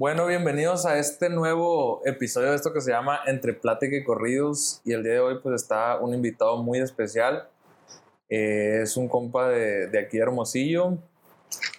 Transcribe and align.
Bueno, 0.00 0.26
bienvenidos 0.26 0.86
a 0.86 0.96
este 0.96 1.28
nuevo 1.28 2.02
episodio 2.04 2.50
de 2.50 2.54
esto 2.54 2.72
que 2.72 2.80
se 2.80 2.92
llama 2.92 3.18
Entre 3.26 3.52
Plática 3.52 3.96
y 3.96 4.04
Corridos. 4.04 4.80
Y 4.84 4.92
el 4.92 5.02
día 5.02 5.14
de 5.14 5.18
hoy 5.18 5.40
pues 5.42 5.60
está 5.60 5.98
un 5.98 6.14
invitado 6.14 6.62
muy 6.62 6.78
especial. 6.78 7.48
Eh, 8.28 8.82
es 8.84 8.96
un 8.96 9.08
compa 9.08 9.48
de, 9.48 9.88
de 9.88 9.98
aquí 9.98 10.18
de 10.18 10.22
Hermosillo, 10.22 10.98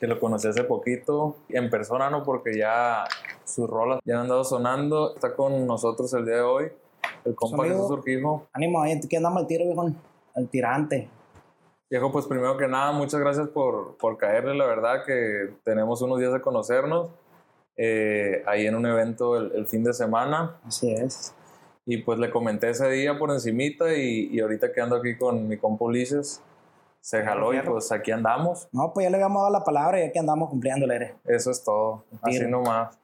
que 0.02 0.08
lo 0.08 0.20
conocí 0.20 0.50
hace 0.50 0.66
poquito. 0.66 1.38
En 1.48 1.70
persona 1.70 2.10
no, 2.10 2.24
porque 2.24 2.58
ya 2.58 3.06
sus 3.46 3.70
rolas 3.70 4.02
ya 4.04 4.16
han 4.16 4.22
andado 4.24 4.44
sonando. 4.44 5.16
Está 5.16 5.34
con 5.34 5.66
nosotros 5.66 6.14
el 6.14 6.26
día 6.26 6.36
de 6.36 6.42
hoy, 6.42 6.72
el 7.24 7.36
compa. 7.36 7.64
Jesús 7.64 7.90
Urquijo. 7.90 8.48
Ánimo, 8.52 8.82
ahí 8.82 9.00
que 9.00 9.16
andamos 9.16 9.44
al 9.44 9.48
tiro, 9.48 9.64
viejo. 9.64 9.92
El 10.36 10.50
tirante. 10.50 11.08
Viejo, 11.90 12.12
pues 12.12 12.26
primero 12.26 12.58
que 12.58 12.68
nada, 12.68 12.92
muchas 12.92 13.22
gracias 13.22 13.48
por, 13.48 13.96
por 13.96 14.18
caerle, 14.18 14.56
la 14.56 14.66
verdad 14.66 15.06
que 15.06 15.54
tenemos 15.64 16.02
unos 16.02 16.20
días 16.20 16.34
de 16.34 16.42
conocernos. 16.42 17.12
Eh, 17.82 18.44
ahí 18.46 18.68
en 18.68 18.76
un 18.76 18.86
evento 18.86 19.38
el, 19.38 19.54
el 19.56 19.68
fin 19.68 19.86
de 19.86 19.94
semana. 19.94 20.60
Así 20.66 20.92
es. 20.92 21.34
Y 21.86 21.98
pues 22.00 22.20
le 22.20 22.30
comenté 22.30 22.70
ese 22.70 22.90
día 22.90 23.18
por 23.18 23.32
encimita 23.32 23.96
y, 23.96 24.28
y 24.32 24.42
ahorita 24.42 24.74
que 24.74 24.82
ando 24.82 24.98
aquí 24.98 25.18
con 25.18 25.48
mi 25.48 25.58
compa 25.58 25.86
Ulises, 25.86 26.42
se 27.00 27.24
jaló 27.24 27.54
y 27.54 27.62
pues 27.62 27.90
aquí 27.94 28.12
andamos. 28.12 28.68
No, 28.74 28.92
pues 28.94 29.06
ya 29.06 29.10
le 29.10 29.16
habíamos 29.16 29.42
dado 29.42 29.54
la 29.54 29.64
palabra 29.64 30.00
y 30.00 30.06
ya 30.06 30.12
que 30.12 30.20
andamos 30.20 30.50
cumpliendo, 30.50 30.86
Lere. 30.86 31.16
Eso 31.24 31.52
es 31.52 31.64
todo, 31.64 32.04
así 32.22 32.46
nomás. 32.46 33.00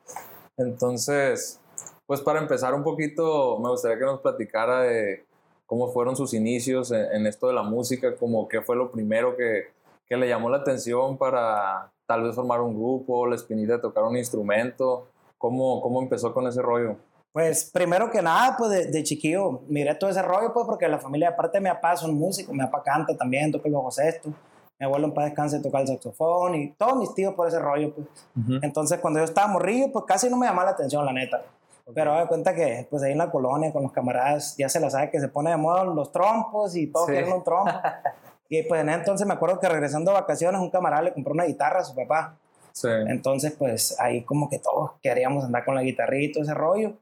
Entonces, 0.58 1.62
pues 2.06 2.20
para 2.20 2.40
empezar 2.40 2.74
un 2.74 2.84
poquito, 2.84 3.58
me 3.60 3.70
gustaría 3.70 3.98
que 3.98 4.06
nos 4.06 4.20
platicara 4.20 4.82
de 4.82 5.26
cómo 5.66 5.92
fueron 5.94 6.18
sus 6.18 6.34
inicios 6.34 6.92
en, 6.92 7.06
en 7.14 7.28
esto 7.28 7.48
de 7.48 7.54
la 7.54 7.64
música, 7.64 8.18
como 8.18 8.50
qué 8.50 8.62
fue 8.62 8.76
lo 8.76 8.92
primero 8.92 9.38
que, 9.38 9.70
que 10.06 10.18
le 10.18 10.28
llamó 10.28 10.50
la 10.50 10.58
atención 10.58 11.18
para 11.18 11.92
tal 12.08 12.24
vez 12.24 12.36
formar 12.36 12.62
un 12.62 12.76
grupo, 12.76 13.26
la 13.28 13.36
espinita 13.36 13.74
de 13.74 13.80
tocar 13.80 14.04
un 14.04 14.18
instrumento, 14.18 15.08
cómo, 15.38 15.82
cómo 15.82 16.02
empezó 16.02 16.34
con 16.34 16.48
ese 16.48 16.62
rollo. 16.62 16.96
Pues 17.32 17.70
primero 17.74 18.10
que 18.10 18.22
nada, 18.22 18.56
pues 18.58 18.70
de, 18.72 18.86
de 18.88 19.04
chiquillo 19.04 19.62
miré 19.68 19.96
todo 19.96 20.10
ese 20.10 20.22
rollo, 20.22 20.54
pues 20.54 20.66
porque 20.66 20.88
la 20.88 21.00
familia, 21.00 21.30
aparte 21.30 21.58
de 21.58 21.64
mi 21.64 21.70
papá, 21.70 21.98
son 21.98 22.14
músicos. 22.16 22.54
Mi 22.54 22.62
papá 22.64 22.82
canta 22.84 23.16
también, 23.18 23.52
toca 23.52 23.68
el 23.68 23.74
bajo 23.74 23.92
sexto. 23.92 24.30
Mi 24.80 24.86
abuelo 24.86 25.08
en 25.08 25.14
paz 25.14 25.26
descanse 25.26 25.60
toca 25.62 25.80
el 25.80 25.88
saxofón 25.88 26.56
y 26.56 26.72
todos 26.74 26.96
mis 26.98 27.14
tíos 27.14 27.34
por 27.34 27.48
ese 27.48 27.60
rollo, 27.60 27.94
pues. 27.94 28.08
Entonces, 28.62 29.00
cuando 29.00 29.20
yo 29.20 29.26
estaba 29.26 29.48
morrillo, 29.48 29.92
pues 29.92 30.06
casi 30.06 30.30
no 30.30 30.38
me 30.38 30.48
llamaba 30.48 30.66
la 30.66 30.72
atención, 30.72 31.06
la 31.06 31.14
neta. 31.14 31.42
Pero 31.94 32.16
me 32.16 32.26
cuenta 32.28 32.54
que, 32.56 32.88
pues 32.90 33.04
ahí 33.04 33.12
en 33.12 33.18
la 33.20 33.30
colonia 33.30 33.72
con 33.72 33.84
los 33.84 33.92
camaradas, 33.92 34.56
ya 34.58 34.68
se 34.70 34.80
la 34.80 34.90
sabe 34.90 35.12
que 35.12 35.20
se 35.20 35.28
pone 35.28 35.52
de 35.52 35.58
moda 35.58 35.84
los 35.84 36.12
trompos 36.12 36.76
y 36.76 36.88
todos 36.88 37.06
Sí. 37.08 37.12
quieren 37.14 37.32
un 37.34 37.44
trompo. 37.44 37.72
y 38.50 38.62
pues 38.64 38.82
en 38.82 38.90
ese 38.90 39.00
entonces 39.00 39.26
me 39.26 39.34
acuerdo 39.34 39.60
que 39.60 39.68
regresando 39.68 40.12
de 40.12 40.20
vacaciones, 40.20 40.62
un 40.62 40.70
camarada 40.70 41.04
le 41.04 41.14
compró 41.14 41.34
una 41.34 41.46
guitarra 41.46 41.80
a 41.80 41.84
su 41.84 41.96
papá. 41.96 42.38
Sí. 42.72 42.90
Entonces, 43.08 43.54
pues 43.58 43.96
ahí 44.00 44.24
como 44.24 44.50
que 44.50 44.60
todos 44.60 44.92
queríamos 45.02 45.44
andar 45.46 45.66
con 45.66 45.76
la 45.76 45.82
guitarrita 45.82 46.42
ese 46.42 46.54
rollo. 46.54 46.94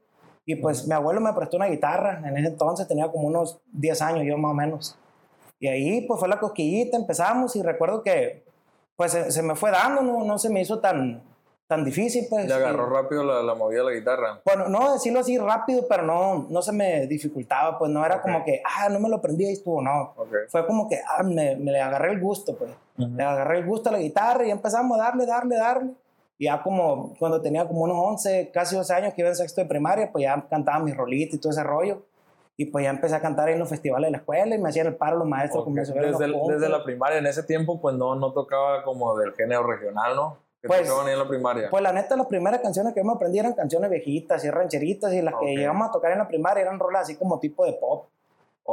Y 0.46 0.56
pues 0.56 0.86
mi 0.86 0.94
abuelo 0.94 1.20
me 1.20 1.32
prestó 1.32 1.56
una 1.56 1.66
guitarra. 1.66 2.22
En 2.24 2.36
ese 2.36 2.48
entonces 2.48 2.86
tenía 2.86 3.10
como 3.10 3.28
unos 3.28 3.60
10 3.72 4.02
años, 4.02 4.24
yo 4.24 4.38
más 4.38 4.52
o 4.52 4.54
menos. 4.54 4.98
Y 5.58 5.68
ahí 5.68 6.02
pues 6.02 6.20
fue 6.20 6.28
la 6.28 6.38
cosquillita, 6.38 6.96
empezamos 6.96 7.56
y 7.56 7.62
recuerdo 7.62 8.02
que 8.02 8.44
pues 8.96 9.12
se, 9.12 9.30
se 9.32 9.42
me 9.42 9.54
fue 9.54 9.70
dando, 9.70 10.02
no, 10.02 10.24
no 10.24 10.38
se 10.38 10.50
me 10.50 10.60
hizo 10.60 10.78
tan, 10.78 11.22
tan 11.74 11.84
difícil. 11.84 12.26
Pues, 12.30 12.46
Le 12.46 12.54
agarró 12.54 12.88
Y- 12.88 12.94
rápido 13.02 13.24
la, 13.24 13.42
la 13.42 13.54
movida 13.54 13.80
de 13.80 13.84
la 13.86 13.92
guitarra. 13.92 14.40
bueno, 14.44 14.68
no 14.68 14.92
decirlo 14.92 15.20
así 15.20 15.36
rápido, 15.38 15.86
pero 15.88 16.02
no, 16.02 16.46
no 16.48 16.62
se 16.62 16.72
me 16.72 17.06
dificultaba, 17.06 17.78
pues 17.78 17.90
no 17.90 18.04
era 18.04 18.16
Ok. 18.16 18.22
como 18.22 18.44
que, 18.44 18.62
ah, 18.64 18.88
no 18.88 19.00
me 19.00 19.08
lo 19.08 19.16
aprendí 19.16 19.44
y 19.48 19.52
estuvo, 19.52 19.82
no. 19.82 20.12
Ok. 20.16 20.32
Fue 20.48 20.66
como 20.66 20.88
que, 20.88 21.00
ah, 21.16 21.22
me, 21.22 21.56
me 21.56 21.72
le 21.72 21.80
agarré 21.80 22.12
el 22.12 22.20
gusto, 22.20 22.56
pues. 22.56 22.70
Ujú. 22.98 23.08
Le 23.16 23.22
agarré 23.24 23.58
el 23.58 23.66
gusto 23.66 23.88
a 23.88 23.92
la 23.92 23.98
guitarra 23.98 24.46
y 24.46 24.50
empezamos 24.50 24.98
a 24.98 25.02
darle, 25.04 25.26
darle, 25.26 25.56
darle. 25.56 25.90
Y 26.38 26.46
ya 26.46 26.62
como 26.62 27.14
cuando 27.18 27.40
tenía 27.40 27.66
como 27.66 27.82
unos 27.82 27.96
11, 27.98 28.50
casi 28.52 28.74
12 28.76 28.92
años 28.94 29.14
que 29.14 29.20
iba 29.22 29.28
en 29.30 29.36
sexto 29.36 29.60
de 29.60 29.66
primaria, 29.68 30.10
pues 30.10 30.22
ya 30.22 30.44
cantaba 30.50 30.78
mis 30.80 30.96
rolitas 30.96 31.34
y 31.34 31.38
todo 31.38 31.50
ese 31.52 31.62
rollo. 31.62 32.02
Y 32.56 32.66
pues 32.66 32.84
ya 32.84 32.90
empecé 32.90 33.16
a 33.16 33.20
cantar 33.20 33.48
en 33.48 33.58
los 33.58 33.68
festivales 33.68 34.06
de 34.08 34.12
la 34.12 34.18
escuela 34.18 34.54
y 34.54 34.58
me 34.60 34.68
hacían 34.68 34.86
el 34.86 34.94
paro 34.94 35.16
los 35.16 35.26
maestros 35.26 35.60
Ok. 35.62 35.64
como 35.64 35.76
Desde, 35.76 35.94
los 36.10 36.20
el- 36.20 36.36
desde 36.54 36.68
la 36.68 36.84
primaria, 36.84 37.18
en 37.18 37.26
ese 37.26 37.42
tiempo, 37.42 37.80
pues 37.80 37.96
no, 37.96 38.14
no 38.14 38.32
tocaba 38.32 38.84
como 38.84 39.16
del 39.16 39.32
género 39.34 39.64
regional, 39.64 40.14
¿no? 40.14 40.38
Que 40.64 40.68
Pues- 40.68 40.84
tocaban 40.88 41.08
ahí 41.08 41.12
en 41.12 41.18
la 41.18 41.28
primaria. 41.28 41.68
Pues 41.68 41.82
la 41.82 41.92
neta, 41.92 42.16
las 42.16 42.26
primeras 42.26 42.60
canciones 42.62 42.94
que 42.94 43.00
yo 43.00 43.04
me 43.04 43.12
aprendí 43.12 43.38
eran 43.38 43.52
canciones 43.52 43.90
viejitas 43.90 44.42
y 44.46 44.50
rancheritas 44.50 45.12
y 45.12 45.20
las 45.20 45.34
Ok. 45.34 45.40
que 45.40 45.56
llegamos 45.56 45.86
a 45.90 45.92
tocar 45.92 46.12
en 46.12 46.16
la 46.18 46.26
primaria 46.26 46.62
eran 46.62 46.78
rolas 46.78 47.02
así 47.02 47.16
como 47.16 47.38
tipo 47.38 47.66
de 47.66 47.74
pop. 47.74 48.06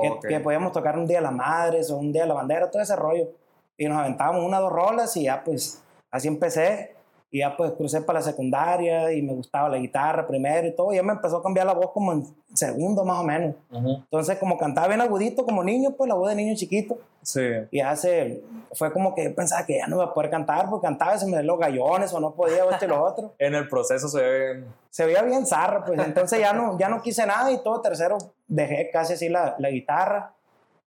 que, 0.02 0.30
que 0.30 0.40
podíamos 0.40 0.72
tocar 0.72 0.98
un 0.98 1.06
día 1.06 1.18
de 1.18 1.24
las 1.24 1.34
madres 1.34 1.92
o 1.92 1.98
un 1.98 2.14
día 2.14 2.22
de 2.22 2.30
la 2.30 2.34
bandera, 2.36 2.72
todo 2.72 2.82
ese 2.82 2.96
rollo. 2.96 3.28
Y 3.76 3.90
nos 3.90 3.98
aventábamos 3.98 4.42
una 4.46 4.60
o 4.60 4.62
dos 4.62 4.72
rolas 4.72 5.18
y 5.18 5.24
ya 5.24 5.44
pues 5.44 5.84
así 6.12 6.30
empecé. 6.30 6.96
Y 7.34 7.40
ya 7.40 7.56
pues 7.56 7.72
crucé 7.72 8.02
para 8.02 8.20
la 8.20 8.26
secundaria 8.26 9.14
y 9.14 9.22
me 9.22 9.34
gustaba 9.34 9.70
la 9.70 9.78
guitarra 9.78 10.28
primero 10.28 10.68
y 10.68 10.76
todo. 10.76 10.92
Y 10.92 10.98
ya 10.98 11.04
me 11.04 11.14
empezó 11.14 11.38
a 11.38 11.44
cambiar 11.44 11.66
la 11.66 11.74
voz 11.74 11.92
como 11.92 12.12
en 12.12 12.26
segundo 12.54 13.06
más 13.06 13.20
o 13.20 13.24
menos. 13.24 13.56
Ujú. 13.72 13.90
Entonces 14.04 14.38
como 14.38 14.58
cantaba 14.58 14.90
bien 14.90 15.00
agudito 15.00 15.46
como 15.46 15.64
niño, 15.64 15.92
pues 15.92 16.10
la 16.10 16.16
voz 16.16 16.30
de 16.30 16.36
niño 16.36 16.56
chiquito. 16.56 16.98
Sí. 17.22 17.42
Y 17.72 17.78
ya 17.78 17.96
se, 17.96 18.44
fue 18.74 18.92
como 18.92 19.16
que 19.16 19.24
yo 19.24 19.34
pensaba 19.34 19.66
que 19.66 19.78
ya 19.78 19.88
no 19.88 19.96
iba 19.96 20.06
a 20.06 20.14
poder 20.14 20.30
cantar 20.30 20.70
porque 20.70 20.88
cantaba 20.88 21.16
y 21.16 21.20
se 21.20 21.28
me 21.28 21.38
den 21.38 21.48
los 21.48 21.58
gallones 21.58 22.14
o 22.14 22.20
no 22.20 22.34
podía 22.34 22.66
esto 22.70 22.86
y 22.86 22.88
lo 22.90 23.02
otro. 23.02 23.34
En 23.40 23.56
el 23.56 23.70
proceso 23.70 24.10
se 24.10 24.22
ve 24.22 24.64
Se 24.90 25.06
veía 25.06 25.22
bien 25.22 25.46
zarra, 25.46 25.86
pues 25.86 26.00
entonces 26.00 26.40
ya 26.40 26.52
no, 26.52 26.78
ya 26.78 26.90
no 26.90 27.02
quise 27.02 27.26
nada 27.26 27.50
y 27.52 27.64
todo 27.64 27.80
tercero 27.82 28.18
dejé 28.48 28.90
casi 28.92 29.14
así 29.14 29.30
la, 29.30 29.56
la 29.58 29.70
guitarra. 29.70 30.34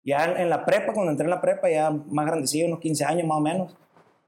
Ya 0.04 0.24
en, 0.26 0.36
en 0.36 0.50
la 0.50 0.64
prepa, 0.66 0.92
cuando 0.92 1.12
entré 1.12 1.24
en 1.24 1.30
la 1.30 1.40
prepa, 1.40 1.70
ya 1.70 1.90
más 1.90 2.26
grandecillo, 2.26 2.66
unos 2.66 2.80
15 2.80 3.04
años 3.06 3.26
más 3.26 3.38
o 3.38 3.40
menos, 3.40 3.76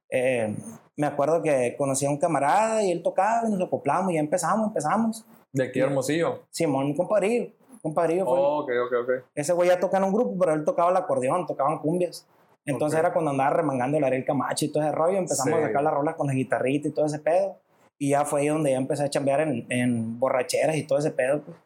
eh, 0.09 0.57
me 0.97 1.07
acuerdo 1.07 1.43
que 1.43 1.75
conocí 1.77 2.07
a 2.07 2.11
un 2.11 2.19
camarada 2.19 2.83
y 2.83 2.91
él 2.91 3.03
tocaba 3.03 3.49
y 3.49 3.53
nos 3.53 3.63
acoplamos 3.67 4.11
y 4.11 4.15
ya 4.15 4.21
empezamos, 4.21 4.69
empezamos. 4.69 5.25
de 5.53 5.65
aquí 5.65 5.81
Hermosillo. 5.81 6.43
Simón, 6.51 6.87
mi 6.89 6.95
compadrillo, 6.97 7.51
compadrillo 7.83 8.25
fue, 8.25 8.39
Oh, 8.39 8.59
ok, 8.61 8.71
ok, 8.87 8.93
ok. 9.03 9.11
ese 9.35 9.53
güey 9.53 9.69
ya 9.69 9.79
toca 9.81 9.97
en 9.99 10.05
un 10.05 10.13
grupo, 10.13 10.37
pero 10.39 10.53
él 10.55 10.65
tocaba 10.65 10.91
el 10.91 10.97
acordeón, 10.97 11.47
tocaban 11.47 11.79
cumbias. 11.79 12.27
Entonces 12.65 12.99
Ok. 12.99 13.05
era 13.05 13.13
cuando 13.13 13.31
andaba 13.31 13.51
remangando 13.51 13.97
el 13.97 14.05
Ariel 14.05 14.25
Camacho 14.25 14.65
y 14.65 14.69
todo 14.73 14.83
ese 14.83 14.93
rollo, 14.93 15.19
empezamos 15.19 15.55
Sí. 15.59 15.65
a 15.65 15.67
sacar 15.69 15.83
las 15.85 15.95
rolas 15.95 16.17
con 16.17 16.27
la 16.27 16.33
guitarrita 16.35 16.89
y 16.89 16.91
todo 16.91 17.07
ese 17.07 17.21
pedo. 17.21 17.57
Y 17.99 18.11
ya 18.11 18.25
fue 18.25 18.41
ahí 18.43 18.49
donde 18.49 18.73
ya 18.73 18.77
empecé 18.77 19.05
a 19.05 19.09
chambear 19.09 19.41
en, 19.43 19.67
en 19.71 20.19
borracheras 20.19 20.77
y 20.77 20.83
todo 20.87 20.99
ese 20.99 21.11
pedo. 21.13 21.43
pues. 21.43 21.57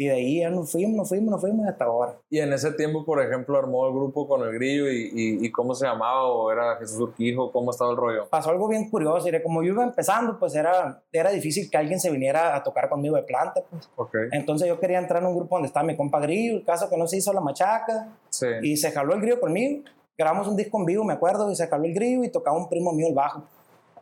Y 0.00 0.06
de 0.06 0.14
ahí 0.14 0.40
ya 0.40 0.48
nos 0.48 0.72
fuimos, 0.72 0.96
nos 0.96 1.08
fuimos, 1.10 1.30
nos 1.30 1.40
fuimos 1.42 1.68
hasta 1.68 1.84
ahora. 1.84 2.16
Y 2.30 2.38
en 2.38 2.50
ese 2.54 2.72
tiempo, 2.72 3.04
por 3.04 3.22
ejemplo, 3.22 3.58
armó 3.58 3.86
el 3.86 3.92
grupo 3.92 4.26
con 4.26 4.40
el 4.40 4.54
grillo 4.54 4.90
y, 4.90 5.10
y, 5.12 5.44
y 5.44 5.50
cómo 5.52 5.74
se 5.74 5.84
llamaba 5.84 6.26
o 6.26 6.50
era 6.50 6.76
Jesús 6.76 6.98
Urquijo, 7.00 7.52
cómo 7.52 7.70
estaba 7.70 7.90
el 7.90 7.98
rollo. 7.98 8.26
Pasó 8.30 8.48
algo 8.48 8.66
bien 8.66 8.88
curioso, 8.88 9.28
y 9.28 9.42
como 9.42 9.62
yo 9.62 9.74
iba 9.74 9.84
empezando, 9.84 10.38
pues 10.38 10.54
era, 10.54 11.02
era 11.12 11.30
difícil 11.30 11.68
que 11.68 11.76
alguien 11.76 12.00
se 12.00 12.10
viniera 12.10 12.56
a 12.56 12.62
tocar 12.62 12.88
conmigo 12.88 13.16
de 13.16 13.24
planta. 13.24 13.60
Pues. 13.68 13.90
Ok. 13.96 14.14
Entonces 14.32 14.68
yo 14.68 14.80
quería 14.80 14.98
entrar 14.98 15.20
en 15.22 15.28
un 15.28 15.36
grupo 15.36 15.56
donde 15.56 15.66
estaba 15.66 15.84
mi 15.84 15.98
compa 15.98 16.18
Grillo, 16.18 16.56
el 16.56 16.64
caso 16.64 16.88
que 16.88 16.96
no 16.96 17.06
se 17.06 17.18
hizo 17.18 17.34
la 17.34 17.42
machaca, 17.42 18.08
Sí. 18.30 18.46
Y 18.62 18.78
se 18.78 18.92
jaló 18.92 19.12
el 19.12 19.20
grillo 19.20 19.38
conmigo. 19.38 19.82
Grabamos 20.16 20.48
un 20.48 20.56
disco 20.56 20.78
en 20.78 20.86
vivo, 20.86 21.04
me 21.04 21.12
acuerdo, 21.12 21.50
y 21.50 21.56
se 21.56 21.66
jaló 21.68 21.84
el 21.84 21.92
grillo 21.92 22.24
y 22.24 22.30
tocaba 22.30 22.56
un 22.56 22.70
primo 22.70 22.90
mío 22.94 23.08
el 23.08 23.14
bajo. 23.14 23.42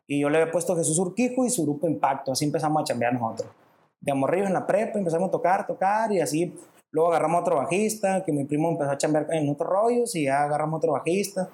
Y 0.07 0.21
yo 0.21 0.31
le 0.31 0.39
había 0.39 0.53
puesto 0.53 0.77
Jesús 0.77 0.97
Urquijo 1.01 1.45
y 1.45 1.51
su 1.51 1.65
grupo 1.65 1.89
Impacto. 1.89 2.31
Así 2.31 2.45
empezamos 2.45 2.83
a 2.83 2.85
chambear 2.85 3.15
nosotros. 3.15 3.51
De 4.09 4.15
morrillos 4.15 4.47
en 4.47 4.55
la 4.55 4.67
prepa 4.67 4.99
empezamos 4.99 5.29
a 5.29 5.31
tocar, 5.31 5.67
tocar 5.67 6.11
y 6.11 6.19
así. 6.19 6.59
Luego 6.91 7.11
agarramos 7.11 7.43
otro 7.43 7.57
bajista, 7.57 8.25
que 8.25 8.33
mi 8.33 8.47
primo 8.47 8.71
empezó 8.71 8.91
a 8.91 8.97
chambear 8.97 9.27
en 9.35 9.51
otros 9.51 9.69
rollos 9.69 10.15
y 10.15 10.25
ya 10.25 10.45
agarramos 10.45 10.79
otro 10.79 10.93
bajista. 10.93 11.51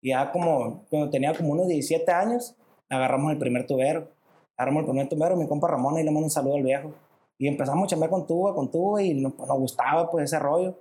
Y 0.00 0.08
ya 0.08 0.32
como, 0.32 0.84
cuando 0.88 1.10
tenía 1.10 1.34
como 1.34 1.50
unos 1.52 1.68
17 1.68 2.10
años, 2.10 2.56
agarramos 2.88 3.30
el 3.32 3.38
primer 3.38 3.66
tubero. 3.66 4.08
Agarramos 4.56 4.84
el 4.84 4.86
primer 4.86 5.08
tubero, 5.10 5.36
mi 5.36 5.46
compa 5.46 5.68
Ramón, 5.68 5.98
y 5.98 6.02
le 6.02 6.10
mando 6.10 6.24
un 6.24 6.30
saludo 6.30 6.54
al 6.54 6.62
viejo. 6.62 6.92
Y 7.36 7.46
empezamos 7.46 7.84
a 7.84 7.86
chambear 7.88 8.10
con 8.10 8.26
tuba, 8.26 8.54
con 8.54 8.70
tuba, 8.70 9.02
y 9.02 9.12
nos, 9.12 9.34
pues, 9.34 9.46
nos 9.46 9.58
gustaba 9.58 10.10
pues 10.10 10.24
ese 10.24 10.38
rollo 10.38 10.78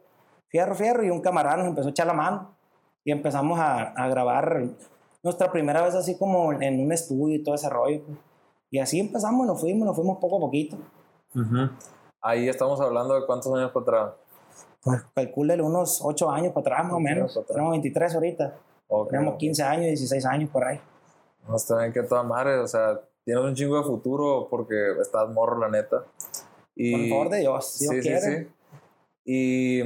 fierro, 0.48 0.76
fierro, 0.76 1.04
y 1.04 1.10
un 1.10 1.20
camarada 1.20 1.58
nos 1.58 1.68
empezó 1.68 1.90
a 1.90 1.92
echar 1.92 2.08
la 2.08 2.14
mano 2.14 2.56
y 3.04 3.12
empezamos 3.12 3.60
a, 3.60 3.82
a 3.82 4.08
grabar 4.08 4.64
nuestra 5.22 5.52
primera 5.52 5.82
vez 5.82 5.94
así 5.94 6.18
como 6.18 6.54
en 6.54 6.80
un 6.80 6.94
estudio 6.94 7.36
y 7.36 7.44
todo 7.44 7.56
ese 7.56 7.70
rollo. 7.70 8.02
pues. 8.06 8.18
Y 8.72 8.80
así 8.80 9.00
empezamos, 9.02 9.46
nos 9.46 9.60
fuimos, 9.60 9.86
nos 9.86 9.96
fuimos 9.96 10.20
poco 10.20 10.38
a 10.38 10.40
poquito. 10.40 10.78
Ujú. 11.36 11.70
Ahí 12.22 12.50
estamos 12.50 12.80
hablando 12.82 13.20
de 13.20 13.26
cuántos 13.26 13.54
años 13.54 13.72
para 13.72 13.84
atrás. 13.84 14.14
Pues 14.82 15.02
calcúlele 15.16 15.62
unos 15.64 16.00
8 16.04 16.30
años 16.30 16.54
para 16.54 16.62
atrás 16.62 16.86
más 16.86 16.94
o 16.94 17.00
menos. 17.00 17.40
Tenemos 17.48 17.72
23 17.72 18.16
ahorita. 18.16 18.58
Ok. 18.88 19.10
Tenemos 19.10 19.36
15 19.38 19.64
años, 19.64 19.86
16 19.86 20.26
años 20.26 20.50
por 20.50 20.64
ahí. 20.64 20.80
No, 21.48 21.56
está 21.56 21.78
bien 21.80 21.94
que 21.94 22.04
toda 22.04 22.24
madre, 22.24 22.58
o 22.60 22.68
sea, 22.68 23.00
tienes 23.24 23.44
un 23.44 23.54
chingo 23.56 23.78
de 23.78 23.84
futuro 23.84 24.48
porque 24.50 24.94
estás 25.02 25.30
morro, 25.30 25.60
la 25.60 25.70
neta. 25.70 26.04
Y, 26.76 26.92
Por 26.92 27.10
favor 27.10 27.30
de 27.30 27.38
Dios, 27.40 27.72
si 27.74 27.86
Dios 27.86 27.96
sí, 27.96 28.02
sí, 28.02 28.08
quiere. 28.08 28.44
sí. 28.44 28.50
Y, 29.26 29.84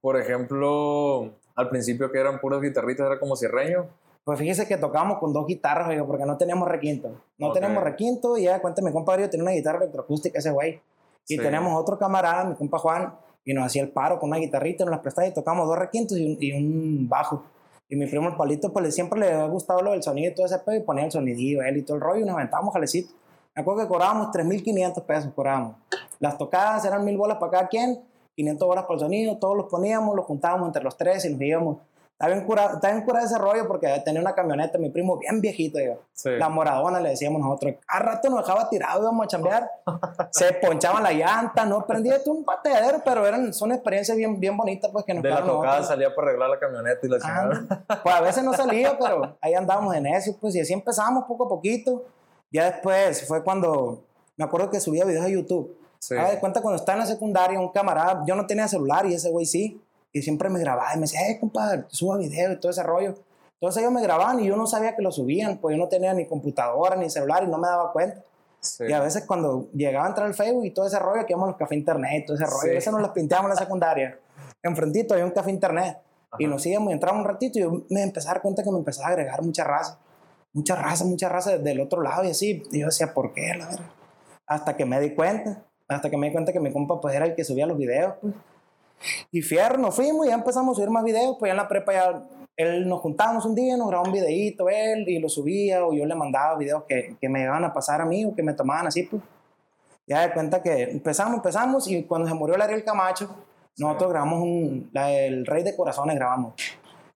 por 0.00 0.18
ejemplo, 0.20 1.30
al 1.54 1.68
principio 1.70 2.10
que 2.10 2.18
eran 2.18 2.40
puras 2.40 2.60
guitarritas, 2.60 3.06
era 3.06 3.18
como 3.18 3.36
cierreño. 3.36 3.86
Pues 4.24 4.38
fíjese 4.38 4.66
que 4.66 4.76
tocamos 4.76 5.18
con 5.18 5.32
dos 5.32 5.46
guitarras, 5.46 5.88
oiga, 5.88 6.04
porque 6.06 6.24
no 6.24 6.36
teníamos 6.36 6.68
requinto. 6.68 7.10
No 7.38 7.48
Ok. 7.48 7.54
teníamos 7.54 7.82
requinto 7.82 8.36
y 8.36 8.44
ya 8.44 8.60
cuenta 8.60 8.82
mi 8.82 8.92
compadre 8.92 9.28
tiene 9.28 9.42
una 9.42 9.52
guitarra 9.52 9.78
electroacústica 9.78 10.38
ese 10.38 10.50
güey. 10.50 10.80
Y 11.26 11.36
Sí. 11.36 11.38
tenemos 11.38 11.80
otro 11.80 11.98
camarada, 11.98 12.44
mi 12.44 12.54
compa 12.54 12.78
Juan, 12.78 13.14
y 13.44 13.54
nos 13.54 13.64
hacía 13.66 13.82
el 13.82 13.90
paro 13.90 14.18
con 14.18 14.28
una 14.28 14.38
guitarrita, 14.38 14.84
nos 14.84 14.92
las 14.92 15.00
prestaba 15.00 15.26
y 15.26 15.32
tocamos 15.34 15.66
dos 15.66 15.78
requintos 15.78 16.18
y 16.18 16.26
un, 16.34 16.36
y 16.40 16.52
un 16.52 17.08
bajo. 17.08 17.44
Y 17.88 17.96
mi 17.96 18.06
primo 18.06 18.28
el 18.28 18.36
Palito, 18.36 18.72
pues 18.72 18.84
le- 18.84 18.92
siempre 18.92 19.18
le 19.18 19.32
ha 19.32 19.46
gustado 19.46 19.80
lo 19.80 19.92
del 19.92 20.02
sonido 20.02 20.30
y 20.30 20.34
todo 20.34 20.46
ese 20.46 20.58
pedo 20.58 20.76
y 20.76 20.80
ponía 20.80 21.04
el 21.06 21.10
sonidillo, 21.10 21.62
él 21.62 21.78
y 21.78 21.82
todo 21.82 21.96
el 21.96 22.02
rollo 22.02 22.20
y 22.20 22.24
nos 22.24 22.36
aventábamos 22.36 22.72
jalecito. 22.74 23.12
Me 23.56 23.62
acuerdo 23.62 23.82
que 23.82 23.88
cobrábamos 23.88 24.30
3.500 24.30 25.02
pesos, 25.04 25.32
cobrábamos. 25.34 25.74
Las 26.20 26.38
tocadas 26.38 26.84
eran 26.84 27.04
mil 27.04 27.16
bolas 27.16 27.38
para 27.38 27.50
cada 27.50 27.68
quien, 27.68 28.00
500 28.36 28.68
bolas 28.68 28.84
por 28.84 28.94
el 28.94 29.00
sonido, 29.00 29.38
todos 29.38 29.56
los 29.56 29.66
poníamos, 29.66 30.14
los 30.14 30.24
juntábamos 30.26 30.68
entre 30.68 30.84
los 30.84 30.96
tres 30.96 31.24
y 31.24 31.30
nos 31.32 31.40
íbamos. 31.40 31.78
Estaba 32.20 32.34
bien 32.34 32.46
curado, 32.46 32.74
estaba 32.74 32.92
bien 32.92 33.04
curado 33.06 33.24
ese 33.24 33.38
rollo 33.38 33.66
porque 33.66 34.02
tenía 34.04 34.20
una 34.20 34.34
camioneta, 34.34 34.76
mi 34.76 34.90
primo 34.90 35.16
bien 35.16 35.40
viejito, 35.40 35.78
yo. 35.80 36.02
Sí. 36.12 36.28
La 36.32 36.50
moradona 36.50 37.00
le 37.00 37.08
decíamos 37.08 37.40
nosotros. 37.40 37.76
A 37.88 37.98
rato 37.98 38.28
nos 38.28 38.40
dejaba 38.40 38.68
tirado, 38.68 39.00
íbamos 39.00 39.24
a 39.24 39.28
chambear. 39.28 39.70
Se 40.30 40.52
ponchaban 40.52 41.02
la 41.02 41.12
llanta, 41.12 41.64
no 41.64 41.86
prendía 41.86 42.16
esto 42.16 42.32
un 42.32 42.44
pateadero, 42.44 43.00
pero 43.02 43.26
eran, 43.26 43.54
son 43.54 43.72
experiencias 43.72 44.18
bien, 44.18 44.38
bien 44.38 44.54
bonitas 44.54 44.90
pues 44.92 45.06
que 45.06 45.14
nos 45.14 45.22
De 45.22 45.30
la 45.30 45.36
tocada 45.36 45.78
nosotros. 45.78 45.86
salía 45.86 46.14
para 46.14 46.28
arreglar 46.28 46.50
la 46.50 46.58
camioneta 46.58 47.06
y 47.06 47.08
la 47.08 47.18
chingada. 47.20 47.86
Ah, 47.88 48.00
pues 48.02 48.14
a 48.14 48.20
veces 48.20 48.44
no 48.44 48.52
salía, 48.52 48.98
pero 48.98 49.38
ahí 49.40 49.54
andábamos 49.54 49.94
en 49.94 50.04
eso, 50.08 50.36
pues, 50.38 50.54
y 50.56 50.60
así 50.60 50.74
empezamos 50.74 51.24
poco 51.24 51.46
a 51.46 51.48
poquito. 51.48 52.04
Ya 52.52 52.66
después 52.70 53.26
fue 53.26 53.42
cuando 53.42 54.04
me 54.36 54.44
acuerdo 54.44 54.68
que 54.68 54.78
subía 54.78 55.06
videos 55.06 55.24
a 55.24 55.28
YouTube. 55.30 55.74
Sí. 55.98 56.16
De 56.16 56.38
cuenta 56.38 56.60
cuando 56.60 56.76
estaba 56.76 56.96
en 56.96 57.00
la 57.00 57.06
secundaria, 57.06 57.58
un 57.58 57.70
camarada, 57.70 58.22
yo 58.26 58.36
no 58.36 58.46
tenía 58.46 58.68
celular 58.68 59.06
y 59.06 59.14
ese 59.14 59.30
güey 59.30 59.46
sí, 59.46 59.80
y 60.12 60.22
siempre 60.22 60.48
me 60.48 60.58
grababa 60.60 60.92
y 60.94 60.96
me 60.96 61.02
decía, 61.02 61.28
eh, 61.28 61.38
compadre, 61.38 61.84
suba 61.88 62.16
video 62.18 62.52
y 62.52 62.60
todo 62.60 62.70
ese 62.70 62.82
rollo. 62.82 63.14
Entonces 63.54 63.82
ellos 63.82 63.92
me 63.92 64.02
grababan 64.02 64.40
y 64.40 64.46
yo 64.46 64.56
no 64.56 64.66
sabía 64.66 64.96
que 64.96 65.02
lo 65.02 65.12
subían, 65.12 65.58
pues 65.58 65.76
yo 65.76 65.82
no 65.82 65.88
tenía 65.88 66.14
ni 66.14 66.26
computadora 66.26 66.96
ni 66.96 67.10
celular 67.10 67.42
y 67.44 67.46
no 67.46 67.58
me 67.58 67.68
daba 67.68 67.92
cuenta. 67.92 68.22
Sí. 68.60 68.84
Y 68.88 68.92
a 68.92 69.00
veces 69.00 69.24
cuando 69.26 69.68
llegaba 69.72 70.06
a 70.06 70.08
entrar 70.08 70.26
al 70.26 70.34
Facebook 70.34 70.64
y 70.64 70.70
todo 70.70 70.86
ese 70.86 70.98
rollo, 70.98 71.24
que 71.26 71.32
íbamos 71.32 71.48
a 71.48 71.50
los 71.52 71.58
cafés 71.58 71.78
internet 71.78 72.22
y 72.22 72.26
todo 72.26 72.36
ese 72.36 72.46
rollo, 72.46 72.62
Sí. 72.62 72.68
a 72.70 72.72
veces 72.74 72.92
nos 72.92 73.02
las 73.02 73.10
pintábamos 73.12 73.50
en 73.50 73.54
la 73.56 73.60
secundaria. 73.62 74.18
Enfrentito 74.62 75.14
había 75.14 75.26
un 75.26 75.32
café 75.32 75.50
internet 75.50 75.98
y 76.38 76.44
Ajá. 76.44 76.50
nos 76.54 76.64
íbamos 76.66 76.90
y 76.90 76.92
entramos 76.94 77.20
un 77.22 77.28
ratito 77.28 77.58
y 77.58 77.62
yo 77.62 77.82
me 77.90 78.02
empecé 78.02 78.28
a 78.28 78.32
dar 78.32 78.42
cuenta 78.42 78.62
que 78.62 78.70
me 78.70 78.78
empezaba 78.78 79.08
a 79.08 79.10
agregar 79.12 79.42
mucha 79.42 79.64
raza. 79.64 79.98
Mucha 80.52 80.74
raza, 80.74 81.04
mucha 81.04 81.28
raza 81.28 81.58
del 81.58 81.80
otro 81.80 82.02
lado 82.02 82.24
y 82.24 82.30
así. 82.30 82.62
Y 82.72 82.80
yo 82.80 82.86
decía, 82.86 83.14
¿por 83.14 83.32
qué? 83.32 83.54
La 83.56 83.66
verdad. 83.66 83.86
Hasta 84.46 84.76
que 84.76 84.84
me 84.84 84.98
di 85.00 85.14
cuenta, 85.14 85.64
hasta 85.88 86.10
que 86.10 86.16
me 86.16 86.26
di 86.26 86.32
cuenta 86.32 86.52
que 86.52 86.60
mi 86.60 86.72
compa 86.72 87.00
pues 87.00 87.14
era 87.14 87.24
el 87.26 87.34
que 87.34 87.44
subía 87.44 87.66
los 87.66 87.78
videos. 87.78 88.14
Pues. 88.20 88.34
Y 89.30 89.42
fierro, 89.42 89.78
nos 89.78 89.94
fuimos 89.94 90.26
y 90.26 90.28
ya 90.30 90.34
empezamos 90.34 90.72
a 90.72 90.76
subir 90.76 90.90
más 90.90 91.04
videos. 91.04 91.36
Pues 91.38 91.48
ya 91.48 91.52
en 91.52 91.56
la 91.56 91.68
prepa 91.68 91.92
ya 91.92 92.22
él 92.56 92.88
nos 92.88 93.00
juntábamos 93.00 93.46
un 93.46 93.54
día, 93.54 93.76
nos 93.76 93.88
grababa 93.88 94.08
un 94.08 94.14
videíto 94.14 94.68
él 94.68 95.08
y 95.08 95.18
lo 95.18 95.28
subía 95.28 95.84
o 95.84 95.92
yo 95.94 96.04
le 96.04 96.14
mandaba 96.14 96.58
videos 96.58 96.84
que, 96.86 97.16
que 97.20 97.28
me 97.28 97.42
iban 97.42 97.64
a 97.64 97.72
pasar 97.72 98.00
a 98.02 98.04
mí 98.04 98.24
o 98.24 98.34
que 98.34 98.42
me 98.42 98.52
tomaban 98.52 98.86
así, 98.86 99.04
pues. 99.04 99.22
Ya 100.06 100.22
de 100.22 100.32
cuenta 100.32 100.60
que 100.62 100.82
empezamos, 100.84 101.34
empezamos 101.36 101.88
y 101.88 102.02
cuando 102.04 102.28
se 102.28 102.34
murió 102.34 102.56
el 102.56 102.62
Ariel 102.62 102.84
Camacho, 102.84 103.30
nosotros 103.78 104.10
grabamos 104.10 104.42
un, 104.42 104.90
la, 104.92 105.10
el 105.12 105.46
Rey 105.46 105.62
de 105.62 105.76
Corazones, 105.76 106.16
grabamos. 106.16 106.54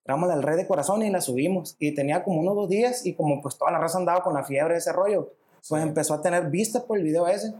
Grabamos 0.04 0.28
la 0.28 0.36
del 0.36 0.44
Rey 0.44 0.56
de 0.56 0.66
Corazones 0.66 1.08
y 1.08 1.10
la 1.10 1.20
subimos. 1.20 1.76
Y 1.78 1.94
tenía 1.94 2.22
como 2.22 2.40
unos 2.40 2.54
dos 2.54 2.69
días 2.69 3.04
y 3.04 3.14
como 3.14 3.42
pues 3.42 3.58
toda 3.58 3.72
la 3.72 3.78
raza 3.78 3.98
andaba 3.98 4.22
con 4.22 4.32
la 4.34 4.44
fiebre 4.44 4.75
de 4.75 4.78
ese 4.78 4.92
rollo, 4.92 5.32
pues 5.69 5.82
Sí. 5.82 5.88
empezó 5.88 6.14
a 6.14 6.22
tener 6.22 6.50
vistas 6.50 6.82
por 6.84 6.96
el 6.96 7.04
video 7.04 7.26
ese. 7.26 7.52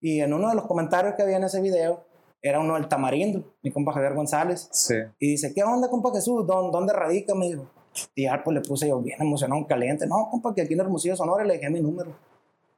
Y 0.00 0.20
en 0.20 0.32
uno 0.34 0.48
de 0.48 0.56
los 0.56 0.66
comentarios 0.66 1.14
que 1.14 1.22
había 1.22 1.38
en 1.38 1.44
ese 1.44 1.60
video 1.60 2.04
era 2.42 2.58
uno 2.58 2.74
del 2.74 2.88
Tamarindo, 2.88 3.44
mi 3.62 3.70
compa 3.70 3.92
Javier 3.92 4.14
González. 4.14 4.68
Sí. 4.72 4.96
Y 5.20 5.30
dice, 5.30 5.52
¿qué 5.54 5.62
onda, 5.62 5.88
compa 5.88 6.10
Jesús? 6.12 6.44
¿Dó- 6.46 6.70
¿Dónde 6.70 6.92
radica? 6.92 7.34
Me 7.34 7.46
dijo. 7.46 7.66
Y 8.14 8.24
ya 8.24 8.42
pues 8.42 8.54
le 8.54 8.60
puse 8.62 8.88
yo 8.88 9.00
bien 9.00 9.20
emocionado, 9.20 9.66
caliente. 9.66 10.06
No, 10.06 10.28
compa, 10.30 10.54
que 10.54 10.62
aquí 10.62 10.74
en 10.74 10.80
Hermosillo, 10.80 11.14
Sonora, 11.16 11.44
le 11.44 11.54
dejé 11.54 11.70
mi 11.70 11.80
número. 11.80 12.10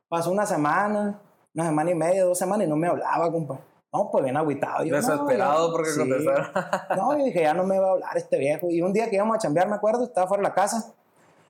Pasó 0.09 0.31
una 0.31 0.45
semana, 0.45 1.19
una 1.55 1.67
semana 1.67 1.91
y 1.91 1.95
media, 1.95 2.25
dos 2.25 2.39
semanas 2.39 2.67
y 2.67 2.71
no 2.71 2.77
me 2.77 2.89
hablaba, 2.89 3.31
compa. 3.33 3.59
No, 3.93 4.11
pues 4.11 4.25
bien 4.25 4.37
agüitado. 4.37 4.85
Yo, 4.85 4.91
no, 4.91 4.97
Desesperado 5.01 5.69
yo- 5.69 5.73
porque 5.73 5.91
sí. 5.91 5.99
contestaron. 6.01 6.47
No, 6.97 7.17
yo 7.19 7.25
dije, 7.25 7.43
ya 7.43 7.55
no 7.55 7.65
me 7.65 7.79
va 7.79 7.89
a 7.89 7.93
hablar 7.93 8.17
este 8.17 8.37
viejo. 8.39 8.69
Y 8.71 8.83
un 8.83 8.93
día 8.93 9.09
que 9.09 9.17
íbamos 9.17 9.37
a 9.37 9.39
chambear, 9.39 9.69
me 9.69 9.77
acuerdo, 9.77 10.05
estaba 10.05 10.27
fuera 10.27 10.43
de 10.43 10.49
la 10.49 10.55
casa. 10.55 10.93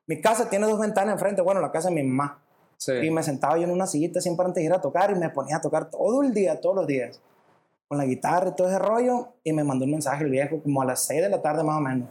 Mi 0.06 0.20
casa 0.20 0.48
tiene 0.50 0.66
dos 0.66 0.78
ventanas 0.78 1.14
enfrente, 1.14 1.40
bueno, 1.40 1.60
la 1.62 1.72
casa 1.72 1.88
de 1.88 1.94
mi 1.94 2.02
mamá. 2.02 2.38
Sí. 2.76 2.92
Y 2.92 3.10
me 3.10 3.22
sentaba 3.22 3.56
yo 3.56 3.64
en 3.64 3.70
una 3.70 3.86
sillita 3.86 4.20
siempre 4.20 4.44
antes 4.44 4.60
de 4.60 4.66
ir 4.66 4.72
a 4.74 4.80
tocar 4.82 5.10
y 5.10 5.14
me 5.14 5.30
ponía 5.30 5.56
a 5.56 5.60
tocar 5.62 5.88
todo 5.90 6.22
el 6.22 6.34
día, 6.34 6.60
todos 6.60 6.76
los 6.76 6.86
días. 6.86 7.18
Con 7.94 7.98
la 7.98 8.06
guitarra 8.06 8.48
y 8.48 8.56
todo 8.56 8.68
ese 8.68 8.78
rollo. 8.78 9.28
Y 9.44 9.52
me 9.52 9.62
mandó 9.62 9.84
un 9.84 9.92
mensaje 9.92 10.24
el 10.24 10.30
viejo 10.30 10.60
como 10.62 10.82
a 10.82 10.84
las 10.84 11.04
6 11.04 11.22
de 11.22 11.28
la 11.28 11.40
tarde 11.40 11.62
más 11.62 11.76
o 11.76 11.80
menos. 11.80 12.08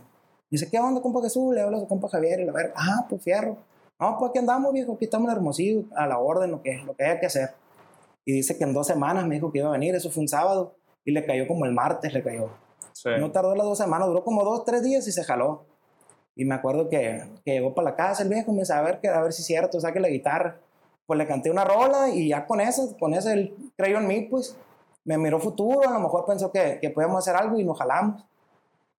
Dice, 0.49 0.69
¿qué 0.69 0.79
onda, 0.79 1.01
compa 1.01 1.21
Jesús? 1.21 1.53
Le 1.53 1.61
habla 1.61 1.77
a 1.77 1.79
su 1.81 1.87
compa 1.87 2.07
Javier 2.07 2.39
y 2.39 2.45
la 2.45 2.53
verga. 2.53 2.73
Ah, 2.77 3.05
pues 3.09 3.21
fierro. 3.23 3.57
No, 3.99 4.17
pues 4.17 4.29
aquí 4.29 4.39
andamos, 4.39 4.71
viejo. 4.71 4.93
Aquí 4.93 5.05
estamos 5.05 5.29
en 5.29 5.35
Hermosillo, 5.35 5.83
a 5.95 6.07
la 6.07 6.19
orden, 6.19 6.51
lo 6.51 6.61
que, 6.61 6.81
lo 6.85 6.95
que 6.95 7.03
haya 7.03 7.19
que 7.19 7.25
hacer. 7.25 7.49
Y 8.25 8.33
dice 8.33 8.57
que 8.57 8.63
en 8.63 8.73
dos 8.73 8.87
semanas 8.87 9.25
me 9.25 9.35
dijo 9.35 9.51
que 9.51 9.59
iba 9.59 9.69
a 9.69 9.71
venir. 9.71 9.95
Eso 9.95 10.09
fue 10.09 10.21
un 10.21 10.27
sábado. 10.27 10.75
Y 11.03 11.11
le 11.11 11.25
cayó 11.25 11.47
como 11.47 11.65
el 11.65 11.73
martes, 11.73 12.13
le 12.13 12.23
cayó. 12.23 12.49
Sí. 12.93 13.09
No 13.19 13.31
tardó 13.31 13.55
las 13.55 13.65
dos 13.65 13.77
semanas, 13.77 14.07
duró 14.07 14.23
como 14.23 14.43
dos, 14.43 14.63
tres 14.63 14.83
días 14.83 15.07
y 15.07 15.11
se 15.11 15.23
jaló. 15.23 15.65
Y 16.35 16.45
me 16.45 16.55
acuerdo 16.55 16.89
que, 16.89 17.23
que 17.43 17.51
llegó 17.51 17.73
para 17.73 17.91
la 17.91 17.95
casa 17.95 18.23
el 18.23 18.29
viejo 18.29 18.51
me 18.53 18.59
dice, 18.59 18.73
a 18.73 18.81
ver, 18.81 18.99
que, 18.99 19.07
a 19.07 19.21
ver 19.21 19.33
si 19.33 19.41
es 19.41 19.47
cierto, 19.47 19.79
saque 19.79 19.99
la 19.99 20.09
guitarra. 20.09 20.59
Pues 21.05 21.17
le 21.17 21.27
canté 21.27 21.51
una 21.51 21.65
rola 21.65 22.09
y 22.09 22.29
ya 22.29 22.45
con 22.45 22.61
eso, 22.61 22.95
con 22.97 23.13
eso 23.13 23.29
él 23.29 23.55
creyó 23.75 23.97
en 23.97 24.07
mí, 24.07 24.21
pues. 24.29 24.55
Me 25.05 25.17
miró 25.17 25.39
futuro, 25.39 25.87
a 25.89 25.93
lo 25.93 25.99
mejor 25.99 26.25
pensó 26.25 26.51
que, 26.51 26.79
que 26.81 26.89
podíamos 26.89 27.17
hacer 27.17 27.35
algo 27.35 27.59
y 27.59 27.63
nos 27.63 27.77
jalamos. 27.77 28.23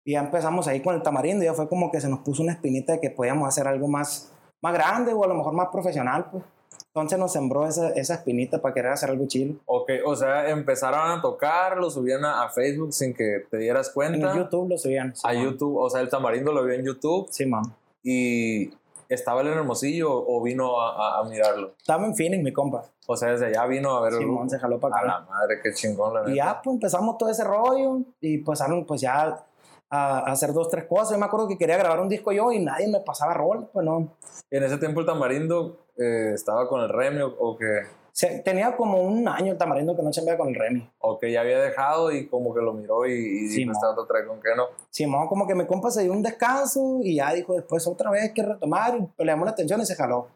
Y 0.04 0.12
ya 0.12 0.20
empezamos 0.20 0.68
ahí 0.68 0.82
con 0.82 0.94
el 0.94 1.02
tamarindo, 1.02 1.42
y 1.42 1.46
ya 1.46 1.54
fue 1.54 1.68
como 1.68 1.90
que 1.90 2.00
se 2.00 2.08
nos 2.08 2.20
puso 2.20 2.42
una 2.42 2.52
espinita 2.52 2.92
de 2.92 3.00
que 3.00 3.10
podíamos 3.10 3.48
hacer 3.48 3.66
algo 3.66 3.88
más, 3.88 4.30
más 4.60 4.74
grande 4.74 5.14
o 5.14 5.24
a 5.24 5.28
lo 5.28 5.34
mejor 5.34 5.54
más 5.54 5.68
profesional, 5.72 6.26
pues. 6.30 6.44
Entonces 6.88 7.18
nos 7.18 7.32
sembró 7.32 7.66
esa, 7.66 7.88
esa 7.90 8.14
espinita 8.14 8.60
para 8.62 8.72
querer 8.74 8.92
hacer 8.92 9.10
algo 9.10 9.26
chido. 9.26 9.56
Ok, 9.66 9.90
o 10.06 10.14
sea, 10.14 10.48
empezaron 10.50 11.10
a 11.18 11.20
tocar, 11.20 11.76
lo 11.76 11.90
subían 11.90 12.24
a, 12.24 12.44
a 12.44 12.50
Facebook 12.50 12.92
sin 12.92 13.12
que 13.14 13.46
te 13.50 13.56
dieras 13.58 13.88
En 13.88 13.94
cuenta. 13.94 14.32
el 14.32 14.38
YouTube 14.38 14.68
lo 14.68 14.78
subían. 14.78 15.12
a. 15.24 15.34
YouTube, 15.34 15.76
o 15.76 15.90
sea, 15.90 16.02
el 16.02 16.08
tamarindo 16.08 16.52
lo 16.52 16.62
vio 16.64 16.74
en 16.74 16.84
YouTube 16.84 17.26
Sí, 17.30 17.46
man. 17.46 17.64
y 18.04 18.66
estaba 19.08 19.40
él 19.42 19.48
en 19.48 19.54
Hermosillo 19.58 20.10
o 20.12 20.42
vino 20.42 20.80
a, 20.80 21.16
a- 21.16 21.20
a 21.20 21.24
mirarlo. 21.24 21.72
Estaba 21.78 22.04
en 22.06 22.14
Phoenix, 22.14 22.42
mi 22.42 22.52
compa. 22.52 22.82
O 23.06 23.16
sea, 23.16 23.30
desde 23.32 23.46
allá 23.46 23.66
vino 23.66 23.90
a 23.96 24.00
ver 24.02 24.14
el 24.14 24.18
Simón 24.20 24.34
grupo. 24.36 24.50
se 24.50 24.58
jaló 24.58 24.80
para 24.80 24.96
A 24.96 24.98
acá. 25.00 25.06
la 25.08 25.20
madre, 25.20 25.60
qué 25.62 25.72
chingón, 25.74 26.14
la 26.14 26.20
Y 26.22 26.32
neta. 26.32 26.36
ya, 26.36 26.60
pues 26.62 26.74
empezamos 26.74 27.18
todo 27.18 27.28
ese 27.28 27.44
rollo 27.44 27.98
y 28.20 28.38
pasaron 28.38 28.84
pues 28.86 29.00
ya 29.02 29.44
a, 29.90 30.18
a 30.18 30.32
hacer 30.32 30.52
dos, 30.52 30.68
tres 30.70 30.84
cosas. 30.84 31.10
Yo 31.10 31.18
me 31.18 31.26
acuerdo 31.26 31.46
que 31.48 31.58
quería 31.58 31.76
grabar 31.76 32.00
un 32.00 32.08
disco 32.08 32.32
yo 32.32 32.50
y 32.52 32.58
nadie 32.60 32.88
me 32.88 33.00
pasaba 33.00 33.34
rol, 33.34 33.68
pues 33.72 33.84
no. 33.84 34.08
En 34.50 34.62
ese 34.64 34.78
tiempo 34.78 35.00
el 35.00 35.06
tamarindo 35.06 35.78
eh, 35.98 36.32
estaba 36.34 36.68
con 36.68 36.80
el 36.80 36.88
Remy 36.88 37.20
o, 37.22 37.56
que, 37.56 37.82
Se- 38.16 38.38
tenía 38.44 38.76
como 38.76 39.02
un 39.02 39.26
año 39.26 39.50
el 39.50 39.58
tamarindo 39.58 39.96
que 39.96 40.02
no 40.02 40.12
chambeaba 40.12 40.38
con 40.38 40.48
el 40.50 40.54
Remy. 40.54 40.88
o 41.00 41.18
que 41.18 41.32
ya 41.32 41.40
había 41.40 41.58
dejado 41.58 42.12
y 42.12 42.28
como 42.28 42.54
que 42.54 42.60
lo 42.62 42.72
miró 42.72 43.04
y, 43.06 43.12
y 43.12 43.48
Sí, 43.48 43.56
dijo. 43.62 43.72
"Este 43.72 43.86
vato 43.86 44.06
trae 44.06 44.24
con 44.24 44.40
qué 44.40 44.50
no. 44.56 44.66
Simón 44.88 45.26
como 45.26 45.48
que 45.48 45.54
mi 45.56 45.66
compa 45.66 45.90
se 45.90 46.02
dio 46.04 46.12
un 46.12 46.22
descanso 46.22 47.00
y 47.02 47.16
ya 47.16 47.32
dijo 47.32 47.54
después 47.54 47.84
otra 47.88 48.12
vez 48.12 48.30
que 48.32 48.44
retomar 48.44 48.96
y 48.96 49.24
le 49.24 49.32
llamó 49.32 49.44
la 49.44 49.50
atención 49.50 49.80
y 49.80 49.84
se 49.86 49.96
jaló. 49.96 50.28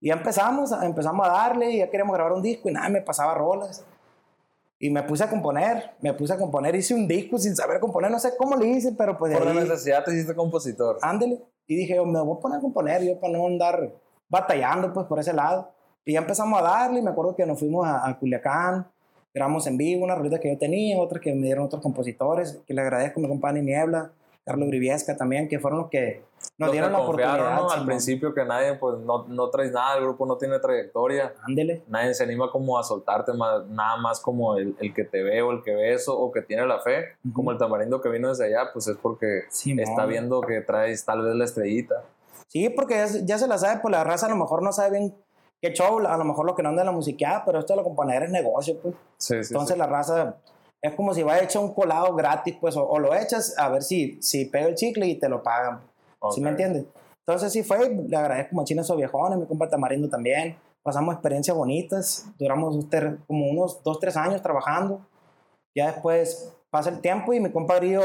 Y 0.00 0.08
ya 0.08 0.14
empezamos, 0.14 0.72
a- 0.72 0.84
empezamos 0.84 1.24
a 1.24 1.30
darle 1.30 1.70
y 1.70 1.78
ya 1.78 1.88
queríamos 1.88 2.12
grabar 2.12 2.32
un 2.32 2.42
disco 2.42 2.68
y 2.68 2.72
nada, 2.72 2.88
me 2.88 3.02
pasaba 3.02 3.34
rolas. 3.34 3.84
Y 4.80 4.90
me 4.90 5.04
puse 5.04 5.22
a 5.22 5.30
componer, 5.30 5.92
me 6.00 6.12
puse 6.14 6.32
a 6.32 6.36
componer, 6.38 6.74
hice 6.74 6.92
un 6.92 7.06
disco 7.06 7.38
sin 7.38 7.54
saber 7.54 7.78
componer, 7.78 8.10
no 8.10 8.18
sé 8.18 8.32
cómo 8.36 8.56
le 8.56 8.66
hice, 8.66 8.96
pero 8.98 9.16
pues 9.16 9.32
Por 9.32 9.44
la 9.46 9.52
ahí- 9.52 9.58
necesidad 9.68 10.02
te 10.04 10.10
hiciste 10.12 10.34
compositor. 10.34 10.98
ándele. 11.02 11.40
Y 11.68 11.76
dije, 11.76 11.94
yo 11.94 12.04
me 12.04 12.20
voy 12.20 12.36
a 12.36 12.40
poner 12.40 12.58
a 12.58 12.60
componer, 12.60 13.00
yo 13.04 13.20
para 13.20 13.32
no 13.38 13.46
andar 13.46 13.92
batallando 14.28 14.92
pues 14.92 15.06
por 15.06 15.20
ese 15.20 15.32
lado. 15.32 15.70
Y 16.04 16.14
ya 16.14 16.20
empezamos 16.20 16.58
a 16.58 16.62
darle, 16.62 16.98
y 16.98 17.02
me 17.02 17.10
acuerdo 17.10 17.36
que 17.36 17.46
nos 17.46 17.58
fuimos 17.58 17.86
a, 17.86 18.08
a 18.08 18.18
Culiacán, 18.18 18.86
grabamos 19.32 19.66
en 19.66 19.76
vivo 19.76 20.04
unas 20.04 20.18
rolitas 20.18 20.40
que 20.40 20.50
yo 20.52 20.58
tenía, 20.58 20.98
otras 20.98 21.22
que 21.22 21.32
me 21.34 21.42
dieron 21.46 21.64
otros 21.64 21.80
compositores, 21.82 22.60
que 22.66 22.74
le 22.74 22.80
agradezco 22.82 23.20
a 23.20 23.22
mi 23.22 23.28
compadre 23.28 23.62
Niebla, 23.62 24.10
Carlos 24.44 24.68
Briviesca 24.68 25.16
también, 25.16 25.48
que 25.48 25.60
fueron 25.60 25.80
los 25.82 25.88
que 25.90 26.24
nos 26.58 26.66
Los 26.66 26.72
dieron 26.72 26.90
que 26.90 26.96
la 26.96 27.02
oportunidad. 27.04 27.54
¿no? 27.54 27.70
Al 27.70 27.86
principio 27.86 28.34
que 28.34 28.44
nadie, 28.44 28.74
pues 28.74 28.98
no, 28.98 29.24
no 29.28 29.48
traes 29.50 29.70
nada, 29.70 29.96
el 29.96 30.02
grupo 30.02 30.26
no 30.26 30.36
tiene 30.36 30.58
trayectoria. 30.58 31.32
Ándele. 31.46 31.84
nadie 31.86 32.12
se 32.14 32.24
anima 32.24 32.50
como 32.50 32.76
a 32.76 32.82
soltarte 32.82 33.32
más, 33.34 33.64
nada 33.68 33.96
más 33.98 34.18
como 34.18 34.56
el, 34.56 34.74
el 34.80 34.92
que 34.92 35.04
te 35.04 35.22
ve 35.22 35.40
o 35.42 35.52
el 35.52 35.62
que 35.62 35.72
ve 35.72 35.94
eso 35.94 36.18
o 36.18 36.32
que 36.32 36.42
tiene 36.42 36.66
la 36.66 36.80
fe, 36.80 37.04
Ujú. 37.24 37.32
como 37.34 37.52
el 37.52 37.58
tamarindo 37.58 38.00
que 38.00 38.08
vino 38.08 38.28
desde 38.30 38.46
allá, 38.46 38.70
pues 38.72 38.88
es 38.88 38.96
porque 39.00 39.42
Simón. 39.50 39.84
está 39.84 40.04
viendo 40.06 40.40
que 40.40 40.60
traes 40.62 41.04
tal 41.04 41.22
vez 41.22 41.36
la 41.36 41.44
estrellita. 41.44 42.02
Sí, 42.48 42.68
porque 42.68 42.94
ya, 42.94 43.06
se- 43.06 43.24
ya 43.24 43.38
se 43.38 43.46
la 43.46 43.56
sabe, 43.58 43.78
pues 43.80 43.92
la 43.92 44.02
raza 44.02 44.26
a 44.26 44.30
lo 44.30 44.36
mejor 44.36 44.62
no 44.64 44.72
sabe 44.72 44.98
bien 44.98 45.14
qué 45.62 45.72
show, 45.72 45.98
a 46.06 46.16
lo 46.18 46.24
mejor 46.24 46.44
lo 46.44 46.54
que 46.54 46.62
no 46.62 46.68
anda 46.70 46.82
en 46.82 46.86
la 46.86 46.92
musiqueada, 46.92 47.44
pero 47.46 47.60
esto 47.60 47.72
de 47.72 47.78
la 47.78 47.82
componer 47.84 48.24
es 48.24 48.30
negocio, 48.30 48.76
pues. 48.82 48.94
Sí, 49.16 49.42
sí, 49.42 49.54
Entonces 49.54 49.78
la 49.78 49.86
raza 49.86 50.36
es 50.82 50.94
como 50.94 51.14
si 51.14 51.22
va 51.22 51.34
a 51.34 51.42
echar 51.42 51.62
un 51.62 51.72
colado 51.72 52.14
gratis, 52.14 52.56
pues, 52.60 52.76
o, 52.76 52.84
o 52.86 52.98
lo 52.98 53.14
echas 53.14 53.56
a 53.56 53.68
ver 53.68 53.82
si, 53.82 54.20
si 54.20 54.44
pega 54.46 54.66
el 54.66 54.74
chicle 54.74 55.06
y 55.06 55.14
te 55.18 55.28
lo 55.28 55.42
pagan. 55.42 55.80
Ok. 56.18 56.34
¿Sí 56.34 56.40
me 56.40 56.50
entiendes? 56.50 56.84
Entonces 57.24 57.52
sí 57.52 57.62
fue, 57.62 57.88
le 57.88 58.16
agradezco 58.16 58.56
machín 58.56 58.80
a 58.80 58.82
esos 58.82 58.96
viejones, 58.96 59.38
mi 59.38 59.46
compa 59.46 59.68
Tamarindo 59.68 60.08
también. 60.08 60.56
Pasamos 60.82 61.14
experiencias 61.14 61.56
bonitas, 61.56 62.26
duramos 62.36 62.74
dos, 62.74 62.90
ter- 62.90 63.18
como 63.28 63.46
unos 63.48 63.80
dos, 63.84 64.00
tres 64.00 64.16
años 64.16 64.42
trabajando. 64.42 65.00
Ya 65.76 65.92
después 65.92 66.52
pasa 66.70 66.90
el 66.90 67.00
tiempo 67.00 67.32
y 67.32 67.38
mi 67.38 67.52
compa 67.52 67.76
Grillo 67.76 68.02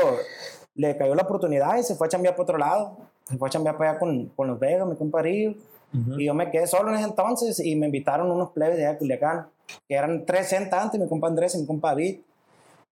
le 0.76 0.96
cayó 0.96 1.16
la 1.16 1.24
oportunidad 1.24 1.78
y 1.78 1.84
se 1.84 1.96
fue 1.96 2.06
a 2.06 2.10
chambear 2.12 2.36
para 2.36 2.44
otro 2.44 2.58
lado. 2.60 2.98
Se 3.26 3.36
fue 3.40 3.48
a 3.48 3.52
chambear 3.52 3.76
para 3.78 3.90
allá 3.92 4.00
con, 4.00 4.28
con 4.36 4.48
los 4.48 4.60
Vegas, 4.60 4.88
mi 4.88 4.96
compa 4.96 5.22
Grillo. 5.24 5.56
Ujú. 5.94 6.20
Y 6.20 6.26
yo 6.26 6.34
me 6.34 6.52
quedé 6.52 6.68
solo 6.68 6.90
en 6.90 6.96
ese 6.96 7.06
entonces 7.06 7.60
y 7.60 7.76
me 7.76 7.86
invitaron 7.86 8.30
unos 8.30 8.52
plebes 8.52 8.78
de 8.78 8.98
Culiacán, 8.98 9.48
que 9.88 9.96
eran 9.96 10.26
tres 10.26 10.54
antes, 10.54 11.00
mi 11.00 11.08
compa 11.08 11.28
Andrés 11.28 11.56
y 11.56 11.60
mi 11.60 11.66
compa 11.66 11.90
David. 11.90 12.20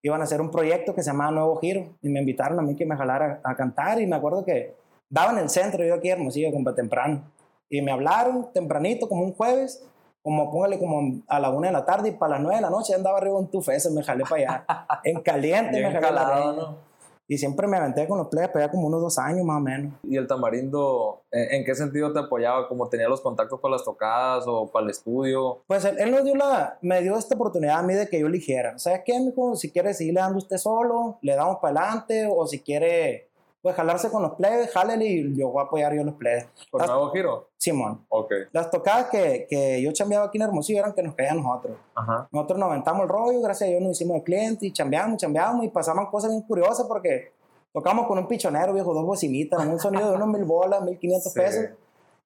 Iban 0.01 0.21
a 0.21 0.25
hacer 0.25 0.39
un 0.39 0.51
proyecto 0.51 0.93
que 0.93 1.01
se 1.01 1.09
llamaba 1.09 1.31
Nuevo 1.31 1.55
Giro 1.57 1.87
y 2.01 2.09
me 2.09 2.19
invitaron 2.19 2.59
a 2.59 2.61
mí 2.61 2.75
que 2.75 2.85
me 2.85 2.95
jalara 2.95 3.41
a, 3.43 3.55
cantar 3.55 3.99
y 3.99 4.05
me 4.05 4.15
acuerdo 4.15 4.45
que 4.45 4.75
daba 5.09 5.31
en 5.31 5.39
el 5.39 5.49
centro, 5.49 5.83
yo 5.83 5.95
aquí 5.95 6.09
en 6.09 6.19
Hermosillo, 6.19 6.51
compa 6.51 6.75
temprano. 6.75 7.23
Y 7.69 7.81
me 7.81 7.91
hablaron 7.91 8.51
tempranito, 8.53 9.09
como 9.09 9.23
un 9.23 9.33
jueves, 9.33 9.83
como 10.21 10.51
póngale 10.51 10.79
como 10.79 11.21
a 11.27 11.39
la 11.39 11.49
una 11.49 11.67
de 11.67 11.73
la 11.73 11.85
tarde 11.85 12.09
y 12.09 12.11
para 12.13 12.33
las 12.33 12.41
nueve 12.41 12.55
de 12.55 12.61
la 12.61 12.69
noche 12.69 12.93
andaba 12.93 13.17
arriba 13.17 13.37
un 13.37 13.49
tufeso, 13.49 13.91
me 13.91 14.03
jalé 14.03 14.23
para 14.23 14.35
allá. 14.35 14.65
en 15.03 15.21
caliente 15.21 15.81
me 15.81 15.91
jalé 15.91 15.99
calado, 15.99 16.53
¿no? 16.53 16.94
Y 17.27 17.37
siempre 17.37 17.67
me 17.67 17.77
aventé 17.77 18.07
con 18.07 18.19
los 18.19 18.27
plebes 18.27 18.49
para 18.49 18.65
allá 18.65 18.71
como 18.71 18.87
unos 18.87 19.01
dos 19.01 19.17
años 19.17 19.45
más 19.45 19.57
o 19.57 19.61
menos. 19.61 19.93
¿Y 20.03 20.15
el 20.15 20.27
tamarindo, 20.27 21.23
en, 21.31 21.65
qué 21.65 21.73
sentido 21.73 22.13
te 22.13 22.19
apoyaba? 22.19 22.67
¿Como 22.67 22.87
tenía 22.87 23.07
los 23.07 23.21
contactos 23.21 23.59
para 23.59 23.73
las 23.73 23.83
tocadas 23.83 24.45
o 24.47 24.71
para 24.71 24.85
el 24.85 24.91
estudio? 24.91 25.63
Pues 25.65 25.85
él, 25.85 26.11
nos 26.11 26.23
dio 26.23 26.35
la, 26.35 26.77
me 26.81 27.01
dio 27.01 27.17
esta 27.17 27.35
oportunidad 27.35 27.79
a 27.79 27.83
mí 27.83 27.95
de 27.95 28.07
que 28.07 28.19
yo 28.19 28.27
eligiera. 28.27 28.77
¿Sabes 28.77 29.01
qué, 29.05 29.19
mijo? 29.19 29.55
Si 29.55 29.71
quiere 29.71 29.93
seguirle 29.93 30.21
dando 30.21 30.37
usted 30.37 30.57
solo, 30.57 31.17
le 31.21 31.35
damos 31.35 31.57
para 31.57 31.79
adelante, 31.79 32.27
o 32.29 32.45
si 32.45 32.59
quiere 32.59 33.29
pues 33.65 33.75
jalarse 33.75 34.11
con 34.11 34.21
los 34.21 34.33
plebes, 34.33 34.69
jálele 34.71 35.07
y 35.07 35.35
yo 35.35 35.49
voy 35.49 35.59
a 35.59 35.65
apoyar 35.65 35.91
yo 35.91 36.03
los 36.03 36.13
plebes. 36.13 36.47
¿Con 36.69 36.85
nuevo 36.85 37.09
giro? 37.09 37.49
Simón. 37.57 38.05
Ok. 38.09 38.31
Las 38.51 38.69
tocadas 38.69 39.07
que, 39.09 39.47
que 39.49 39.81
yo 39.81 39.91
chambeaba 39.91 40.25
aquí 40.25 40.37
en 40.37 40.43
Hermosillo 40.43 40.77
eran 40.77 40.93
que 40.93 41.01
nos 41.01 41.15
caían 41.15 41.41
nosotros. 41.41 41.75
Ajá. 41.95 42.27
Nosotros 42.31 42.59
nos 42.59 42.69
aventamos 42.69 43.01
el 43.01 43.09
rollo, 43.09 43.41
gracias 43.41 43.67
a 43.67 43.71
Dios 43.71 43.81
nos 43.81 43.93
hicimos 43.93 44.17
de 44.17 44.23
cliente 44.23 44.67
y 44.67 44.71
chambeamos, 44.71 45.17
chambeamos 45.17 45.65
y 45.65 45.69
pasaban 45.69 46.05
cosas 46.11 46.29
bien 46.29 46.43
curiosas 46.43 46.85
porque 46.85 47.31
tocamos 47.73 48.05
con 48.05 48.19
un 48.19 48.27
pichonero, 48.27 48.71
viejo, 48.71 48.93
dos 48.93 49.03
bocinitas, 49.03 49.65
un 49.65 49.79
sonido 49.79 50.11
de 50.11 50.15
unos 50.15 50.27
mil 50.27 50.43
bolas, 50.43 50.83
mil 50.83 50.99
quinientos 50.99 51.33
pesos. 51.33 51.65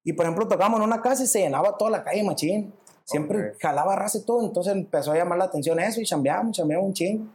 Y 0.03 0.11
por 0.11 0.25
ejemplo, 0.25 0.45
tocamos 0.45 0.77
en 0.81 0.87
una 0.87 1.01
casa 1.01 1.23
y 1.23 1.27
se 1.27 1.39
llenaba 1.39 1.77
toda 1.77 1.91
la 1.91 2.03
calle 2.03 2.21
machín. 2.21 2.73
Siempre 3.05 3.53
jalaba 3.61 3.95
raza 3.95 4.17
y 4.17 4.25
todo, 4.25 4.45
entonces 4.45 4.73
empezó 4.73 5.13
a 5.13 5.15
llamar 5.15 5.37
la 5.37 5.45
atención 5.45 5.79
eso 5.79 6.01
y 6.01 6.05
chambeamos, 6.05 6.57
chambeamos 6.57 6.85
un 6.85 6.93
chingo. 6.93 7.27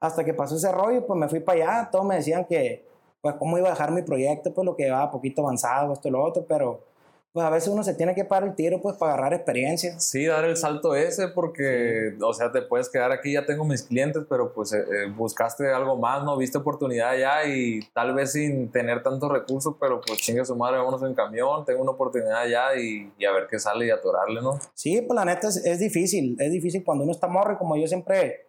Hasta 0.00 0.24
que 0.24 0.34
pasó 0.34 0.56
ese 0.56 0.72
rollo, 0.72 1.06
pues 1.06 1.16
me 1.20 1.28
fui 1.28 1.38
para 1.38 1.58
allá, 1.78 1.88
todos 1.92 2.04
me 2.04 2.16
decían 2.16 2.44
que 2.44 2.87
pues 3.20 3.34
cómo 3.38 3.58
iba 3.58 3.68
a 3.68 3.72
dejar 3.72 3.92
mi 3.92 4.02
proyecto, 4.02 4.52
pues 4.54 4.64
lo 4.64 4.76
que 4.76 4.86
iba 4.86 5.10
poquito 5.10 5.42
avanzado, 5.42 5.92
esto 5.92 6.08
y 6.08 6.10
lo 6.10 6.22
otro, 6.22 6.44
pero 6.46 6.88
pues 7.32 7.46
a 7.46 7.50
veces 7.50 7.68
uno 7.68 7.84
se 7.84 7.94
tiene 7.94 8.14
que 8.14 8.24
parar 8.24 8.48
el 8.48 8.56
tiro 8.56 8.80
pues 8.80 8.96
para 8.96 9.12
agarrar 9.12 9.34
experiencia. 9.34 10.00
Sí, 10.00 10.24
dar 10.24 10.44
el 10.44 10.56
salto 10.56 10.94
ese 10.94 11.28
porque, 11.28 12.16
o 12.20 12.32
sea, 12.32 12.50
te 12.50 12.62
puedes 12.62 12.88
quedar 12.88 13.12
aquí, 13.12 13.34
ya 13.34 13.44
tengo 13.44 13.64
mis 13.64 13.82
clientes, 13.82 14.24
pero 14.28 14.52
pues 14.52 14.72
eh, 14.72 14.78
eh, 14.78 15.12
buscaste 15.14 15.70
algo 15.70 15.96
más, 15.96 16.24
¿no? 16.24 16.36
Viste 16.36 16.58
oportunidad 16.58 17.16
ya 17.16 17.46
y 17.46 17.80
tal 17.92 18.14
vez 18.14 18.32
sin 18.32 18.72
tener 18.72 19.02
tantos 19.02 19.30
recursos, 19.30 19.76
pero 19.78 20.00
pues 20.00 20.18
chingue 20.20 20.44
su 20.44 20.56
madre, 20.56 20.78
vámonos 20.78 21.02
en 21.02 21.14
camión, 21.14 21.64
tengo 21.64 21.82
una 21.82 21.92
oportunidad 21.92 22.46
ya 22.48 22.74
y, 22.74 23.12
y 23.18 23.24
a 23.24 23.32
ver 23.32 23.46
qué 23.48 23.58
sale 23.58 23.86
y 23.86 23.90
atorarle, 23.90 24.40
¿no? 24.40 24.58
Sí, 24.74 25.02
pues 25.02 25.14
la 25.14 25.24
neta 25.24 25.48
es, 25.48 25.64
es 25.64 25.78
difícil, 25.78 26.36
es 26.40 26.50
difícil 26.50 26.82
cuando 26.82 27.04
uno 27.04 27.12
está 27.12 27.28
morro, 27.28 27.58
como 27.58 27.76
yo 27.76 27.86
siempre 27.86 28.47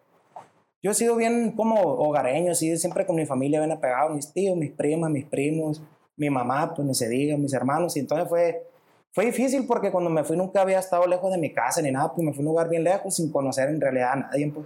yo 0.81 0.91
he 0.91 0.93
sido 0.93 1.15
bien 1.15 1.51
como 1.51 1.75
hogareño, 1.81 2.51
así 2.51 2.75
siempre 2.77 3.05
con 3.05 3.15
mi 3.15 3.25
familia 3.25 3.59
bien 3.59 3.71
apegado, 3.71 4.11
mis 4.11 4.31
tíos, 4.31 4.55
mis 4.55 4.71
primas, 4.71 5.11
mis 5.11 5.25
primos, 5.25 5.81
mi 6.15 6.29
mamá, 6.29 6.73
pues 6.73 6.87
ni 6.87 6.93
se 6.93 7.09
diga, 7.09 7.37
mis 7.37 7.53
hermanos. 7.53 7.95
Y 7.97 7.99
entonces 7.99 8.29
fue, 8.29 8.67
fue 9.11 9.25
difícil 9.25 9.65
porque 9.67 9.91
cuando 9.91 10.09
me 10.09 10.23
fui 10.23 10.37
nunca 10.37 10.61
había 10.61 10.79
estado 10.79 11.05
lejos 11.07 11.31
de 11.31 11.37
mi 11.37 11.53
casa 11.53 11.81
ni 11.81 11.91
nada, 11.91 12.13
pues 12.13 12.25
me 12.25 12.33
fui 12.33 12.39
a 12.39 12.41
un 12.41 12.53
lugar 12.53 12.69
bien 12.69 12.83
lejos 12.83 13.15
sin 13.15 13.31
conocer 13.31 13.69
en 13.69 13.81
realidad 13.81 14.13
a 14.13 14.15
nadie. 14.15 14.51
Pues. 14.51 14.65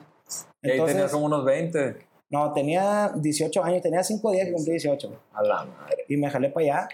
¿Y 0.61 0.71
ahí 0.71 0.85
tenías 0.85 1.11
como 1.11 1.25
unos 1.25 1.45
20? 1.45 1.97
No, 2.29 2.51
tenía 2.53 3.11
18 3.15 3.63
años, 3.63 3.81
tenía 3.81 4.03
5 4.03 4.31
días 4.31 4.47
que 4.47 4.53
cumplí 4.53 4.71
18. 4.71 5.21
A 5.33 5.43
la 5.43 5.65
madre. 5.65 6.05
Y 6.07 6.17
me 6.17 6.29
jalé 6.29 6.49
para 6.49 6.65
allá. 6.65 6.89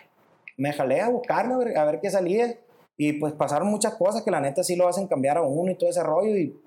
Me 0.58 0.74
jalé 0.74 1.00
a 1.00 1.10
buscarlo, 1.10 1.56
a 1.56 1.58
ver, 1.60 1.78
a 1.78 1.86
ver 1.86 2.00
qué 2.02 2.10
salía. 2.10 2.58
Y 2.98 3.14
pues 3.14 3.32
pasaron 3.34 3.70
muchas 3.70 3.96
cosas 3.96 4.22
que 4.24 4.32
la 4.32 4.42
neta 4.42 4.64
sí 4.64 4.76
lo 4.76 4.90
hacen 4.90 5.08
cambiar 5.08 5.38
a 5.38 5.42
uno 5.42 5.72
y 5.72 5.76
todo 5.76 5.90
ese 5.90 6.04
rollo. 6.04 6.36
Y 6.36 6.60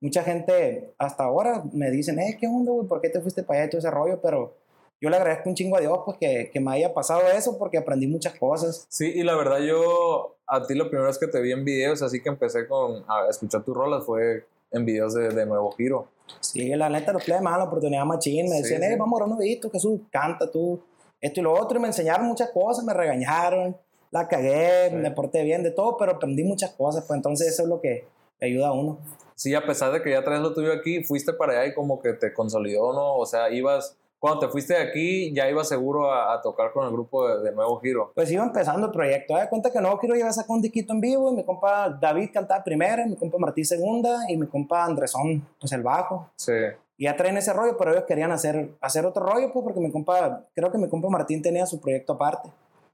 mucha 0.00 0.22
gente 0.22 0.92
hasta 0.98 1.24
ahora 1.24 1.62
me 1.72 1.90
dicen, 1.90 2.18
eh, 2.18 2.36
¿qué 2.40 2.46
onda, 2.46 2.72
güey? 2.72 2.88
¿Por 2.88 3.00
qué 3.00 3.10
te 3.10 3.20
fuiste 3.20 3.42
para 3.42 3.60
allá 3.60 3.66
y 3.66 3.70
todo 3.70 3.78
ese 3.78 3.90
rollo? 3.90 4.20
Pero 4.20 4.54
yo 5.00 5.08
le 5.08 5.16
agradezco 5.16 5.48
un 5.48 5.54
chingo 5.54 5.76
a 5.76 5.80
Dios 5.80 5.98
pues 6.04 6.18
que, 6.18 6.50
que, 6.52 6.60
me 6.60 6.72
haya 6.72 6.92
pasado 6.92 7.22
eso 7.28 7.58
porque 7.58 7.78
aprendí 7.78 8.06
muchas 8.06 8.38
cosas. 8.38 8.86
Sí, 8.88 9.12
y 9.14 9.22
la 9.22 9.34
verdad 9.36 9.58
yo 9.60 10.36
a 10.46 10.66
ti 10.66 10.74
la 10.74 10.84
primera 10.84 11.06
vez 11.06 11.18
que 11.18 11.26
te 11.26 11.40
vi 11.40 11.52
en 11.52 11.64
videos, 11.64 12.02
así 12.02 12.22
que 12.22 12.28
empecé 12.28 12.66
con, 12.66 13.04
a 13.08 13.28
escuchar 13.28 13.62
tus 13.62 13.74
rolas 13.74 14.04
fue 14.04 14.44
en 14.72 14.84
videos 14.84 15.14
de, 15.14 15.30
de 15.30 15.46
Nuevo 15.46 15.70
Giro. 15.72 16.08
Sí, 16.40 16.68
la 16.76 16.88
neta 16.88 17.12
los 17.12 17.24
plebes 17.24 17.42
más 17.42 17.58
la 17.58 17.64
oportunidad 17.64 18.04
machín, 18.04 18.48
me 18.48 18.56
decían, 18.56 18.82
eh, 18.84 18.96
vamos 18.96 19.20
a 19.20 19.24
un 19.24 19.38
videito, 19.38 19.70
Jesús, 19.70 20.00
canta 20.10 20.50
tú, 20.50 20.80
esto 21.20 21.40
y 21.40 21.42
lo 21.42 21.52
otro, 21.52 21.78
y 21.78 21.80
me 21.80 21.88
enseñaron 21.88 22.26
muchas 22.26 22.50
cosas, 22.50 22.84
me 22.84 22.94
regañaron, 22.94 23.76
la 24.12 24.28
cagué, 24.28 24.90
me 24.92 25.10
porté 25.10 25.42
bien 25.42 25.62
de 25.62 25.72
todo, 25.72 25.96
pero 25.96 26.12
aprendí 26.12 26.44
muchas 26.44 26.70
cosas, 26.72 27.04
pues 27.06 27.16
entonces 27.16 27.48
eso 27.48 27.64
es 27.64 27.68
lo 27.68 27.80
que 27.80 28.06
ayuda 28.40 28.68
a 28.68 28.72
uno 28.72 28.98
sí, 29.40 29.54
a 29.54 29.64
pesar 29.64 29.90
de 29.90 30.02
que 30.02 30.10
ya 30.10 30.22
traes 30.22 30.42
lo 30.42 30.52
tuyo 30.52 30.70
aquí, 30.70 31.02
fuiste 31.02 31.32
para 31.32 31.54
allá 31.54 31.66
y 31.66 31.74
como 31.74 31.98
que 31.98 32.12
te 32.12 32.34
consolidó, 32.34 32.92
¿no? 32.92 33.16
O 33.16 33.24
sea, 33.24 33.50
ibas, 33.50 33.96
cuando 34.18 34.40
te 34.40 34.48
fuiste 34.48 34.74
de 34.74 34.80
aquí, 34.80 35.32
ya 35.32 35.48
ibas 35.48 35.66
seguro 35.66 36.12
a, 36.12 36.38
tocar 36.42 36.72
con 36.72 36.84
el 36.84 36.92
grupo 36.92 37.26
de, 37.26 37.50
Nuevo 37.52 37.80
Giro. 37.80 38.12
Pues 38.14 38.30
iba 38.30 38.44
empezando 38.44 38.88
el 38.88 38.92
proyecto. 38.92 39.34
Da 39.34 39.48
cuenta 39.48 39.72
que 39.72 39.80
Nuevo 39.80 39.96
Giro 39.96 40.14
iba 40.14 40.28
a 40.28 40.32
sacar 40.32 40.50
un 40.50 40.60
disquito 40.60 40.92
en 40.92 41.00
vivo 41.00 41.32
y 41.32 41.36
mi 41.36 41.44
compa 41.44 41.88
David 41.88 42.28
cantaba 42.34 42.62
primera, 42.62 43.06
mi 43.06 43.16
compa 43.16 43.38
Martí 43.38 43.64
segunda 43.64 44.24
y 44.28 44.36
mi 44.36 44.46
compa 44.46 44.84
Andresón, 44.84 45.42
pues 45.58 45.72
el 45.72 45.82
bajo. 45.82 46.28
Sí. 46.36 46.52
Y 46.98 47.04
ya 47.04 47.16
traen 47.16 47.38
ese 47.38 47.54
rollo, 47.54 47.78
pero 47.78 47.92
ellos 47.92 48.04
querían 48.04 48.32
hacer, 48.32 48.72
hacer 48.82 49.06
otro 49.06 49.24
rollo, 49.24 49.50
pues 49.54 49.62
porque 49.64 49.80
mi 49.80 49.90
compa, 49.90 50.44
creo 50.54 50.70
que 50.70 50.76
mi 50.76 50.90
compa 50.90 51.08
Martín 51.08 51.40
tenía 51.40 51.64
su 51.64 51.80
proyecto 51.80 52.12
aparte. 52.12 52.50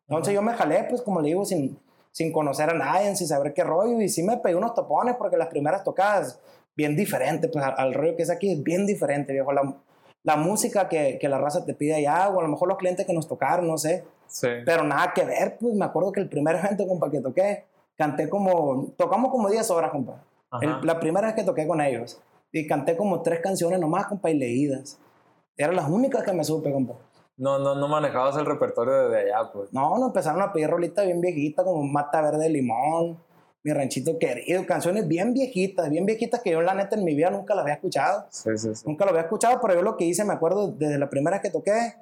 Entonces 0.07 0.33
yo 0.33 0.43
me 0.43 0.53
jalé, 0.53 0.87
pues 0.89 1.03
como 1.03 1.21
le 1.21 1.31
digo, 1.31 1.45
sin, 1.45 1.77
sin 2.17 2.33
conocer 2.33 2.71
a 2.71 2.73
nadie, 2.73 3.15
sin 3.15 3.29
saber 3.29 3.53
qué 3.53 3.63
rollo, 3.63 4.01
y 4.01 4.09
sí 4.09 4.23
me 4.23 4.39
pegué 4.39 4.55
unos 4.55 4.73
topones 4.73 5.17
porque 5.17 5.37
las 5.37 5.49
primeras 5.49 5.85
tocadas, 5.85 6.41
bien 6.75 6.97
diferente, 6.97 7.47
pues 7.47 7.63
al, 7.63 7.93
rollo 7.93 8.17
que 8.17 8.23
es 8.23 8.31
aquí, 8.31 8.53
es 8.53 8.63
bien 8.63 8.87
diferente, 8.87 9.35
viejo. 9.35 9.53
La, 9.53 9.77
la 10.23 10.37
música 10.37 10.89
que, 10.89 11.19
que, 11.21 11.29
la 11.29 11.37
raza 11.37 11.67
te 11.67 11.75
pide 11.75 11.95
allá, 11.97 12.31
o 12.31 12.41
a 12.41 12.43
lo 12.43 12.49
mejor 12.49 12.69
los 12.69 12.79
clientes 12.79 13.05
que 13.05 13.13
nos 13.13 13.29
tocaron, 13.29 13.69
no 13.69 13.77
sé. 13.77 14.07
Sí. 14.29 14.49
Pero 14.65 14.83
nada 14.85 15.13
que 15.15 15.27
ver, 15.27 15.59
pues 15.61 15.75
me 15.75 15.85
acuerdo 15.85 16.11
que 16.11 16.21
el 16.21 16.31
primer 16.31 16.57
evento, 16.57 16.89
compa, 16.89 17.11
que 17.11 17.21
toqué, 17.21 17.67
canté 17.99 18.31
como, 18.31 18.95
tocamos 18.97 19.31
como 19.31 19.51
10 19.51 19.71
horas, 19.73 19.91
compa. 19.91 20.25
la 20.85 20.99
primera 20.99 21.27
vez 21.27 21.37
que 21.37 21.45
toqué 21.45 21.67
con 21.67 21.83
ellos. 21.83 22.19
Y 22.51 22.67
canté 22.67 22.97
como 22.97 23.21
tres 23.21 23.41
canciones 23.41 23.79
nomás, 23.79 24.07
compa, 24.07 24.31
y 24.31 24.39
leídas. 24.39 24.99
Eran 25.55 25.77
las 25.77 25.87
únicas 25.91 26.23
que 26.23 26.33
me 26.33 26.45
supe, 26.45 26.73
compa. 26.73 26.95
No, 27.37 27.59
no, 27.59 27.75
no 27.75 27.89
manejabas 27.89 28.37
el 28.37 28.47
repertorio 28.47 29.09
de 29.09 29.21
allá, 29.21 29.51
pues. 29.53 29.73
No, 29.73 29.99
no 29.99 30.07
empezaron 30.07 30.41
a 30.41 30.53
pedir 30.53 30.69
rolitas 30.69 31.05
bien 31.05 31.21
viejitas, 31.21 31.65
como 31.65 31.83
Mata 31.83 32.23
Verde 32.23 32.49
Limón, 32.49 33.19
Mi 33.63 33.73
Ranchito 33.73 34.19
Querido, 34.19 34.65
canciones 34.65 35.07
bien 35.07 35.35
viejitas, 35.35 35.91
bien 35.91 36.07
viejitas 36.07 36.41
que 36.41 36.51
yo 36.51 36.63
la 36.63 36.75
neta 36.75 36.97
en 36.97 37.05
mi 37.05 37.15
vida 37.15 37.31
nunca 37.31 37.55
las 37.55 37.63
había 37.63 37.75
escuchado. 37.75 38.27
Sí, 38.31 38.51
sí, 38.57 38.75
sí. 38.75 38.85
Nunca 38.87 39.05
lo 39.05 39.11
había 39.11 39.23
escuchado, 39.23 39.59
pero 39.61 39.75
yo 39.75 39.83
lo 39.83 39.97
que 39.97 40.05
hice, 40.05 40.25
me 40.25 40.33
acuerdo, 40.33 40.69
desde 40.73 40.99
la 40.99 41.11
primera 41.11 41.41
que 41.41 41.51
toqué, 41.51 41.95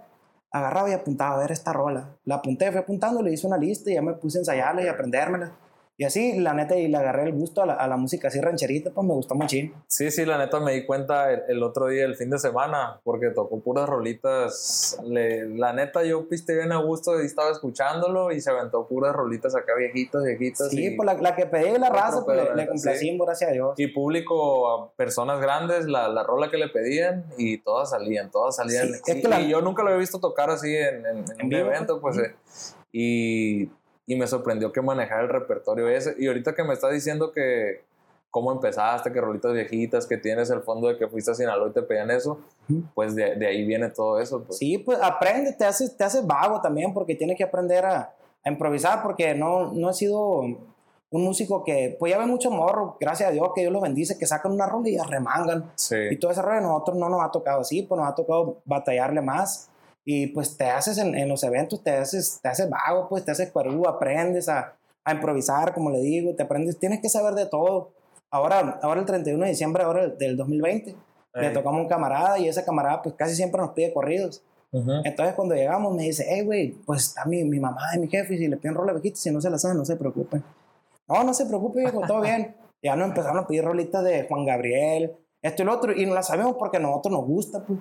agarraba 0.53 0.89
y 0.89 0.93
apuntaba 0.93 1.35
a 1.35 1.39
ver 1.39 1.51
esta 1.51 1.73
rola. 1.73 2.17
La 2.25 2.37
apunté, 2.37 2.71
fui 2.71 2.81
apuntando, 2.81 3.21
le 3.21 3.33
hice 3.33 3.47
una 3.47 3.59
lista 3.59 3.91
y 3.91 3.95
ya 3.95 4.03
me 4.03 4.13
puse 4.13 4.39
a 4.39 4.43
ensayarla 4.43 4.85
y 4.85 4.87
aprendérmela. 4.87 5.53
Y 5.97 6.05
así, 6.05 6.41
la 6.41 6.55
neta, 6.55 6.77
y 6.77 6.89
le 6.89 6.97
agarré 6.97 7.23
el 7.23 7.33
gusto 7.33 7.63
a 7.63 7.67
la, 7.67 7.75
a 7.75 7.87
la 7.87 7.97
música 7.97 8.27
así 8.27 8.41
rancherita, 8.41 8.91
pues 8.91 9.07
me 9.07 9.15
gustó 9.15 9.37
mucho. 9.37 9.57
Sí, 9.87 10.11
sí, 10.11 10.25
la 10.25 10.39
neta 10.39 10.59
me 10.59 10.73
di 10.73 10.85
cuenta 10.85 11.31
el, 11.31 11.63
otro 11.63 11.87
día, 11.87 12.05
el 12.05 12.17
fin 12.17 12.31
de 12.31 12.39
semana, 12.41 13.01
porque 13.05 13.31
tocó 13.31 13.61
puras 13.61 13.89
rolitas. 13.89 14.99
Le, 15.05 15.49
la 15.51 15.73
neta, 15.73 16.03
yo 16.03 16.29
piste 16.29 16.57
bien 16.57 16.73
a 16.73 16.79
gusto 16.79 17.23
y 17.23 17.27
estaba 17.27 17.53
escuchándolo 17.53 18.33
y 18.33 18.41
se 18.41 18.51
aventó 18.51 18.89
puras 18.89 19.15
rolitas 19.15 19.55
acá 19.55 19.73
viejitas, 19.79 20.25
viejitas. 20.25 20.69
Sí, 20.71 20.91
pues 20.97 21.07
la, 21.07 21.15
la, 21.15 21.37
que 21.37 21.47
pedí 21.47 21.79
la 21.79 21.91
raza, 21.91 22.25
pues 22.25 22.39
le, 22.39 22.55
le 22.57 22.67
complací, 22.67 23.17
gracias 23.17 23.51
a 23.51 23.53
Dios. 23.53 23.75
Y 23.79 23.87
público, 23.87 24.69
a 24.69 24.93
personas 24.97 25.41
grandes, 25.41 25.87
la, 25.87 26.09
la, 26.09 26.25
rola 26.25 26.51
que 26.51 26.59
le 26.59 26.69
pedían 26.71 27.25
y 27.39 27.59
todas 27.59 27.91
salían, 27.91 28.33
todas 28.33 28.57
salían. 28.57 28.89
Sí, 29.05 29.23
y, 29.25 29.49
yo 29.49 29.61
nunca 29.61 29.85
lo 29.85 29.91
había 29.91 30.01
visto 30.01 30.19
tocar 30.19 30.51
así 30.51 30.75
en, 30.75 31.07
en, 31.07 31.25
en, 31.39 31.47
un 31.47 31.53
evento, 31.53 32.01
pues. 32.01 32.19
Eh, 32.19 32.35
y 32.91 33.69
y 34.07 34.17
me 34.17 34.27
sorprendió 34.27 34.73
que 34.73 34.83
manejara 34.83 35.23
el 35.23 35.29
repertorio 35.29 35.89
ese. 35.89 36.15
Y 36.19 36.27
ahorita 36.27 36.55
que 36.55 36.65
me 36.65 36.75
estás 36.75 36.93
diciendo 36.93 37.33
que 37.33 37.83
cómo 38.31 38.51
empezaste, 38.51 39.13
que 39.13 39.21
rolitas 39.21 39.53
viejitas, 39.53 40.07
que 40.07 40.19
tienes 40.19 40.51
el 40.51 40.61
fondo 40.61 40.89
de 40.89 40.99
que 40.99 41.07
fuiste 41.07 41.31
a 41.31 41.35
Sinaloa 41.35 41.69
y 41.69 41.73
te 41.73 41.83
pedían 41.83 42.11
eso, 42.11 42.41
pues 42.93 43.15
de, 43.15 43.37
de, 43.37 43.47
ahí 43.47 43.65
viene 43.65 43.91
todo 43.91 44.19
eso. 44.19 44.43
Pues. 44.43 44.59
Sí, 44.59 44.79
pues 44.79 44.99
aprende, 45.01 45.53
te 45.53 45.65
haces, 45.65 45.97
te 45.97 46.03
haces 46.03 46.27
vago 46.27 46.61
también 46.61 46.93
porque 46.93 47.15
tienes 47.15 47.39
que 47.39 47.45
aprender 47.45 47.87
a, 47.87 48.13
a, 48.45 48.51
improvisar 48.51 49.03
porque 49.05 49.35
no, 49.35 49.73
no 49.73 49.91
he 49.91 49.95
sido 49.95 50.41
un 50.41 51.25
músico 51.25 51.63
que, 51.63 51.97
pues 51.97 52.13
ya 52.13 52.19
ve 52.19 52.27
mucho 52.27 52.51
morro, 52.51 52.97
gracias 52.99 53.29
a 53.29 53.33
Dios 53.33 53.51
que 53.55 53.61
Dios 53.61 53.73
los 53.73 53.83
bendice, 53.83 54.19
que 54.19 54.27
sacan 54.27 54.51
una 54.51 54.67
rola 54.67 54.89
y 54.89 54.99
remangan. 54.99 55.71
Sí. 55.77 55.95
Y 56.11 56.17
todo 56.17 56.33
ese 56.33 56.43
rollo 56.43 56.61
nosotros 56.61 56.97
no 56.97 57.09
nos 57.09 57.23
ha 57.23 57.31
tocado 57.31 57.61
así, 57.61 57.83
pues 57.83 58.01
nos 58.01 58.09
ha 58.09 58.17
tocado 58.17 58.59
batallarle 58.65 59.23
más 59.23 59.71
y 60.05 60.29
pues 60.29 60.57
te 60.57 60.67
haces 60.67 60.99
en, 60.99 61.15
en, 61.15 61.29
los 61.29 61.43
eventos, 61.45 61.83
te 61.83 61.91
haces, 61.91 62.41
te 62.43 62.49
haces 62.49 62.69
vago, 62.69 63.09
pues 63.09 63.25
te 63.25 63.31
haces 63.31 63.51
cuerú, 63.51 63.89
aprendes 63.89 64.49
a, 64.49 64.77
a, 65.05 65.13
improvisar, 65.13 65.73
como 65.73 65.91
le 65.91 66.01
digo, 66.01 66.35
te 66.35 66.43
aprendes, 66.43 66.79
tienes 66.79 67.01
que 67.01 67.09
saber 67.09 67.35
de 67.35 67.47
todo. 67.47 67.93
Ahora, 68.31 68.79
ahora 68.83 69.01
el 69.01 69.07
31 69.07 69.45
de 69.45 69.51
diciembre 69.51 69.83
ahora 69.83 70.09
del 70.09 70.37
2020, 70.37 70.95
le 71.35 71.51
tocamos 71.51 71.81
a 71.81 71.83
un 71.83 71.89
camarada 71.89 72.39
y 72.39 72.49
ese 72.49 72.65
camarada 72.65 73.03
pues 73.03 73.15
casi 73.17 73.35
siempre 73.35 73.61
nos 73.61 73.71
pide 73.71 73.93
corridos. 73.93 74.43
Entonces 75.05 75.37
cuando 75.37 75.55
llegamos 75.55 75.95
me 75.95 76.03
dice, 76.03 76.27
hey 76.29 76.43
güey, 76.45 76.73
pues 76.85 77.09
está 77.09 77.25
mi, 77.27 77.45
mi 77.45 77.61
mamá 77.61 77.81
y 77.95 78.01
mi 78.01 78.09
jefe 78.09 78.35
y 78.35 78.39
si 78.39 78.49
le 78.49 78.57
piden 78.57 78.75
rola 78.75 78.93
viejitas, 78.93 79.21
si 79.21 79.31
no 79.31 79.41
se 79.41 79.49
la 79.49 79.57
saben, 79.57 79.77
no 79.77 79.85
se 79.85 79.95
preocupen. 79.95 80.43
No, 81.07 81.23
no 81.23 81.33
se 81.33 81.47
preocupe, 81.47 81.85
hijo, 81.85 82.01
todo 82.07 82.21
bien. 82.23 82.57
ya 82.83 82.97
nos 82.97 83.09
empezaron 83.09 83.39
a 83.39 83.47
pedir 83.47 83.65
rolitas 83.65 84.03
de 84.03 84.25
Juan 84.25 84.45
Gabriel, 84.45 85.17
esto 85.45 85.63
y 85.63 85.67
lo 85.67 85.75
otro, 85.75 85.93
y 85.93 86.07
no 86.07 86.15
la 86.15 86.23
sabemos 86.23 86.57
porque 86.59 86.79
a 86.79 86.81
nosotros 86.81 87.13
nos 87.13 87.27
gusta. 87.27 87.63
Pues. 87.67 87.79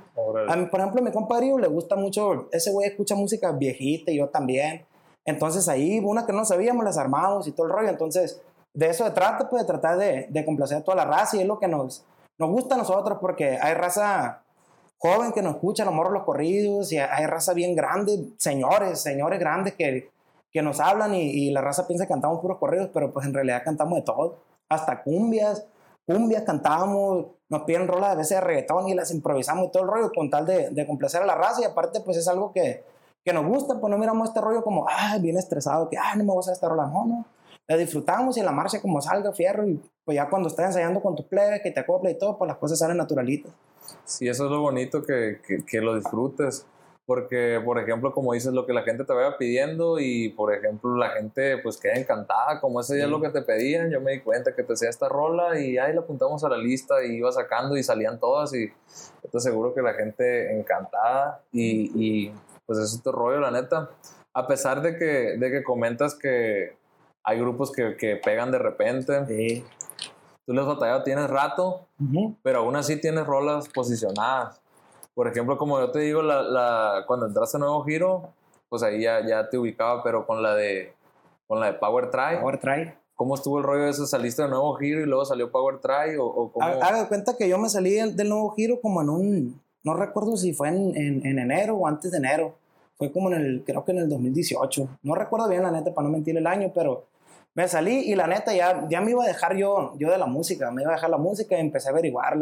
A 0.50 0.56
mí, 0.58 0.66
por 0.66 0.82
ejemplo, 0.82 1.02
a 1.02 1.06
mi 1.06 1.12
compadre 1.14 1.54
le 1.58 1.68
gusta 1.70 1.96
mucho, 1.96 2.50
ese 2.52 2.72
güey 2.72 2.90
escucha 2.90 3.16
música 3.16 3.54
viejita 3.54 4.12
y 4.12 4.18
yo 4.18 4.28
también. 4.28 4.86
Entonces 5.24 5.70
ahí, 5.70 6.02
una 6.04 6.26
que 6.26 6.34
no 6.34 6.44
sabíamos, 6.44 6.84
las 6.84 6.98
armamos 6.98 7.48
y 7.48 7.54
todo 7.54 7.68
el 7.68 7.72
rollo. 7.72 7.88
Entonces, 7.88 8.42
de 8.74 8.90
eso 8.90 9.06
se 9.06 9.12
trata, 9.12 9.50
pues 9.50 9.64
de 9.64 9.68
tratar 9.68 9.98
de, 9.98 10.28
de 10.30 10.44
complacer 10.44 10.80
a 10.80 10.84
toda 10.84 10.98
la 10.98 11.06
raza 11.06 11.38
y 11.38 11.40
es 11.40 11.48
lo 11.48 11.58
que 11.58 11.70
nos, 11.70 12.06
nos 12.38 12.50
gusta 12.50 12.76
a 12.76 12.80
nosotros 12.80 13.20
porque 13.22 13.58
hay 13.62 13.74
raza 13.76 14.44
joven 14.98 15.32
que 15.32 15.42
nos 15.42 15.56
escucha, 15.56 15.86
los 15.86 15.94
morros 15.94 16.12
los 16.12 16.24
corridos 16.24 16.92
y 16.92 16.98
hay 16.98 17.26
raza 17.28 17.54
bien 17.54 17.76
grande, 17.76 18.26
señores, 18.36 19.00
señores 19.00 19.40
grandes 19.40 19.76
que, 19.76 20.10
que 20.52 20.62
nos 20.62 20.82
hablan 20.82 21.16
y, 21.16 21.30
y, 21.30 21.52
la 21.52 21.62
raza 21.62 21.88
piensa 21.88 22.06
que 22.06 22.12
cantamos 22.12 22.42
puros 22.42 22.58
corridos, 22.58 22.90
pero 22.94 23.14
pues 23.14 23.26
en 23.26 23.34
realidad 23.34 23.64
cantamos 23.64 24.00
de 24.00 24.02
todo, 24.02 24.40
hasta 24.68 25.02
cumbias, 25.02 25.66
cumbias 26.06 26.44
cantamos, 26.44 27.28
nos 27.50 27.62
piden 27.64 27.88
rolas 27.88 28.12
a 28.12 28.16
veces 28.16 28.38
de 28.38 28.42
reggaetón 28.42 28.88
y 28.88 28.94
las 28.94 29.12
improvisamos 29.12 29.68
y 29.68 29.72
todo 29.72 29.84
el 29.84 29.90
rollo 29.90 30.12
con 30.14 30.30
tal 30.30 30.46
de, 30.46 30.70
de 30.70 30.88
complacer 30.88 31.22
a 31.22 31.26
la 31.26 31.36
raza 31.36 31.62
y 31.62 31.66
aparte 31.66 32.02
pues 32.02 32.18
es 32.18 32.28
algo 32.28 32.52
que, 32.52 32.84
que 33.24 33.34
nos 33.34 33.46
gusta, 33.46 33.80
pues 33.80 33.90
no 33.90 33.98
miramos 33.98 34.28
este 34.28 34.42
rollo 34.42 34.64
como, 34.64 34.86
ah, 34.90 35.18
bien 35.20 35.38
estresado, 35.38 35.90
que, 35.90 35.98
ah, 35.98 36.16
no 36.16 36.24
me 36.24 36.30
voy 36.30 36.38
a 36.38 36.40
hacer 36.42 36.54
esta 36.54 36.68
rola, 36.68 36.88
no, 36.88 37.06
no, 37.06 37.26
la 37.68 37.78
disfrutamos 37.78 38.38
y 38.38 38.42
la 38.42 38.52
marcha 38.52 38.82
como 38.82 39.02
salga 39.02 39.32
fierro 39.32 39.68
y 39.68 39.82
pues 40.04 40.16
ya 40.16 40.30
cuando 40.30 40.50
estás 40.50 40.68
ensayando 40.68 41.02
con 41.02 41.16
tus 41.16 41.26
plebes, 41.26 41.62
que 41.62 41.72
te 41.72 41.80
acopla 41.80 42.12
y 42.12 42.18
todo, 42.18 42.38
pues 42.38 42.48
las 42.48 42.58
cosas 42.58 42.80
salen 42.80 42.98
naturalitas. 42.98 43.54
Sí, 44.06 44.28
eso 44.28 44.46
es 44.46 44.52
lo 44.52 44.62
bonito, 44.62 45.04
que, 45.04 45.40
que, 45.46 45.66
que, 45.66 45.82
lo 45.82 45.96
disfrutes. 45.96 46.66
Porque, 47.06 47.62
por 47.66 47.78
ejemplo, 47.80 48.14
como 48.14 48.32
dices, 48.32 48.54
lo 48.54 48.66
que 48.66 48.72
la 48.72 48.84
gente 48.84 49.04
te 49.04 49.12
vaya 49.12 49.38
pidiendo 49.38 50.00
y, 50.00 50.30
por 50.30 50.54
ejemplo, 50.54 50.96
la 50.96 51.10
gente 51.10 51.58
pues 51.58 51.78
queda 51.78 51.96
encantada, 51.96 52.62
como 52.62 52.80
ese 52.80 52.96
día 52.96 53.06
sí. 53.06 53.12
lo 53.12 53.20
que 53.20 53.28
te 53.30 53.42
pedían, 53.42 53.92
yo 53.92 54.00
me 54.00 54.14
di 54.14 54.20
cuenta 54.22 54.56
que 54.56 54.64
te 54.64 54.72
hacía 54.72 54.90
esta 54.90 55.10
rola 55.10 55.60
y 55.60 55.78
ahí 55.78 55.94
la 55.94 56.00
apuntamos 56.02 56.46
a 56.46 56.50
la 56.50 56.58
lista 56.58 57.04
y 57.04 57.18
iba 57.18 57.30
sacando 57.34 57.76
y 57.76 57.84
salían 57.84 58.20
todas 58.22 58.54
y 58.54 58.68
yo 58.70 59.30
te 59.30 59.38
aseguro 59.38 59.74
que 59.74 59.82
la 59.82 59.94
gente 59.96 60.58
encantada 60.58 61.42
y, 61.52 61.92
y 61.94 62.34
pues 62.66 62.80
eso 62.80 62.96
es 62.96 63.04
tu 63.04 63.12
rollo, 63.12 63.42
la 63.42 63.52
neta. 63.52 63.90
A 64.34 64.48
pesar 64.48 64.82
de 64.82 64.96
que, 64.98 65.38
de 65.38 65.52
que 65.52 65.62
comentas 65.62 66.16
que 66.16 66.78
hay 67.26 67.38
grupos 67.40 67.72
que, 67.74 67.98
que 67.98 68.16
pegan 68.16 68.50
de 68.52 68.60
repente, 68.60 69.26
Sí. 69.28 69.66
tú 70.46 70.54
les 70.54 70.66
batallado, 70.66 71.04
tienes 71.04 71.30
rato, 71.30 71.86
Ujú. 72.00 72.38
pero 72.44 72.60
aún 72.60 72.78
así 72.78 72.96
tienes 73.00 73.26
rolas 73.28 73.68
posicionadas. 73.68 74.62
Por 75.14 75.28
ejemplo, 75.28 75.58
como 75.58 75.80
yo 75.80 75.92
te 75.92 76.00
digo, 76.00 76.22
la, 76.22 76.42
la, 76.42 77.04
cuando 77.06 77.28
entraste 77.28 77.58
a 77.58 77.60
Nuevo 77.60 77.84
Giro, 77.84 78.30
pues 78.70 78.82
ahí 78.84 79.02
ya, 79.02 79.26
ya 79.26 79.50
te 79.50 79.58
ubicaba, 79.58 80.02
pero 80.04 80.26
con 80.26 80.42
la 80.42 80.56
de, 80.56 80.94
con 81.48 81.60
la 81.60 81.68
de 81.68 81.74
Power 81.74 82.10
Try, 82.10 82.38
Ahora 82.42 82.60
trae. 82.60 82.98
¿cómo 83.16 83.36
estuvo 83.36 83.60
el 83.60 83.64
rollo 83.64 83.84
de 83.84 83.92
eso? 83.92 84.08
¿Saliste 84.08 84.42
de 84.42 84.50
Nuevo 84.50 84.74
Giro 84.76 85.02
y 85.02 85.06
luego 85.06 85.24
salió 85.26 85.52
Power 85.52 85.80
Try? 85.80 86.18
¿O, 86.18 86.26
o 86.26 86.52
cómo? 86.52 86.66
Haga 86.66 87.04
de 87.04 87.08
cuenta 87.08 87.38
que 87.38 87.48
yo 87.48 87.58
me 87.60 87.70
salí 87.70 87.92
del, 87.92 88.16
del 88.16 88.30
nuevo 88.30 88.50
giro 88.52 88.82
como 88.82 89.02
en 89.02 89.10
un, 89.10 89.62
no 89.84 89.94
recuerdo 89.94 90.36
si 90.38 90.54
fue 90.54 90.70
en, 90.70 90.96
en, 90.98 91.26
en 91.26 91.40
enero 91.40 91.76
o 91.76 91.88
antes 91.88 92.12
de 92.12 92.18
enero. 92.18 92.56
Fue 92.98 93.12
como 93.12 93.32
en 93.32 93.36
el, 93.42 93.64
creo 93.66 93.84
que 93.86 93.92
en 93.92 94.00
el 94.00 94.10
2018. 94.10 94.88
No 95.04 95.16
recuerdo 95.16 95.48
bien 95.50 95.64
la 95.64 95.72
neta 95.72 95.94
para 95.94 96.08
no 96.08 96.14
mentir 96.14 96.38
el 96.38 96.48
año, 96.48 96.72
pero 96.74 97.06
me 97.54 97.68
salí 97.68 98.00
y 98.00 98.16
la 98.16 98.28
neta 98.28 98.54
ya, 98.54 98.88
ya 98.90 99.02
me 99.02 99.12
iba 99.12 99.24
a 99.24 99.28
dejar 99.28 99.56
yo, 99.56 99.94
yo 99.98 100.10
de 100.10 100.18
la 100.18 100.26
música, 100.26 100.72
me 100.72 100.82
iba 100.82 100.92
a 100.92 100.96
dejar 100.96 101.10
la 101.10 101.18
música 101.18 101.56
y 101.58 101.62
empecé 101.62 101.90
a 101.90 101.92
averiguar 101.92 102.38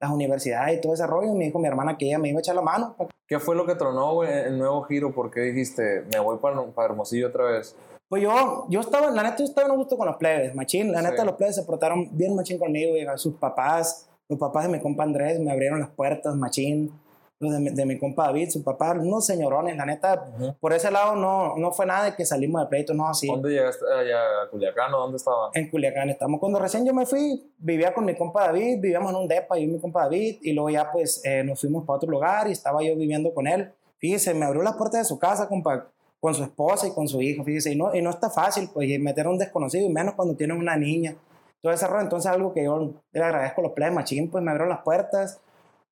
las, 0.00 0.10
universidades 0.10 0.78
y 0.78 0.80
todo 0.80 0.94
ese 0.94 1.06
rollo. 1.06 1.32
Y 1.32 1.38
me 1.38 1.44
dijo 1.46 1.58
mi 1.58 1.68
hermana 1.68 1.96
que 1.96 2.06
ella 2.06 2.18
me 2.18 2.28
iba 2.28 2.38
a 2.38 2.40
echar 2.40 2.54
la 2.54 2.62
mano. 2.62 2.96
¿Qué 3.26 3.38
fue 3.38 3.56
lo 3.56 3.64
que 3.66 3.74
tronó 3.74 4.14
güey, 4.14 4.30
el 4.30 4.58
Nuevo 4.58 4.82
Giro? 4.84 5.14
¿Por 5.14 5.30
qué 5.30 5.40
dijiste, 5.40 6.04
me 6.12 6.20
voy 6.20 6.38
para, 6.38 6.62
para 6.72 6.88
Hermosillo 6.88 7.28
otra 7.28 7.44
vez? 7.44 7.76
Pues 8.08 8.22
yo, 8.22 8.66
yo 8.68 8.80
estaba, 8.80 9.10
la 9.10 9.22
neta, 9.22 9.38
yo 9.38 9.44
estaba 9.44 9.66
en 9.66 9.72
un 9.72 9.78
gusto 9.78 9.96
con 9.96 10.06
los 10.06 10.16
plebes, 10.16 10.54
machín. 10.54 10.92
La 10.92 11.00
neta, 11.02 11.22
Sí. 11.22 11.26
los 11.26 11.36
plebes 11.36 11.56
se 11.56 11.62
portaron 11.62 12.08
bien 12.12 12.34
machín 12.36 12.58
conmigo. 12.58 12.96
Y 12.96 13.06
sus 13.18 13.34
papás, 13.36 14.08
los 14.28 14.38
papás 14.38 14.64
de 14.64 14.70
mi 14.70 14.80
compa 14.80 15.04
Andrés 15.04 15.40
me 15.40 15.50
abrieron 15.50 15.80
las 15.80 15.90
puertas, 15.90 16.34
machín. 16.36 16.92
Los 17.40 17.52
de, 17.52 17.58
mi- 17.58 17.70
de 17.70 17.84
mi 17.84 17.98
compa 17.98 18.26
David, 18.26 18.48
sus 18.50 18.62
papás, 18.62 18.96
unos 18.98 19.26
señorones. 19.26 19.76
La 19.76 19.84
neta, 19.84 20.24
Ujú. 20.38 20.54
por 20.60 20.72
ese 20.72 20.90
lado 20.90 21.16
no, 21.16 21.56
no 21.56 21.72
fue 21.72 21.84
nada 21.84 22.04
de 22.04 22.14
que 22.14 22.24
salimos 22.24 22.62
de 22.62 22.68
pleito, 22.68 22.94
no, 22.94 23.08
así. 23.08 23.26
¿Dónde 23.26 23.50
llegaste? 23.50 23.84
Allá 23.92 24.18
a 24.44 24.50
Culiacán 24.50 24.94
o 24.94 24.98
dónde 24.98 25.16
estaba? 25.16 25.50
En 25.52 25.68
Culiacán 25.70 26.10
estamos. 26.10 26.38
Cuando 26.38 26.58
recién 26.60 26.86
yo 26.86 26.94
me 26.94 27.06
fui, 27.06 27.52
vivía 27.58 27.92
con 27.92 28.04
mi 28.04 28.14
compa 28.16 28.46
David, 28.46 28.80
vivíamos 28.80 29.10
en 29.10 29.16
un 29.18 29.28
depa, 29.28 29.56
yo 29.56 29.62
y 29.64 29.66
mi 29.66 29.80
compa 29.80 30.02
David, 30.04 30.38
y 30.42 30.52
luego 30.52 30.70
ya 30.70 30.90
pues 30.92 31.20
eh, 31.24 31.42
nos 31.44 31.60
fuimos 31.60 31.84
para 31.84 31.96
otro 31.96 32.10
lugar 32.10 32.46
y 32.48 32.52
estaba 32.52 32.82
yo 32.82 32.94
viviendo 32.96 33.34
con 33.34 33.46
él. 33.48 33.72
Fíjese, 33.98 34.32
me 34.34 34.44
abrió 34.46 34.62
las 34.62 34.74
puertas 34.76 35.00
de 35.00 35.04
su 35.04 35.18
casa, 35.18 35.48
compa, 35.48 35.88
con 36.20 36.34
su 36.34 36.42
esposa 36.44 36.86
y 36.86 36.92
con 36.92 37.06
su 37.08 37.20
hijo, 37.20 37.42
fíjese, 37.44 37.72
y 37.72 37.76
no, 37.76 37.94
y 37.94 38.00
no 38.00 38.10
está 38.10 38.30
fácil, 38.30 38.70
pues, 38.72 38.88
meter 39.00 39.26
a 39.26 39.30
un 39.30 39.38
desconocido, 39.38 39.84
y 39.86 39.92
menos 39.92 40.14
cuando 40.14 40.34
tienes 40.36 40.56
una 40.56 40.76
niña. 40.76 41.16
Todo 41.60 41.72
ese 41.72 41.86
rollo, 41.86 42.02
entonces 42.02 42.30
algo 42.30 42.52
que 42.54 42.64
yo 42.64 42.92
le 43.12 43.22
agradezco 43.22 43.60
a 43.60 43.64
los 43.64 43.72
plebes 43.72 43.94
machín, 43.94 44.30
pues 44.30 44.42
me 44.44 44.50
abrieron 44.50 44.68
las 44.70 44.82
puertas, 44.82 45.40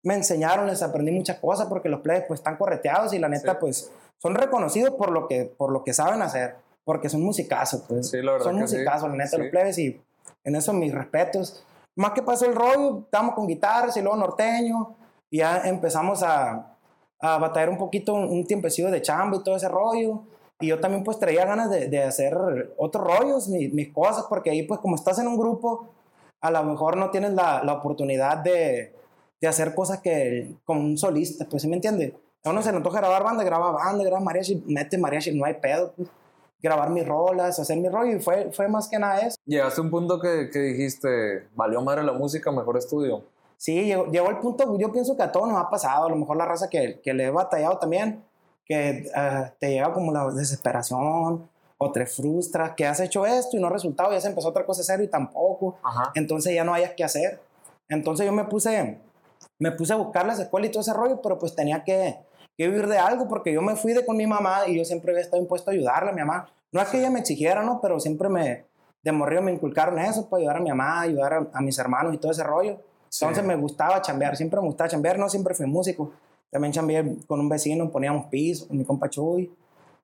me 0.02 0.14
enseñaron, 0.14 0.66
les 0.66 0.82
aprendí 0.82 1.12
muchas 1.12 1.38
cosas, 1.38 1.66
porque 1.68 1.88
los 1.88 2.00
plebes 2.00 2.24
pues 2.26 2.40
están 2.40 2.56
correteados 2.56 3.12
y 3.12 3.18
la 3.18 3.28
neta 3.28 3.52
Sí. 3.52 3.58
pues 3.60 3.90
son 4.18 4.34
reconocidos 4.34 4.90
por 4.94 5.10
lo 5.10 5.26
que, 5.28 5.44
por 5.56 5.70
lo 5.72 5.84
que 5.84 5.92
saben 5.92 6.22
hacer, 6.22 6.56
porque 6.84 7.08
son 7.08 7.22
musicazos, 7.22 7.84
pues. 7.88 8.10
Sí, 8.10 8.20
la 8.22 8.32
verdad 8.32 8.46
son 8.46 8.58
que 8.58 8.66
sí. 8.68 8.74
musicazos, 8.76 9.08
la 9.10 9.16
neta, 9.16 9.38
los 9.38 9.48
plebes, 9.48 9.78
y 9.78 10.00
en 10.44 10.56
eso 10.56 10.72
mis 10.72 10.92
respetos. 10.94 11.64
Más 11.96 12.12
que 12.12 12.22
pasó 12.22 12.46
el 12.46 12.54
rollo, 12.54 13.00
estábamos 13.04 13.34
con 13.34 13.46
guitarras 13.46 13.96
y 13.96 14.00
luego 14.02 14.16
norteño, 14.16 14.96
y 15.30 15.38
ya 15.38 15.62
empezamos 15.64 16.22
a, 16.22 16.76
a 17.20 17.38
batallar 17.38 17.68
un 17.70 17.78
poquito, 17.78 18.14
un, 18.14 18.24
un 18.24 18.46
tiempecillo 18.46 18.90
de 18.90 19.02
chamba 19.02 19.36
y 19.36 19.42
todo 19.42 19.56
ese 19.56 19.68
rollo. 19.68 20.22
Y 20.60 20.68
yo 20.68 20.78
también 20.80 21.02
pues 21.02 21.18
traía 21.18 21.44
ganas 21.44 21.70
de, 21.70 21.88
de 21.88 22.02
hacer 22.02 22.36
otros 22.76 23.04
rollos, 23.04 23.48
mi- 23.48 23.68
mis, 23.68 23.92
cosas, 23.92 24.26
porque 24.28 24.50
ahí 24.50 24.62
pues 24.62 24.78
como 24.80 24.94
estás 24.94 25.18
en 25.18 25.26
un 25.26 25.36
grupo, 25.36 25.88
a 26.40 26.50
lo 26.50 26.62
mejor 26.64 26.96
no 26.96 27.10
tienes 27.10 27.32
la, 27.32 27.62
la 27.64 27.72
oportunidad 27.74 28.38
de, 28.38 28.94
de 29.42 29.48
hacer 29.48 29.74
cosas 29.74 30.00
que 30.00 30.55
con 30.64 30.78
un 30.78 30.96
solista, 30.96 31.46
pues, 31.50 31.62
¿sí 31.62 31.68
me 31.68 31.74
entiendes? 31.74 32.14
A 32.44 32.50
uno 32.50 32.62
se 32.62 32.70
le 32.70 32.76
antoja 32.78 33.00
grabar 33.00 33.24
banda, 33.24 33.42
graba 33.42 33.72
banda, 33.72 34.05
graba 34.05 34.20
mariachi, 34.20 34.62
mete 34.66 34.96
mariachi, 34.96 35.37
no 35.37 35.44
hay 35.44 35.55
pedo, 35.55 35.92
pues. 35.94 36.09
Grabar 36.62 36.90
mis 36.90 37.05
rolas, 37.05 37.59
hacer 37.59 37.76
mi 37.76 37.88
rollo, 37.88 38.16
y 38.16 38.20
fue, 38.20 38.52
fue 38.52 38.68
más 38.68 38.88
que 38.88 38.96
nada 38.96 39.18
eso. 39.18 39.37
Llegaste 39.44 39.81
a 39.81 39.85
un 39.85 39.90
punto 39.90 40.20
que, 40.20 40.48
que 40.48 40.61
dijiste, 40.61 41.48
valió 41.57 41.83
madre 41.83 42.05
la 42.05 42.12
música, 42.12 42.52
mejor 42.52 42.76
estudio. 42.76 43.24
Sí, 43.57 43.85
llegó, 43.85 44.07
llegó 44.07 44.31
el 44.31 44.38
punto, 44.38 44.78
yo 44.78 44.92
pienso 44.92 45.16
que 45.16 45.24
a 45.24 45.33
todos 45.33 45.48
nos 45.48 45.59
ha 45.61 45.68
pasado, 45.68 46.07
a 46.07 46.09
lo 46.09 46.14
mejor 46.14 46.37
la 46.37 46.46
raza 46.46 46.68
que, 46.70 47.00
que 47.02 47.14
le 47.14 47.24
he 47.24 47.31
batallado 47.31 47.78
también, 47.78 48.24
que 48.64 49.11
ah, 49.16 49.52
te 49.59 49.70
llega 49.70 49.92
como 49.92 50.12
la 50.12 50.31
desesperación, 50.31 51.48
o 51.78 51.90
te 51.90 52.07
frustras, 52.07 52.74
que 52.76 52.87
has 52.87 53.00
hecho 53.00 53.26
esto 53.26 53.57
y 53.57 53.61
no 53.61 53.66
ha 53.66 53.70
resultado, 53.70 54.12
ya 54.12 54.20
se 54.20 54.28
empezó 54.28 54.50
otra 54.50 54.64
cosa 54.64 54.83
hacer 54.83 55.00
y 55.00 55.09
tampoco, 55.09 55.78
Ajá. 55.83 56.12
entonces 56.14 56.55
ya 56.55 56.62
no 56.62 56.72
hayas 56.74 56.92
que 56.92 57.02
hacer. 57.02 57.40
Entonces 57.88 58.24
yo 58.24 58.31
me 58.33 58.44
puse, 58.44 59.00
me 59.62 59.70
puse 59.70 59.92
a 59.92 59.96
buscar 59.96 60.27
las 60.27 60.40
escuelas 60.40 60.68
y 60.68 60.72
todo 60.72 60.81
ese 60.81 60.92
rollo, 60.92 61.22
pero 61.22 61.38
pues 61.38 61.55
tenía 61.55 61.85
que, 61.85 62.16
que 62.59 62.66
vivir 62.66 62.88
de 62.88 62.98
algo, 62.98 63.29
porque 63.29 63.53
yo 63.53 63.62
me 63.62 63.77
fui 63.77 63.92
de 63.92 64.05
con 64.05 64.16
mi 64.16 64.27
mamá 64.27 64.62
y 64.66 64.77
yo 64.77 64.85
siempre 64.85 65.12
había 65.12 65.22
estado 65.22 65.40
impuesto 65.40 65.70
a 65.70 65.75
ayudarle 65.75 66.11
a 66.11 66.12
mi 66.12 66.20
mamá. 66.20 66.48
No 66.72 66.83
es 66.83 66.88
que 66.88 66.98
ella 66.98 67.11
me 67.11 67.20
exigiera, 67.20 67.62
¿no? 67.62 67.81
Pero 67.81 68.01
siempre 68.01 68.29
me, 68.29 68.64
de 69.05 69.12
morrido 69.12 69.40
me 69.40 69.53
inculcaron 69.53 70.01
eso, 70.01 70.29
para 70.29 70.40
ayudar 70.40 70.57
a 70.57 70.61
mi 70.61 70.70
mamá, 70.70 71.03
ayudar 71.03 71.35
a, 71.35 71.46
a 71.53 71.61
mis 71.61 71.79
hermanos 71.79 72.12
y 72.12 72.18
todo 72.18 72.33
ese 72.33 72.42
rollo. 72.42 72.81
Sí. 73.09 73.25
Entonces 73.25 73.44
me 73.44 73.55
gustaba 73.55 74.03
chambear, 74.03 74.37
siempre 74.37 74.61
me 74.61 74.66
gustaba 74.66 74.90
chambear, 74.90 75.16
no 75.16 75.29
siempre 75.29 75.55
fui 75.55 75.66
músico. 75.66 76.11
También 76.51 76.72
chambeé 76.72 77.18
con 77.29 77.38
un 77.38 77.48
vecino, 77.48 77.88
poníamos 77.88 78.27
piso, 78.27 78.66
con 78.66 78.77
mi 78.77 78.85
compa 78.85 79.09
Chuy. 79.09 79.48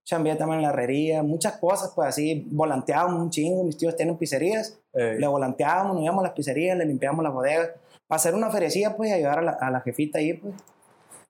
Chambeé 0.04 0.36
también 0.36 0.60
en 0.60 0.62
la 0.62 0.70
herrería, 0.70 1.24
muchas 1.24 1.56
cosas, 1.58 1.90
pues 1.96 2.08
así, 2.08 2.46
volanteábamos 2.52 3.20
un 3.20 3.30
chingo, 3.30 3.64
mis 3.64 3.76
tíos 3.76 3.96
tienen 3.96 4.16
pizzerías, 4.16 4.78
le 4.94 5.26
volanteábamos, 5.26 5.96
nos 5.96 6.04
íbamos 6.04 6.20
a 6.24 6.28
las 6.28 6.32
pizzerías, 6.32 6.78
le 6.78 6.86
limpiábamos 6.86 7.24
las 7.24 7.34
bodegas, 7.34 7.70
para 8.08 8.16
hacer 8.16 8.34
una 8.34 8.50
feriecilla, 8.50 8.96
pues, 8.96 9.10
y 9.10 9.12
ayudar 9.12 9.38
a 9.38 9.42
la, 9.42 9.52
a 9.52 9.70
la 9.70 9.80
jefita 9.80 10.18
ahí, 10.18 10.32
pues. 10.32 10.54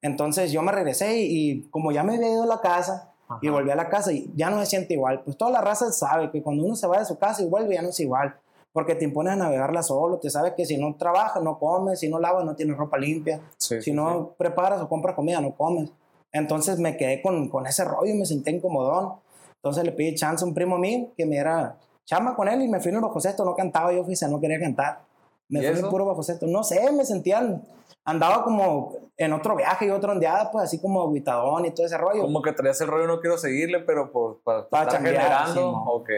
Entonces 0.01 0.53
yo 0.53 0.63
me 0.63 0.73
regresé 0.73 1.19
y, 1.19 1.51
y 1.51 1.63
como 1.71 1.91
ya 1.93 2.05
me 2.05 2.15
había 2.17 2.31
ido 2.31 2.45
a 2.45 2.47
la 2.47 2.61
casa 2.61 3.13
ajá. 3.29 3.41
y 3.43 3.49
volví 3.49 3.71
a 3.71 3.75
la 3.75 3.89
casa 3.89 4.13
y 4.13 4.31
ya 4.35 4.49
no 4.49 4.61
se 4.61 4.67
siente 4.67 4.95
igual, 4.95 5.23
pues 5.25 5.37
toda 5.37 5.51
la 5.51 5.61
raza 5.61 5.91
sabe 5.93 6.31
que 6.31 6.43
cuando 6.43 6.65
uno 6.65 6.77
se 6.77 6.87
va 6.87 7.01
de 7.01 7.05
su 7.05 7.19
casa 7.19 7.43
y 7.43 7.47
vuelve 7.47 7.75
ya 7.75 7.83
no 7.83 7.89
es 7.89 7.99
igual, 7.99 8.37
porque 8.73 8.95
te 8.95 9.05
impones 9.05 9.33
a 9.33 9.37
navegarla 9.37 9.83
solo, 9.83 10.19
te 10.19 10.31
sabes 10.31 10.53
que 10.57 10.65
si 10.65 10.79
no 10.79 10.95
trabajas 10.95 11.43
no 11.43 11.59
comes, 11.59 11.99
si 11.99 12.09
no 12.09 12.21
lavas 12.21 12.45
no 12.45 12.55
tienes 12.55 12.77
ropa 12.77 12.97
limpia, 12.97 13.41
Sí, 13.57 13.77
si 13.77 13.91
sí, 13.91 13.93
no 13.93 14.35
preparas 14.39 14.81
o 14.81 14.89
compras 14.89 15.17
comida 15.17 15.41
no 15.41 15.53
comes. 15.57 15.91
Entonces 16.31 16.79
me 16.79 16.97
quedé 16.97 17.21
con, 17.21 17.49
con 17.49 17.67
ese 17.67 17.85
rollo 17.85 18.13
y 18.13 18.19
me 18.19 18.25
senté 18.25 18.53
incomodón. 18.53 19.15
Entonces 19.57 19.83
le 19.83 19.91
pedí 19.93 20.15
chance 20.15 20.45
a 20.45 20.47
un 20.47 20.55
primo 20.55 20.79
mío 20.79 21.09
que 21.17 21.27
me 21.27 21.39
era 21.39 21.77
chama 22.05 22.37
con 22.37 22.47
él 22.49 22.63
y 22.63 22.69
me 22.69 22.79
fui 22.79 22.91
en 22.91 22.97
el 22.97 23.03
bajo 23.03 23.19
sexto, 23.21 23.45
no 23.45 23.57
cantaba 23.57 23.93
yo, 23.93 24.05
fíjate, 24.05 24.31
no 24.31 24.41
quería 24.41 24.61
cantar. 24.61 25.08
Me 25.49 25.61
¿Y 25.61 25.67
fui 25.67 25.79
eso? 25.79 25.91
puro 25.91 26.05
bajo 26.07 26.23
sexto. 26.23 26.47
No 26.47 26.63
sé, 26.63 26.91
me 26.93 27.05
sentía, 27.05 27.61
andaba 28.05 28.45
como 28.45 28.95
en 29.17 29.33
otro 29.33 29.57
viaje 29.57 29.87
y 29.87 29.91
otra 29.91 30.13
ondeada, 30.13 30.51
pues 30.51 30.65
así 30.65 30.81
como 30.81 31.03
aguitadón 31.03 31.65
y 31.67 31.71
todo 31.73 31.87
ese 31.87 31.97
rollo. 31.99 32.23
Como 32.23 32.43
que 32.43 32.53
traías 32.53 32.81
el 32.81 32.89
rollo, 32.89 33.07
no 33.07 33.21
quiero 33.21 33.37
seguirle, 33.39 33.81
pero 33.81 34.13
por, 34.13 34.39
para, 34.41 34.69
Pa' 34.69 34.83
estar 34.83 34.95
chambear, 34.95 35.17
generando. 35.23 35.55
sí, 35.55 35.61
mo. 35.61 35.85
ok. 35.95 36.11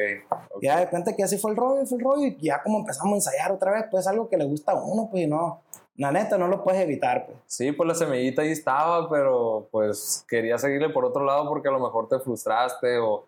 ok. 0.51 0.62
Ya 0.62 0.81
de 0.81 0.88
cuenta 0.88 1.14
que 1.16 1.23
así 1.23 1.38
fue 1.38 1.53
el 1.53 1.57
rollo, 1.57 1.87
fue 1.87 1.99
el 1.99 2.05
rollo, 2.05 2.27
y 2.27 2.37
ya 2.40 2.62
como 2.62 2.79
empezamos 2.81 3.12
a 3.12 3.16
ensayar 3.16 3.53
otra 3.53 3.73
vez, 3.73 3.85
pues 3.90 4.07
algo 4.07 4.29
que 4.29 4.37
le 4.37 4.45
gusta 4.45 4.73
a 4.73 4.83
uno, 4.83 5.09
pues 5.11 5.23
y 5.25 5.27
no, 5.27 5.61
la 5.97 6.12
neta 6.12 6.37
no 6.38 6.49
lo 6.49 6.62
puedes 6.64 6.81
evitar, 6.83 7.27
pues. 7.27 7.38
Sí, 7.47 7.73
pues 7.73 7.87
la 7.87 7.95
semillita 7.95 8.43
ahí 8.43 8.51
estaba, 8.51 9.09
pero 9.09 9.69
pues 9.71 10.25
quería 10.29 10.59
seguirle 10.59 10.90
por 10.90 11.05
otro 11.05 11.25
lado 11.25 11.49
porque 11.49 11.69
a 11.69 11.73
lo 11.73 11.81
mejor 11.81 12.09
te 12.09 12.19
frustraste 12.21 12.99
o, 12.99 13.25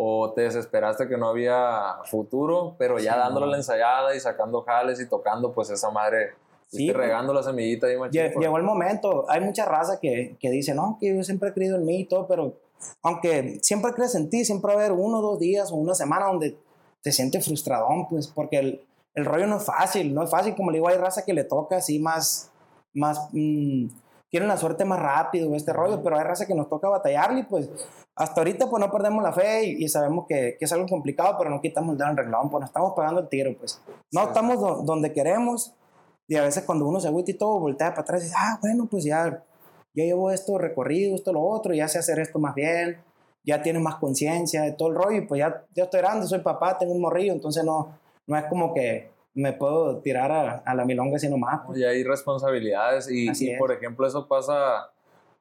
o 0.00 0.32
te 0.32 0.42
desesperaste 0.42 1.08
que 1.08 1.16
no 1.16 1.28
había 1.28 1.96
futuro, 2.04 2.76
pero 2.78 3.00
ya 3.00 3.14
Sí, 3.14 3.18
dándole 3.18 3.46
no. 3.46 3.52
la 3.52 3.56
ensayada 3.58 4.14
y 4.14 4.20
sacando 4.20 4.62
jales 4.62 5.00
y 5.00 5.08
tocando, 5.08 5.52
pues 5.52 5.70
esa 5.70 5.90
madre, 5.90 6.34
Sí, 6.68 6.84
y 6.84 6.92
regando 6.92 7.32
la 7.32 7.42
semillita 7.42 7.88
ahí, 7.88 7.96
machín, 7.96 8.20
Lle-. 8.20 8.38
Llegó 8.38 8.58
el 8.58 8.62
momento, 8.62 9.24
hay 9.28 9.40
mucha 9.40 9.64
raza 9.64 9.98
que, 10.00 10.36
que 10.38 10.50
dice, 10.50 10.72
no, 10.72 10.98
que 11.00 11.16
yo 11.16 11.24
siempre 11.24 11.48
he 11.48 11.52
creído 11.52 11.76
en 11.76 11.84
mí 11.84 12.00
y 12.00 12.04
todo, 12.04 12.28
pero 12.28 12.54
aunque 13.02 13.58
siempre 13.62 13.92
crees 13.92 14.14
en 14.14 14.30
ti, 14.30 14.44
siempre 14.44 14.72
va 14.72 14.80
a 14.80 14.84
haber 14.84 14.96
uno, 14.96 15.20
dos 15.20 15.40
días 15.40 15.72
o 15.72 15.74
una 15.74 15.94
semana 15.94 16.26
donde 16.26 16.56
te 17.02 17.10
sientes 17.10 17.44
frustradón, 17.44 18.06
pues, 18.08 18.28
porque 18.28 18.58
el, 18.58 18.84
el 19.14 19.24
rollo 19.24 19.48
no 19.48 19.56
es 19.56 19.64
fácil, 19.64 20.14
no 20.14 20.22
es 20.22 20.30
fácil, 20.30 20.54
como 20.54 20.70
le 20.70 20.76
digo, 20.76 20.88
hay 20.88 20.96
raza 20.98 21.24
que 21.24 21.32
le 21.32 21.42
toca 21.42 21.78
así 21.78 21.98
más, 21.98 22.52
más, 22.94 23.30
mm, 23.32 23.86
tienen 24.30 24.48
la 24.48 24.56
suerte 24.56 24.84
más 24.84 24.98
rápido, 24.98 25.54
este 25.54 25.72
rollo, 25.72 26.02
pero 26.02 26.16
hay 26.16 26.24
raza 26.24 26.46
que 26.46 26.54
nos 26.54 26.68
toca 26.68 26.88
batallarle 26.88 27.40
y 27.40 27.42
pues 27.44 27.70
hasta 28.14 28.40
ahorita 28.40 28.68
pues 28.68 28.80
no 28.80 28.90
perdemos 28.90 29.22
la 29.22 29.32
fe 29.32 29.64
y, 29.64 29.88
sabemos 29.88 30.26
que, 30.28 30.56
que, 30.58 30.64
es 30.64 30.72
algo 30.72 30.86
complicado, 30.86 31.36
pero 31.38 31.50
no 31.50 31.60
quitamos 31.60 31.92
el 31.92 31.98
dedo 31.98 32.10
en 32.10 32.16
renglón, 32.16 32.50
pues 32.50 32.60
nos 32.60 32.70
estamos 32.70 32.92
pagando 32.94 33.20
el 33.20 33.28
tiro, 33.28 33.56
pues. 33.58 33.80
No 34.12 34.24
estamos 34.24 34.84
donde 34.84 35.12
queremos 35.12 35.74
y 36.26 36.36
a 36.36 36.42
veces 36.42 36.64
cuando 36.64 36.86
uno 36.86 37.00
se 37.00 37.08
agüita 37.08 37.30
y 37.30 37.34
todo, 37.34 37.58
voltea 37.58 37.90
para 37.90 38.02
atrás 38.02 38.20
y 38.20 38.24
dice, 38.24 38.36
ah, 38.38 38.58
bueno, 38.60 38.86
pues 38.90 39.04
ya, 39.04 39.44
ya 39.94 40.04
llevo 40.04 40.30
esto 40.30 40.58
recorrido, 40.58 41.14
esto, 41.14 41.32
lo 41.32 41.42
otro, 41.42 41.72
ya 41.72 41.88
sé 41.88 41.98
hacer 41.98 42.18
esto 42.18 42.38
más 42.38 42.54
bien, 42.54 43.00
ya 43.44 43.62
tienes 43.62 43.80
más 43.80 43.96
conciencia 43.96 44.62
de 44.62 44.72
todo 44.72 44.88
el 44.88 44.94
rollo 44.94 45.16
y 45.18 45.26
pues 45.26 45.38
ya, 45.38 45.64
ya 45.74 45.84
estoy 45.84 46.00
grande, 46.00 46.26
soy 46.26 46.40
papá, 46.40 46.76
tengo 46.76 46.92
un 46.92 47.00
morrillo, 47.00 47.32
entonces 47.32 47.64
no, 47.64 47.98
no 48.26 48.36
es 48.36 48.44
como 48.44 48.74
que 48.74 49.10
me 49.34 49.52
puedo 49.52 49.98
tirar 49.98 50.32
a, 50.32 50.56
a 50.58 50.74
la 50.74 50.84
milonga 50.84 51.18
sino 51.18 51.36
más. 51.38 51.60
Pues. 51.66 51.78
Y 51.78 51.84
hay 51.84 52.04
responsabilidades 52.04 53.10
y, 53.10 53.30
y 53.30 53.56
por 53.56 53.72
ejemplo 53.72 54.06
eso 54.06 54.26
pasa, 54.26 54.90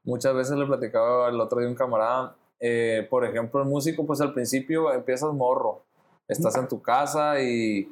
muchas 0.03 0.35
veces 0.35 0.57
le 0.57 0.65
platicaba 0.65 1.29
el 1.29 1.39
otro 1.39 1.59
día 1.59 1.69
un 1.69 1.75
camarada, 1.75 2.35
eh, 2.59 3.07
por 3.09 3.25
ejemplo 3.25 3.61
el 3.61 3.67
músico 3.67 4.05
pues 4.05 4.21
al 4.21 4.33
principio 4.33 4.93
empiezas 4.93 5.33
morro, 5.33 5.83
estás 6.27 6.55
en 6.57 6.67
tu 6.67 6.81
casa 6.81 7.41
y 7.41 7.91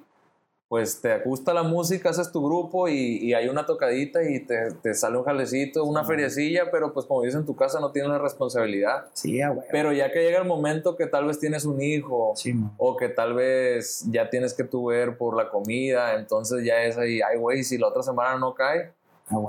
pues 0.67 0.99
te 0.99 1.19
gusta 1.19 1.54
la 1.54 1.62
música, 1.62 2.10
haces 2.10 2.32
tu 2.32 2.43
grupo 2.43 2.88
y, 2.88 3.34
hay 3.34 3.47
una 3.49 3.65
tocadita 3.65 4.23
y 4.23 4.39
te, 4.39 4.71
te, 4.82 4.93
sale 4.95 5.17
un 5.17 5.23
jalecito, 5.23 5.84
una 5.84 6.04
feriecilla, 6.04 6.71
pero 6.71 6.91
pues 6.91 7.06
como 7.06 7.21
dices 7.21 7.39
en 7.39 7.45
tu 7.45 7.56
casa 7.56 7.80
no 7.80 7.91
tienes 7.91 8.12
la 8.12 8.17
responsabilidad. 8.17 9.06
Sí, 9.13 9.39
güey. 9.45 9.67
Pero 9.71 9.93
ya 9.93 10.12
que 10.12 10.23
llega 10.23 10.39
el 10.39 10.47
momento 10.47 10.95
que 10.95 11.06
tal 11.06 11.25
vez 11.25 11.39
tienes 11.39 11.65
un 11.65 11.82
hijo 11.82 12.34
o 12.78 12.97
que 12.97 13.10
tal 13.10 13.36
vez 13.36 14.06
ya 14.10 14.30
tienes 14.30 14.54
que 14.54 14.63
tu 14.63 14.88
ver 14.88 15.17
por 15.17 15.38
la 15.38 15.49
comida, 15.49 16.15
entonces 16.15 16.65
ya 16.65 16.84
es 16.84 16.97
ahí, 16.97 17.21
ay 17.21 17.38
güey, 17.38 17.63
si 17.63 17.78
la 17.78 17.88
otra 17.88 18.01
semana 18.01 18.39
no 18.39 18.56
cae, 18.56 18.91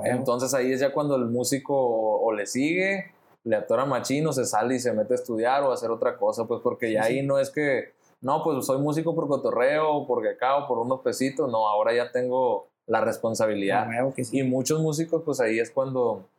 entonces 0.03 0.53
ahí 0.53 0.71
es 0.71 0.79
ya 0.79 0.91
cuando 0.91 1.15
el 1.15 1.25
músico 1.25 1.75
o, 1.75 2.31
le 2.31 2.45
sigue, 2.45 3.11
le 3.43 3.55
atora 3.55 3.85
machino, 3.85 4.33
se 4.33 4.45
sale 4.45 4.75
y 4.75 4.79
se 4.79 4.93
mete 4.93 5.13
a 5.13 5.15
estudiar 5.15 5.63
o 5.63 5.71
a 5.71 5.73
hacer 5.73 5.89
otra 5.89 6.17
cosa, 6.17 6.45
pues 6.45 6.61
porque 6.63 6.91
ya 6.91 7.03
ahí 7.03 7.23
no 7.23 7.39
es 7.39 7.49
que 7.49 7.96
no, 8.21 8.43
pues 8.43 8.65
soy 8.65 8.79
músico 8.79 9.13
por 9.13 9.27
cotorreo, 9.27 10.05
porque 10.07 10.29
acá 10.29 10.57
o 10.57 10.67
por 10.67 10.79
unos 10.79 11.01
pesitos, 11.01 11.51
no, 11.51 11.67
ahora 11.67 11.93
ya 11.93 12.11
tengo 12.11 12.69
la 12.87 13.01
responsabilidad. 13.01 13.87
Y 14.31 14.43
muchos 14.43 14.81
músicos, 14.81 15.21
pues 15.23 15.39
ahí 15.39 15.59
es 15.59 15.69
cuando, 15.71 16.29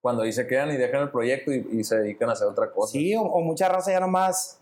cuando 0.00 0.22
ahí 0.22 0.32
se 0.32 0.46
quedan 0.46 0.70
y 0.70 0.76
dejan 0.76 1.02
el 1.02 1.10
proyecto 1.10 1.52
y, 1.52 1.84
se 1.84 1.96
dedican 1.98 2.28
a 2.28 2.32
hacer 2.32 2.48
otra 2.48 2.72
cosa. 2.72 2.92
Sí, 2.92 3.14
o, 3.14 3.40
mucha 3.40 3.68
raza 3.68 3.92
ya 3.92 4.00
nomás, 4.00 4.58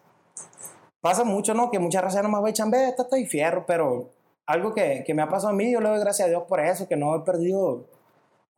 pasa 1.00 1.24
mucho, 1.24 1.54
¿no? 1.54 1.70
Que 1.70 1.78
mucha 1.78 2.00
raza 2.00 2.16
ya 2.16 2.22
nomás 2.22 2.42
va 2.42 2.48
a 2.48 2.50
echar, 2.50 2.66
está, 2.66 3.02
está 3.02 3.18
y 3.18 3.26
fierro, 3.26 3.64
pero 3.66 4.10
algo 4.46 4.74
que, 4.74 5.04
que 5.06 5.14
me 5.14 5.22
ha 5.22 5.28
pasado 5.28 5.52
a 5.52 5.56
mí, 5.56 5.72
yo 5.72 5.80
le 5.80 5.88
doy 5.88 6.00
gracias 6.00 6.26
a 6.26 6.30
Dios 6.30 6.42
por 6.48 6.60
eso, 6.60 6.88
que 6.88 6.96
no 6.96 7.14
he 7.14 7.20
perdido 7.20 7.86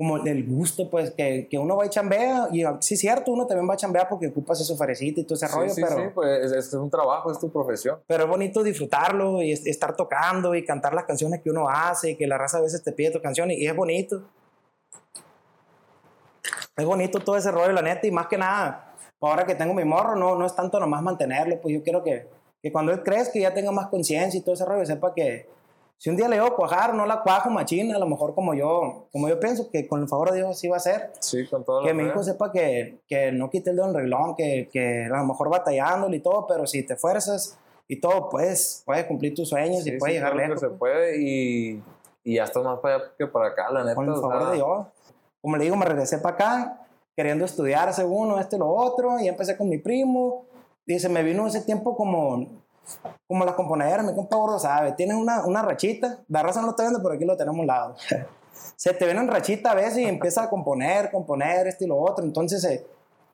como 0.02 0.16
el 0.16 0.44
gusto, 0.44 0.90
pues, 0.90 1.12
que, 1.12 1.46
que 1.48 1.56
uno 1.56 1.76
va 1.76 1.86
y 1.86 1.88
chambea, 1.88 2.48
y 2.50 2.64
sí 2.80 2.94
es 2.94 3.00
cierto, 3.00 3.30
uno 3.30 3.46
también 3.46 3.70
va 3.70 3.74
a 3.74 3.76
chambear 3.76 4.08
porque 4.08 4.26
ocupas 4.26 4.60
ese 4.60 4.76
farecito 4.76 5.20
y 5.20 5.24
todo 5.24 5.36
ese 5.36 5.46
rollo, 5.46 5.72
sí, 5.72 5.80
pero... 5.80 5.96
Sí, 5.96 6.02
pues 6.12 6.50
es, 6.50 6.66
es, 6.66 6.74
un 6.74 6.90
trabajo, 6.90 7.30
es 7.30 7.38
tu 7.38 7.52
profesión. 7.52 8.00
Pero 8.08 8.24
es 8.24 8.28
bonito 8.28 8.64
disfrutarlo 8.64 9.40
y 9.40 9.52
estar 9.52 9.94
tocando 9.94 10.56
y 10.56 10.64
cantar 10.64 10.92
las 10.92 11.04
canciones 11.04 11.40
que 11.40 11.50
uno 11.50 11.68
hace 11.68 12.10
y 12.10 12.16
que 12.16 12.26
la 12.26 12.36
raza 12.36 12.58
a 12.58 12.62
veces 12.62 12.82
te 12.82 12.90
pide 12.90 13.12
tu 13.12 13.22
canción 13.22 13.48
y, 13.52 13.64
es 13.64 13.76
bonito. 13.76 14.24
Es 16.76 16.84
bonito 16.84 17.20
todo 17.20 17.36
ese 17.36 17.52
rollo, 17.52 17.70
la 17.70 17.82
neta, 17.82 18.04
y 18.04 18.10
más 18.10 18.26
que 18.26 18.38
nada, 18.38 18.96
ahora 19.20 19.46
que 19.46 19.54
tengo 19.54 19.72
mi 19.72 19.84
morro, 19.84 20.16
no, 20.16 20.34
no 20.34 20.46
es 20.46 20.56
tanto 20.56 20.80
nomás 20.80 21.00
mantenerlo, 21.00 21.60
pues 21.60 21.74
yo 21.76 21.82
quiero 21.84 22.02
que, 22.02 22.26
que 22.60 22.72
cuando 22.72 22.90
él 22.90 23.04
crezca 23.04 23.38
ya 23.38 23.54
tenga 23.54 23.70
más 23.70 23.86
conciencia 23.86 24.36
y 24.36 24.42
todo 24.42 24.56
ese 24.56 24.64
rollo, 24.64 24.84
sepa 24.84 25.14
que 25.14 25.48
si 26.02 26.10
un 26.10 26.16
día 26.16 26.26
le 26.26 26.34
digo 26.34 26.56
cuajar, 26.56 26.94
no 26.94 27.06
la 27.06 27.22
cuajo 27.22 27.48
machina, 27.48 27.94
a 27.94 27.98
lo 28.00 28.08
mejor 28.08 28.34
como 28.34 28.54
yo, 28.54 29.06
como 29.12 29.28
yo 29.28 29.38
pienso 29.38 29.70
que 29.70 29.86
con 29.86 30.02
el 30.02 30.08
favor 30.08 30.32
de 30.32 30.38
Dios 30.38 30.50
así 30.50 30.66
va 30.66 30.78
a 30.78 30.80
ser. 30.80 31.12
Sí, 31.20 31.46
con 31.46 31.64
todo 31.64 31.84
Que 31.84 31.94
mi 31.94 32.02
hijo 32.02 32.24
sepa 32.24 32.50
que, 32.50 33.04
que 33.06 33.30
no 33.30 33.48
quite 33.50 33.70
el 33.70 33.76
dedo 33.76 33.84
en 33.84 33.90
el 33.94 34.00
reglón, 34.00 34.34
que, 34.34 34.68
que, 34.72 35.04
a 35.04 35.16
lo 35.16 35.24
mejor 35.26 35.48
batallándole 35.48 36.16
y 36.16 36.20
todo, 36.20 36.48
pero 36.48 36.66
si 36.66 36.84
te 36.84 36.96
fuerzas 36.96 37.56
y 37.86 38.00
todo, 38.00 38.28
pues 38.30 38.82
puedes 38.84 39.04
cumplir 39.04 39.32
tus 39.32 39.48
sueños 39.48 39.86
y 39.86 39.92
puedes 39.92 40.16
llegar 40.16 40.34
lejos. 40.34 40.60
Que 40.60 40.66
se 40.66 40.72
puede 40.74 41.22
y, 41.22 41.80
y 42.24 42.34
ya 42.34 42.42
estás 42.42 42.64
más 42.64 42.80
para 42.80 42.96
allá 42.96 43.04
que 43.16 43.28
para 43.28 43.46
acá, 43.50 43.70
la 43.70 43.84
neta. 43.84 43.94
Con 43.94 44.08
el 44.08 44.20
favor 44.20 44.50
de 44.50 44.56
Dios. 44.56 44.86
Como 45.40 45.56
le 45.56 45.62
digo, 45.62 45.76
me 45.76 45.84
regresé 45.84 46.18
para 46.18 46.34
acá 46.34 46.86
queriendo 47.14 47.44
estudiar 47.44 47.94
según 47.94 48.36
esto 48.40 48.56
y 48.56 48.58
lo 48.58 48.68
otro, 48.70 49.20
y 49.20 49.28
empecé 49.28 49.56
con 49.56 49.68
mi 49.68 49.78
primo. 49.78 50.46
Se 50.84 51.08
me 51.08 51.22
vino 51.22 51.46
ese 51.46 51.60
tiempo 51.60 51.96
como 51.96 52.61
como 53.26 53.44
las 53.44 53.54
componedoras, 53.54 54.04
mi 54.04 54.14
compa 54.14 54.36
gordo 54.36 54.58
sabe, 54.58 54.92
tienes 54.92 55.16
una, 55.16 55.44
una 55.44 55.62
rachita, 55.62 56.20
la 56.28 56.42
raza 56.42 56.60
no 56.60 56.66
lo 56.66 56.70
está 56.72 56.82
viendo, 56.82 57.02
pero 57.02 57.14
aquí 57.14 57.24
lo 57.24 57.36
tenemos 57.36 57.64
lado. 57.64 57.96
se 58.76 58.92
te 58.92 59.04
viene 59.04 59.20
en 59.20 59.28
rachita 59.28 59.70
a 59.70 59.74
veces 59.74 59.98
y 59.98 60.04
empieza 60.04 60.44
a 60.44 60.50
componer, 60.50 61.10
componer, 61.10 61.66
esto 61.66 61.84
y 61.84 61.86
lo 61.86 61.98
otro, 61.98 62.24
entonces 62.24 62.60
se, 62.60 62.86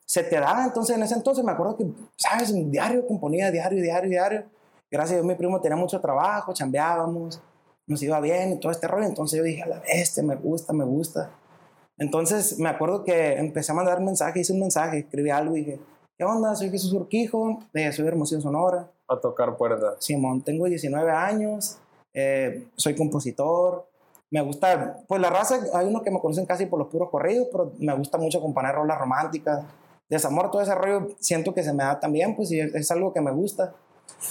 se 0.05 0.23
te 0.23 0.39
da, 0.39 0.65
entonces 0.65 0.97
en 0.97 1.03
ese 1.03 1.15
entonces 1.15 1.45
me 1.45 1.53
acuerdo 1.53 1.77
que, 1.77 1.87
¿sabes? 2.17 2.53
Diario 2.71 3.07
componía, 3.07 3.51
diario, 3.51 3.83
diario, 3.83 4.11
diario. 4.11 4.45
Gracias 4.91 5.13
a 5.13 5.15
Dios 5.17 5.27
mi 5.27 5.35
primo 5.35 5.61
tenía 5.61 5.77
mucho 5.77 6.01
trabajo, 6.01 6.55
chambeábamos, 6.55 7.43
nos 7.87 8.03
iba 8.03 8.21
bien 8.21 8.53
y 8.53 8.61
todo 8.61 8.73
este 8.73 8.87
rollo, 8.87 9.07
entonces 9.07 9.39
yo 9.39 9.45
dije, 9.45 9.63
a 9.63 9.67
la 9.67 9.81
bestia, 9.81 10.23
me 10.23 10.37
gusta, 10.37 10.73
me 10.73 10.85
gusta. 10.85 11.31
Entonces 11.99 12.59
me 12.59 12.69
acuerdo 12.69 13.03
que 13.05 13.35
empecé 13.35 13.73
a 13.73 13.75
mandar 13.75 14.01
mensajes, 14.01 14.43
hice 14.43 14.53
un 14.53 14.61
mensaje, 14.61 15.01
escribí 15.01 15.31
algo 15.31 15.57
y 15.57 15.65
dije, 15.65 15.81
¿qué 16.17 16.25
onda? 16.25 16.55
Soy 16.55 16.71
Jesús 16.71 16.93
Urquijo, 16.93 17.59
de 17.73 17.91
soy 17.93 18.07
Hermosillo, 18.07 18.41
Sonora 18.41 18.89
a 19.09 19.18
tocar 19.18 19.57
puertas. 19.57 19.97
Simón, 19.99 20.42
tengo 20.42 20.66
19 20.66 21.11
años, 21.11 21.79
eh, 22.12 22.68
soy 22.77 22.94
compositor, 22.94 23.88
me 24.31 24.42
gusta, 24.42 24.99
pues 25.09 25.21
la 25.21 25.31
raza, 25.31 25.59
hay 25.75 25.87
unos 25.87 26.03
que 26.03 26.11
me 26.11 26.21
conocen 26.21 26.44
casi 26.44 26.66
por 26.66 26.79
los 26.79 26.88
puros 26.88 27.09
corridos, 27.11 27.49
pero 27.51 27.73
me 27.79 27.94
gusta 27.94 28.18
mucho 28.18 28.40
componer 28.40 28.75
rolas 28.75 28.99
románticas, 28.99 29.64
desamor, 30.09 30.51
todo 30.51 30.61
ese 30.61 30.75
rollo, 30.75 31.09
siento 31.18 31.55
que 31.55 31.62
se 31.62 31.73
me 31.73 31.85
da 31.85 31.99
también, 31.99 32.37
pues 32.37 32.53
y 32.53 32.61
es, 32.61 32.90
algo 32.90 33.12
que 33.12 33.23
me 33.23 33.31
gusta. 33.31 33.75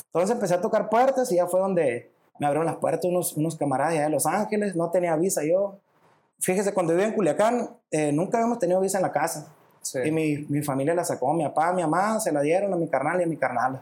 Entonces 0.05 0.35
empecé 0.35 0.53
a 0.53 0.61
tocar 0.61 0.89
puertas 0.89 1.31
y 1.31 1.35
ya 1.35 1.47
fue 1.47 1.59
donde 1.59 2.11
me 2.39 2.45
abrieron 2.45 2.67
las 2.67 2.77
puertas 2.77 3.05
unos, 3.05 3.35
unos 3.35 3.55
camaradas 3.55 3.93
de 3.95 4.09
Los 4.09 4.27
Ángeles, 4.27 4.75
no 4.75 4.91
tenía 4.91 5.15
visa 5.15 5.43
yo. 5.43 5.79
Fíjese, 6.39 6.71
cuando 6.73 6.93
vivía 6.93 7.07
en 7.07 7.13
Culiacán, 7.13 7.69
eh, 7.89 8.11
nunca 8.11 8.37
habíamos 8.37 8.59
tenido 8.59 8.79
visa 8.79 8.99
en 8.99 9.03
la 9.03 9.11
casa. 9.11 9.51
Y 10.03 10.11
mi, 10.11 10.45
mi, 10.49 10.61
familia 10.61 10.93
la 10.93 11.05
sacó, 11.05 11.33
mi 11.33 11.45
papá, 11.45 11.71
mi 11.71 11.81
mamá, 11.81 12.19
se 12.19 12.31
la 12.31 12.41
dieron 12.41 12.73
a 12.73 12.75
mi 12.75 12.89
carnal 12.89 13.21
y 13.21 13.23
a 13.23 13.27
mi 13.27 13.37
carnal 13.37 13.81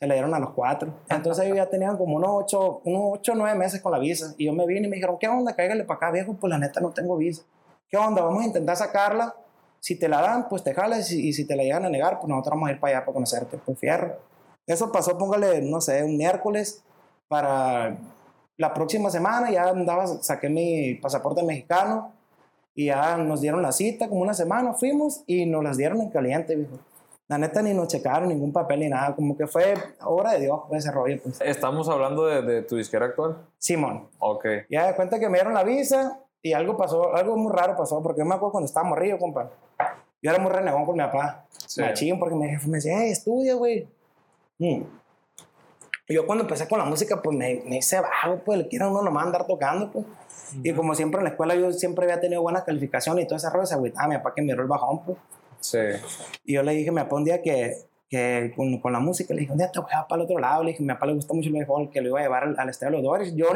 se 0.00 0.06
le 0.06 0.14
dieron 0.14 0.32
a 0.32 0.38
los 0.38 0.52
cuatro. 0.52 0.94
Entonces 1.10 1.44
ellos 1.44 1.58
ya 1.58 1.66
tenían 1.68 1.98
como 1.98 2.16
unos 2.16 2.30
ocho, 2.32 2.80
unos 2.84 3.02
ocho, 3.18 3.34
nueve 3.34 3.56
meses 3.56 3.82
con 3.82 3.92
la 3.92 3.98
visa. 3.98 4.34
Y 4.38 4.46
yo 4.46 4.52
me 4.54 4.66
vine 4.66 4.86
y 4.86 4.90
me 4.90 4.96
dijeron, 4.96 5.18
¿qué 5.20 5.28
onda? 5.28 5.54
Cáigale 5.54 5.84
para 5.84 5.98
acá, 5.98 6.10
viejo. 6.10 6.32
Pues 6.40 6.50
la 6.50 6.58
neta 6.58 6.80
no 6.80 6.90
tengo 6.90 7.18
visa. 7.18 7.42
¿Qué 7.86 7.98
onda? 7.98 8.22
Vamos 8.22 8.42
a 8.42 8.46
intentar 8.46 8.76
sacarla. 8.78 9.34
Si 9.78 9.98
te 9.98 10.08
la 10.08 10.22
dan, 10.22 10.48
pues 10.48 10.64
te 10.64 10.72
jalas. 10.72 11.12
Y, 11.12 11.34
si 11.34 11.46
te 11.46 11.54
la 11.54 11.64
llegan 11.64 11.84
a 11.84 11.90
negar, 11.90 12.18
pues 12.18 12.30
nosotros 12.30 12.52
vamos 12.52 12.70
a 12.70 12.72
ir 12.72 12.80
para 12.80 12.96
allá 12.96 13.04
para 13.04 13.12
conocerte. 13.12 13.58
Pues 13.58 13.78
fierro. 13.78 14.16
Eso 14.66 14.90
pasó, 14.90 15.18
póngale, 15.18 15.60
no 15.60 15.82
sé, 15.82 16.02
un 16.02 16.16
miércoles 16.16 16.82
para 17.28 17.98
la 18.56 18.72
próxima 18.72 19.10
semana. 19.10 19.50
Ya 19.50 19.68
andaba, 19.68 20.06
saqué 20.06 20.48
mi 20.48 20.94
pasaporte 20.94 21.42
mexicano. 21.42 22.14
Y 22.74 22.86
ya 22.86 23.18
nos 23.18 23.42
dieron 23.42 23.60
la 23.60 23.72
cita, 23.72 24.08
como 24.08 24.22
una 24.22 24.32
semana 24.32 24.72
fuimos 24.72 25.24
y 25.26 25.44
nos 25.44 25.62
las 25.62 25.76
dieron 25.76 26.00
en 26.00 26.08
caliente, 26.08 26.56
viejo. 26.56 26.78
La 27.30 27.38
neta 27.38 27.62
ni 27.62 27.72
nos 27.72 27.86
checaron 27.86 28.28
ningún 28.28 28.52
papel 28.52 28.80
ni 28.80 28.88
nada, 28.88 29.14
como 29.14 29.36
que 29.36 29.46
fue 29.46 29.74
obra 30.02 30.32
de 30.32 30.40
Dios 30.40 30.62
ese 30.72 30.90
rollo. 30.90 31.16
Pues. 31.22 31.40
¿Estamos 31.40 31.88
hablando 31.88 32.26
de, 32.26 32.42
de, 32.42 32.62
tu 32.62 32.74
disquera 32.74 33.06
actual? 33.06 33.36
Simón. 33.56 34.08
Ok. 34.18 34.44
Ya 34.68 34.88
de 34.88 34.96
cuenta 34.96 35.20
que 35.20 35.28
me 35.28 35.38
dieron 35.38 35.54
la 35.54 35.62
visa 35.62 36.18
y 36.42 36.54
algo 36.54 36.76
pasó, 36.76 37.14
algo 37.14 37.36
muy 37.36 37.52
raro 37.52 37.76
pasó, 37.76 38.02
porque 38.02 38.22
yo 38.22 38.24
me 38.24 38.34
acuerdo 38.34 38.50
cuando 38.50 38.66
estaba 38.66 38.88
morrido, 38.88 39.16
compa. 39.16 39.48
Yo 40.20 40.28
era 40.32 40.40
muy 40.40 40.50
renegón 40.50 40.84
con 40.84 40.96
mi 40.96 41.04
papá. 41.04 41.46
Sí. 41.68 41.80
Machín, 41.80 42.18
porque 42.18 42.34
mi 42.34 42.48
jefe 42.48 42.66
me 42.66 42.78
decía, 42.78 42.98
hey, 42.98 43.12
estudia, 43.12 43.54
güey. 43.54 43.88
Mm. 44.58 44.82
Yo 46.08 46.26
cuando 46.26 46.42
empecé 46.42 46.66
con 46.66 46.80
la 46.80 46.84
música, 46.84 47.22
pues 47.22 47.36
me, 47.36 47.62
me 47.64 47.76
hice 47.76 48.00
bajo, 48.00 48.38
pues 48.38 48.58
le 48.58 48.66
quiero 48.66 48.90
uno 48.90 49.02
nomás 49.02 49.26
andar 49.26 49.46
tocando, 49.46 49.92
pues. 49.92 50.04
Y 50.64 50.72
como 50.72 50.96
siempre 50.96 51.18
en 51.20 51.26
la 51.26 51.30
escuela 51.30 51.54
yo 51.54 51.70
siempre 51.70 52.06
había 52.06 52.20
tenido 52.20 52.42
buenas 52.42 52.64
calificaciones 52.64 53.24
y 53.24 53.28
todo 53.28 53.36
ese 53.36 53.50
rollo, 53.50 53.66
se 53.66 53.74
agüitaba 53.74 54.08
mi 54.08 54.16
papá 54.16 54.32
que 54.34 54.42
dio 54.42 54.54
el 54.54 54.66
bajón, 54.66 55.04
pues. 55.04 55.18
Sí. 55.60 55.78
Y 56.44 56.54
yo 56.54 56.62
le 56.62 56.72
dije, 56.72 56.90
me 56.90 57.02
un 57.02 57.24
día 57.24 57.42
que, 57.42 57.76
que 58.08 58.52
con, 58.56 58.80
con, 58.80 58.92
la 58.92 59.00
música, 59.00 59.34
le 59.34 59.40
dije, 59.40 59.52
un 59.52 59.58
día 59.58 59.70
te 59.70 59.80
voy 59.80 59.90
a 59.94 60.06
para 60.06 60.22
el 60.22 60.24
otro 60.24 60.38
lado. 60.38 60.64
Le 60.64 60.70
dije, 60.70 60.82
a 60.82 60.86
mi 60.86 60.92
papá 60.92 61.06
le 61.06 61.14
gusta 61.14 61.34
mucho 61.34 61.48
el 61.48 61.54
béisbol, 61.54 61.90
que 61.90 62.00
lo 62.00 62.08
iba 62.08 62.20
a 62.20 62.22
llevar 62.22 62.44
al, 62.44 62.58
al 62.58 62.68
estadio 62.68 62.96
de 62.96 63.02
los 63.02 63.12
Dodgers. 63.12 63.34
Yo, 63.34 63.48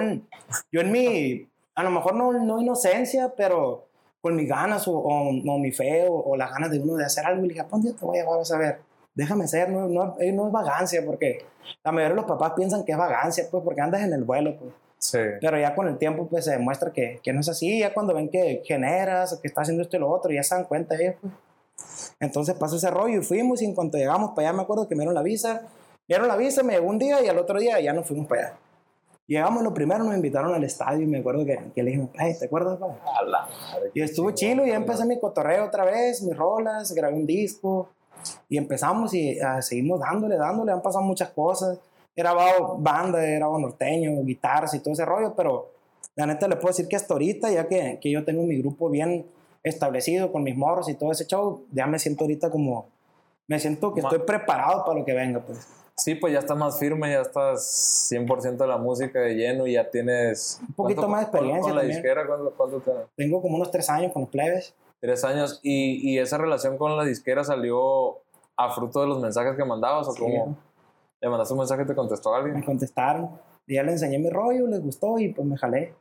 yo 0.71 0.81
en 0.81 0.93
mi, 0.93 1.49
a 1.75 1.83
lo 1.83 1.90
mejor 1.90 2.14
no, 2.14 2.33
no 2.33 2.61
inocencia, 2.61 3.33
pero 3.37 3.87
con 4.25 4.37
mis 4.37 4.49
ganas 4.49 4.88
o, 4.88 4.93
o, 4.93 5.59
mi 5.59 5.71
fe 5.71 6.07
o, 6.09 6.35
las 6.35 6.51
ganas 6.51 6.71
de 6.71 6.81
uno 6.81 6.97
de 6.97 7.05
hacer 7.05 7.27
algo, 7.27 7.43
le 7.43 7.49
dije, 7.49 7.62
un 7.71 7.83
día 7.83 7.93
te 7.93 8.07
voy 8.07 8.19
a 8.19 8.23
llevar 8.23 8.40
a 8.40 8.45
saber. 8.47 8.79
Déjame 9.14 9.47
ser, 9.47 9.69
no, 9.69 9.87
no, 9.87 10.17
eh, 10.19 10.33
no 10.33 10.47
es 10.47 10.53
vagancia, 10.53 11.03
porque 11.05 11.45
la 11.85 11.93
mayoría 11.93 12.14
de 12.14 12.23
los 12.23 12.25
papás 12.25 12.53
piensan 12.57 12.85
que 12.85 12.93
es 12.93 12.99
vagancia, 12.99 13.45
pues, 13.51 13.62
porque 13.62 13.83
andas 13.83 14.01
en 14.03 14.12
el 14.12 14.25
vuelo, 14.25 14.57
pues. 14.59 14.73
Sí. 14.97 15.19
Pero 15.43 15.59
ya 15.59 15.75
con 15.75 15.88
el 15.88 15.99
tiempo, 15.99 16.27
pues, 16.27 16.47
se 16.47 16.53
demuestra 16.53 16.90
que, 16.90 17.21
que 17.23 17.33
no 17.35 17.40
es 17.40 17.49
así. 17.51 17.81
Ya 17.81 17.93
cuando 17.93 18.14
ven 18.14 18.31
que 18.31 18.62
generas, 18.64 19.38
que 19.43 19.49
estás 19.49 19.64
haciendo 19.64 19.83
esto 19.83 19.99
y 19.99 20.01
lo 20.01 20.11
otro, 20.11 20.33
ya 20.33 20.43
se 20.43 20.55
dan 20.55 20.64
cuenta 20.64 20.97
ellos, 20.97 21.17
pues. 21.21 21.33
Entonces 22.21 22.55
pasó 22.55 22.77
ese 22.77 22.91
rollo 22.91 23.21
y 23.21 23.25
fuimos 23.25 23.63
y 23.63 23.65
en 23.65 23.75
cuanto 23.75 23.99
llegamos 23.99 24.31
para 24.31 24.49
allá 24.49 24.57
me 24.57 24.63
acuerdo 24.63 24.89
que 24.89 24.95
me 24.95 25.01
dieron 25.01 25.15
la 25.15 25.23
visa 25.23 25.63
Dieron 26.07 26.29
la 26.29 26.37
visa, 26.37 26.63
me 26.63 26.75
llegó 26.75 26.89
un 26.89 26.99
día 26.99 27.23
y 27.23 27.29
al 27.29 27.39
otro 27.39 27.59
día 27.59 27.81
ya 27.81 27.95
nos 27.95 28.07
fuimos 28.07 28.27
para 28.27 28.49
allá. 28.49 28.59
Llegamos, 29.27 29.63
lo 29.63 29.73
primero 29.73 30.05
nos 30.05 30.15
invitaron 30.15 30.53
al 30.53 30.63
estadio 30.65 31.03
y 31.03 31.07
me 31.07 31.19
acuerdo 31.19 31.47
que, 31.47 31.59
que 31.75 31.83
le 31.83 31.93
dijimos, 31.93 32.11
"Ay, 32.19 32.39
¿te 32.39 32.45
acuerdas, 32.45 32.79
pa?" 32.79 33.49
Y 33.95 34.03
estuvo 34.03 34.31
chilo 34.33 34.67
y 34.67 34.69
ya 34.69 34.75
empecé 34.75 35.07
mi 35.07 35.19
cotorreo 35.19 35.65
otra 35.65 35.87
vez, 35.87 36.23
mis 36.23 36.37
rolas, 36.37 36.93
grabé 36.93 37.15
un 37.15 37.25
disco 37.25 37.89
y 38.51 38.59
empezamos 38.59 39.15
y 39.15 39.41
ah, 39.41 39.63
seguimos 39.63 40.01
dándole, 40.01 40.37
dándole, 40.37 40.73
han 40.73 40.83
pasado 40.83 41.03
muchas 41.03 41.31
cosas. 41.31 41.79
He 42.15 42.21
grabado 42.21 42.77
banda, 42.79 43.27
he 43.27 43.37
grabado 43.37 43.59
norteño, 43.61 44.23
guitarras 44.25 44.75
y 44.75 44.81
todo 44.81 44.93
ese 44.93 45.07
rollo, 45.07 45.35
pero 45.35 45.71
la 46.17 46.27
neta 46.27 46.47
le 46.47 46.57
puedo 46.57 46.69
decir 46.69 46.87
que 46.87 46.97
hasta 46.97 47.15
ahorita, 47.15 47.51
ya 47.51 47.67
que, 47.67 47.99
que 48.01 48.11
yo 48.11 48.27
tengo 48.27 48.43
mi 48.43 48.59
grupo 48.59 48.91
bien 48.91 49.25
establecido 49.64 50.31
con 50.31 50.42
mis 50.44 50.57
morros 50.57 50.88
y 50.88 50.94
todo 50.94 51.11
ese 51.11 51.27
show, 51.27 51.64
ya 51.72 51.87
me 51.87 51.98
siento 51.98 52.24
ahorita 52.24 52.50
como, 52.50 52.87
me 53.48 53.59
siento 53.59 53.92
que 53.94 54.03
Ma- 54.03 54.11
estoy 54.11 54.24
preparado 54.27 54.85
para 54.85 54.98
lo 55.00 55.05
que 55.05 55.14
venga, 55.14 55.40
pues. 55.40 55.66
Sí, 55.96 56.16
pues 56.16 56.33
ya 56.33 56.40
estás 56.40 56.57
más 56.57 56.79
firme, 56.79 57.11
ya 57.12 57.20
estás 57.20 58.09
100% 58.12 58.57
de 58.64 58.66
la 58.66 58.77
música 58.79 59.20
de 59.20 59.35
lleno 59.35 59.66
y 59.66 59.74
ya 59.74 59.88
tienes... 59.90 60.59
Un 60.68 60.74
poquito 60.74 61.03
¿cuánto- 61.03 61.09
más 61.09 61.20
de 61.20 61.27
con- 61.27 61.38
experiencia 61.38 61.62
Con 61.62 61.74
la 61.77 61.81
también. 61.83 62.03
disquera, 62.03 62.27
¿cuánto, 62.27 62.53
cuánto 62.57 62.81
te- 62.81 63.07
Tengo 63.16 63.40
como 63.40 63.57
unos 63.57 63.70
tres 63.70 63.88
años 63.88 64.12
con 64.12 64.22
los 64.22 64.31
plebes. 64.31 64.74
Tres 65.00 65.22
años. 65.24 65.61
¿Y, 65.62 66.11
y 66.11 66.18
esa 66.18 66.37
relación 66.37 66.77
con 66.79 66.96
la 66.96 67.05
disquera 67.05 67.44
salió 67.44 68.18
a 68.57 68.70
fruto 68.74 69.00
de 69.03 69.07
los 69.07 69.20
mensajes 69.20 69.57
que 69.57 69.64
mandabas 69.64 70.09
o 70.09 70.12
Sí, 70.12 70.20
cómo? 70.20 70.57
¿Le 71.20 71.29
mandaste 71.29 71.55
un 71.55 71.61
mensaje 71.61 71.83
y 71.85 71.87
te 71.87 71.94
contestó 71.94 72.35
alguien? 72.35 72.57
me 72.59 72.64
contestaron. 72.64 73.31
Y 73.66 73.74
ya 73.77 73.83
les 73.85 73.94
enseñé 73.94 74.18
mi 74.18 74.31
rollo, 74.31 74.66
les 74.66 74.83
gustó 74.83 75.18
y 75.18 75.29
pues 75.33 75.46
me 75.46 75.57
jalé. 75.57 75.94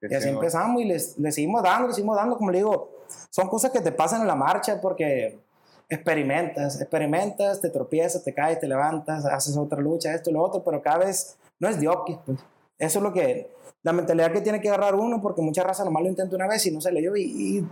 Y 0.00 0.14
así 0.14 0.28
empezamos 0.28 0.80
y 0.80 0.84
les, 0.84 1.18
les 1.18 1.34
seguimos 1.34 1.62
dando, 1.62 1.88
les 1.88 1.96
seguimos 1.96 2.16
dando, 2.16 2.36
como 2.36 2.50
le 2.50 2.58
digo, 2.58 2.90
son 3.30 3.48
cosas 3.48 3.70
que 3.70 3.80
te 3.80 3.92
pasan 3.92 4.20
en 4.20 4.26
la 4.28 4.36
marcha 4.36 4.80
porque 4.80 5.38
experimentas, 5.88 6.80
experimentas, 6.80 7.60
te 7.60 7.70
tropiezas, 7.70 8.22
te 8.22 8.34
caes, 8.34 8.60
te 8.60 8.68
levantas, 8.68 9.24
haces 9.24 9.56
otra 9.56 9.80
lucha, 9.80 10.14
esto 10.14 10.30
y 10.30 10.34
lo 10.34 10.42
otro, 10.42 10.62
pero 10.62 10.82
cada 10.82 10.98
vez 10.98 11.36
no 11.58 11.68
es 11.68 11.80
de 11.80 11.88
pues. 12.24 12.38
Eso 12.78 12.98
es 12.98 13.02
lo 13.02 13.12
que, 13.12 13.50
la 13.82 13.92
mentalidad 13.92 14.32
que 14.32 14.40
tiene 14.40 14.60
que 14.60 14.68
agarrar 14.68 14.94
uno, 14.94 15.20
porque 15.20 15.42
mucha 15.42 15.64
raza 15.64 15.84
nomás 15.84 16.02
lo 16.02 16.08
intenta 16.08 16.36
una 16.36 16.46
vez 16.46 16.64
y 16.66 16.70
no 16.70 16.80
se 16.80 16.92
le 16.92 17.00
dio 17.00 17.16
y, 17.16 17.22
y 17.22 17.68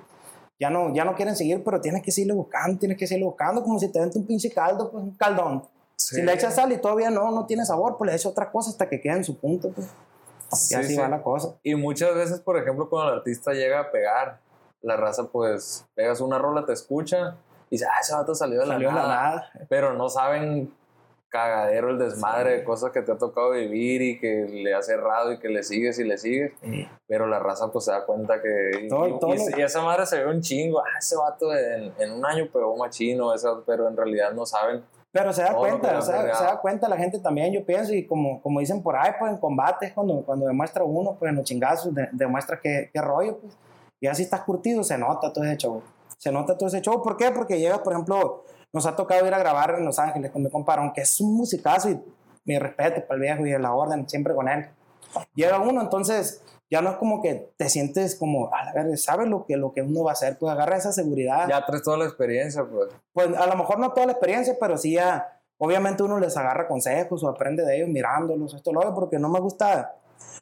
ya, 0.59 0.71
no, 0.71 0.93
ya 0.95 1.05
no 1.05 1.15
quieren 1.15 1.37
seguir, 1.37 1.63
pero 1.63 1.81
tienes 1.81 2.03
que 2.03 2.11
seguirle 2.11 2.35
buscando, 2.35 2.79
tienes 2.79 2.99
que 2.99 3.07
seguirle 3.07 3.27
buscando, 3.27 3.63
como 3.63 3.79
si 3.79 3.93
te 3.93 4.01
vente 4.01 4.19
un 4.19 4.27
pinche 4.27 4.51
caldo, 4.51 4.91
pues 4.91 5.05
un 5.05 5.17
caldón. 5.17 5.63
Sí. 5.95 6.17
Si 6.17 6.23
le 6.23 6.33
echas 6.33 6.55
sal 6.55 6.73
y 6.73 6.79
todavía 6.79 7.11
no, 7.11 7.31
no 7.31 7.47
tiene 7.47 7.65
sabor, 7.65 7.97
pues 7.97 8.11
le 8.11 8.17
echas 8.17 8.27
otra 8.27 8.51
cosa 8.51 8.71
hasta 8.71 8.89
que 8.89 9.01
quede 9.01 9.15
en 9.15 9.25
su 9.25 9.39
punto, 9.39 9.71
pues. 9.71 9.87
Y 10.53 10.57
Sí, 10.57 10.75
así 10.75 10.95
sí. 10.95 10.97
va 11.01 11.09
la 11.09 11.23
cosa. 11.23 11.57
Y 11.63 11.75
muchas 11.75 12.15
veces, 12.15 12.41
por 12.41 12.57
ejemplo, 12.59 12.89
cuando 12.89 13.13
el 13.13 13.19
artista 13.19 13.53
llega 13.53 13.81
a 13.81 13.91
pegar, 13.91 14.41
la 14.83 14.97
raza, 14.97 15.25
pues, 15.33 15.85
pegas 15.95 16.21
una 16.21 16.39
rola, 16.39 16.65
te 16.65 16.73
escucha 16.73 17.37
y 17.71 17.77
dice, 17.77 17.87
ah, 17.87 18.01
ese 18.01 18.15
vato 18.15 18.35
salió 18.35 18.61
de 18.61 18.67
la 18.67 18.75
Salió 18.75 18.93
nada. 18.93 19.09
la 19.09 19.15
nada. 19.15 19.51
Pero 19.69 19.93
no 19.95 20.09
saben 20.09 20.73
cagadero, 21.29 21.91
el 21.91 21.99
desmadre 21.99 22.59
de 22.59 22.65
cosas 22.65 22.93
que 22.93 23.03
te 23.03 23.13
ha 23.13 23.19
tocado 23.19 23.51
vivir 23.51 24.01
y 24.01 24.19
que 24.21 24.47
le 24.49 24.73
has 24.75 24.87
cerrado 24.87 25.33
y 25.33 25.39
que 25.39 25.49
le 25.49 25.63
sigues 25.65 25.99
y 25.99 26.05
le 26.05 26.17
sigues. 26.17 26.53
Sí. 26.63 26.89
Pero 27.09 27.27
la 27.27 27.39
raza 27.41 27.71
pues 27.73 27.85
se 27.87 27.91
da 27.91 28.07
cuenta 28.07 28.41
que... 28.41 28.87
Todo- 28.89 29.09
y, 29.09 29.19
todo 29.19 29.35
y- 29.35 29.51
lo- 29.51 29.59
y 29.59 29.63
esa 29.63 29.83
madre 29.83 30.07
se 30.07 30.23
ve 30.25 30.31
un 30.31 30.41
chingo. 30.41 30.81
Ah, 30.81 30.99
ese 30.99 31.17
vato 31.17 31.55
en, 31.55 31.93
en 31.99 32.13
un 32.13 32.25
año 32.25 32.49
pegó 32.53 32.75
machino, 32.77 33.35
esa, 33.35 33.61
pero 33.67 33.89
en 33.89 33.97
realidad 33.97 34.33
no 34.33 34.47
saben. 34.47 34.85
Pero 35.19 35.33
se 35.33 35.43
da 35.43 35.49
Todo 35.51 35.61
cuenta, 35.61 36.03
sea, 36.03 36.17
rodeado. 36.21 36.39
se 36.39 36.45
da 36.45 36.61
cuenta 36.61 36.89
la 36.89 36.97
gente 36.97 37.19
también, 37.21 37.53
yo 37.53 37.65
pienso, 37.65 37.95
y 37.95 38.07
como, 38.07 38.43
como 38.43 38.61
dicen 38.61 38.83
por 38.83 38.97
ahí, 38.97 39.13
pues 39.19 39.33
en 39.33 39.39
combates, 39.39 39.93
cuando, 39.95 40.23
cuando 40.25 40.47
demuestra 40.47 40.85
uno, 40.85 41.17
pues 41.19 41.31
en 41.31 41.37
los 41.37 41.45
chingazos, 41.45 41.95
de- 41.95 42.09
demuestra 42.13 42.61
qué, 42.63 42.91
qué 42.93 43.01
rollo, 43.01 43.39
pues. 43.39 43.57
Y 44.01 44.07
así 44.09 44.23
estás 44.25 44.43
curtido, 44.43 44.85
se 44.85 44.99
nota 44.99 45.33
todo 45.33 45.45
ese 45.45 45.57
show. 45.57 45.83
Se 46.19 46.31
nota 46.31 46.57
todo 46.59 46.69
ese 46.69 46.81
show. 46.83 47.03
¿Por 47.03 47.17
qué? 47.17 47.31
Porque 47.31 47.59
llega, 47.59 47.83
por 47.83 47.95
ejemplo, 47.95 48.45
nos 48.73 48.85
ha 48.87 48.95
tocado 48.95 49.27
ir 49.27 49.33
a 49.33 49.39
grabar 49.39 49.75
en 49.79 49.85
Los 49.87 49.99
Ángeles 49.99 50.31
con 50.31 50.43
mi 50.43 50.51
compa, 50.51 50.93
que 50.95 51.01
es 51.01 51.19
un 51.21 51.35
musicazo 51.35 51.89
y 51.91 52.01
mi 52.45 52.59
respeto 52.59 53.01
para 53.07 53.15
el 53.15 53.21
viejo 53.23 53.47
y 53.47 53.59
la 53.59 53.73
orden, 53.73 54.07
siempre 54.09 54.35
con 54.35 54.49
él. 54.49 54.69
Llega 55.35 55.59
uno, 55.61 55.81
entonces 55.81 56.43
ya 56.71 56.83
no 56.83 56.91
es 56.91 56.97
como 56.97 57.23
que 57.23 57.53
te 57.57 57.69
sientes 57.69 58.17
como, 58.17 58.51
a 58.53 58.73
ver, 58.73 58.97
sabes 58.99 59.29
lo 59.29 59.47
que, 59.47 59.57
lo 59.57 59.73
que 59.73 59.83
uno 59.83 60.03
va 60.05 60.11
a 60.11 60.15
hacer, 60.15 60.37
pues 60.39 60.53
agarra 60.53 60.77
esa 60.77 60.93
seguridad 60.93 61.49
Ya 61.49 61.65
traes 61.65 61.83
toda 61.83 61.99
la 61.99 62.05
experiencia, 62.05 62.65
pues. 62.65 62.89
pues 63.13 63.29
a 63.37 63.47
lo 63.47 63.57
mejor 63.57 63.79
no 63.79 63.93
toda 63.93 64.07
la 64.07 64.13
experiencia, 64.13 64.57
pero 64.59 64.77
sí 64.77 64.93
ya, 64.93 65.41
obviamente 65.59 66.03
uno 66.03 66.19
les 66.19 66.37
agarra 66.37 66.67
consejos 66.67 67.23
o 67.23 67.29
aprende 67.29 67.65
de 67.65 67.77
ellos 67.77 67.89
mirándolos, 67.89 68.55
esto 68.55 68.73
lo 68.73 68.83
hago 68.83 68.95
porque 68.95 69.19
no 69.19 69.29
me 69.29 69.41
gusta, 69.41 69.97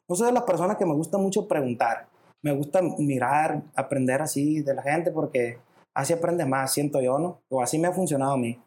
no 0.07 0.15
soy 0.15 0.27
de 0.27 0.33
las 0.33 0.43
personas 0.43 0.77
que 0.77 0.85
me 0.85 0.93
gusta 0.93 1.17
mucho 1.17 1.47
preguntar, 1.47 2.07
me 2.41 2.53
gusta 2.53 2.81
mirar, 2.81 3.61
aprender 3.75 4.21
así 4.21 4.61
de 4.61 4.73
la 4.73 4.81
gente 4.81 5.11
porque 5.11 5.59
así 5.93 6.13
aprendes 6.13 6.47
más, 6.47 6.71
siento 6.71 7.01
yo, 7.01 7.17
¿no? 7.19 7.41
O 7.49 7.61
así 7.61 7.79
me 7.79 7.87
ha 7.87 7.91
funcionado 7.91 8.33
a 8.33 8.37
mí. 8.37 8.59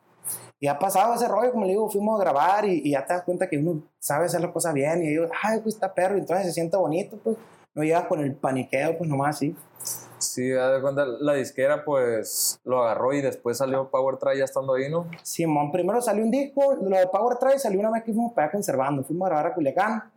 Y 0.61 0.67
ha 0.67 0.79
pasado 0.79 1.15
ese 1.15 1.29
rollo, 1.29 1.53
como 1.53 1.65
le 1.65 1.73
digo, 1.73 1.89
fuimos 1.89 2.21
a 2.21 2.25
grabar 2.25 2.65
y, 2.65 2.83
y 2.85 2.91
ya 2.93 3.07
te 3.07 3.15
das 3.15 3.23
cuenta 3.23 3.49
que 3.49 3.59
uno 3.59 3.83
sabe 3.99 4.27
hacer 4.27 4.41
las 4.41 4.51
cosas 4.51 4.75
bien 4.75 5.05
y 5.05 5.09
ellos, 5.09 5.31
ay, 5.43 5.61
pues 5.61 5.77
está 5.77 5.95
perro, 5.95 6.17
y 6.17 6.21
entonces 6.21 6.47
se 6.47 6.53
siente 6.53 6.77
bonito, 6.77 7.17
pues 7.23 7.37
no 7.75 7.85
llegas 7.85 8.07
con 8.07 8.21
el 8.21 8.35
paniqueo, 8.35 8.99
pues 8.99 9.09
nomás 9.09 9.37
así. 9.37 9.55
Sí, 10.19 10.53
haz 10.53 10.75
de 10.75 10.81
cuenta, 10.81 11.07
la 11.07 11.35
disquera 11.35 11.85
pues 11.85 12.59
lo 12.65 12.83
agarró 12.83 13.13
y 13.13 13.21
después 13.21 13.57
salió 13.57 13.89
Power 13.89 14.17
Try 14.17 14.39
ya 14.39 14.45
estando 14.45 14.75
ahí, 14.75 14.91
¿no? 14.91 15.07
Simón, 15.23 15.71
primero 15.71 16.03
salió 16.03 16.25
un 16.25 16.31
disco, 16.31 16.75
lo 16.75 16.97
de 16.97 17.07
Power 17.07 17.39
Try 17.39 17.59
salió 17.59 17.79
una 17.79 17.93
vez 17.93 18.03
que 18.03 18.13
fuimos 18.13 18.33
para 18.33 18.47
allá 18.47 18.53
conservando, 18.53 19.05
fuimos 19.05 19.27
a 19.27 19.29
grabar 19.29 19.53
a 19.53 19.55
Culiacán. 19.55 20.11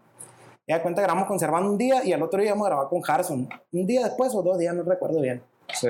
Ya 0.68 0.78
de 0.78 0.82
cuenta 0.82 1.02
grabamos 1.02 1.28
conservando 1.28 1.70
un 1.70 1.78
día 1.78 2.04
y 2.04 2.14
al 2.14 2.22
otro 2.24 2.40
día 2.40 2.50
íbamos 2.50 2.66
a 2.66 2.70
grabar 2.70 2.90
con 2.90 3.02
Harrison. 3.08 3.48
Un 3.74 3.86
día 3.86 4.04
después 4.04 4.34
o 4.34 4.42
dos 4.42 4.58
días, 4.58 4.74
no 4.74 4.84
recuerdo 4.84 5.22
bien. 5.22 5.44
Sí. 5.74 5.90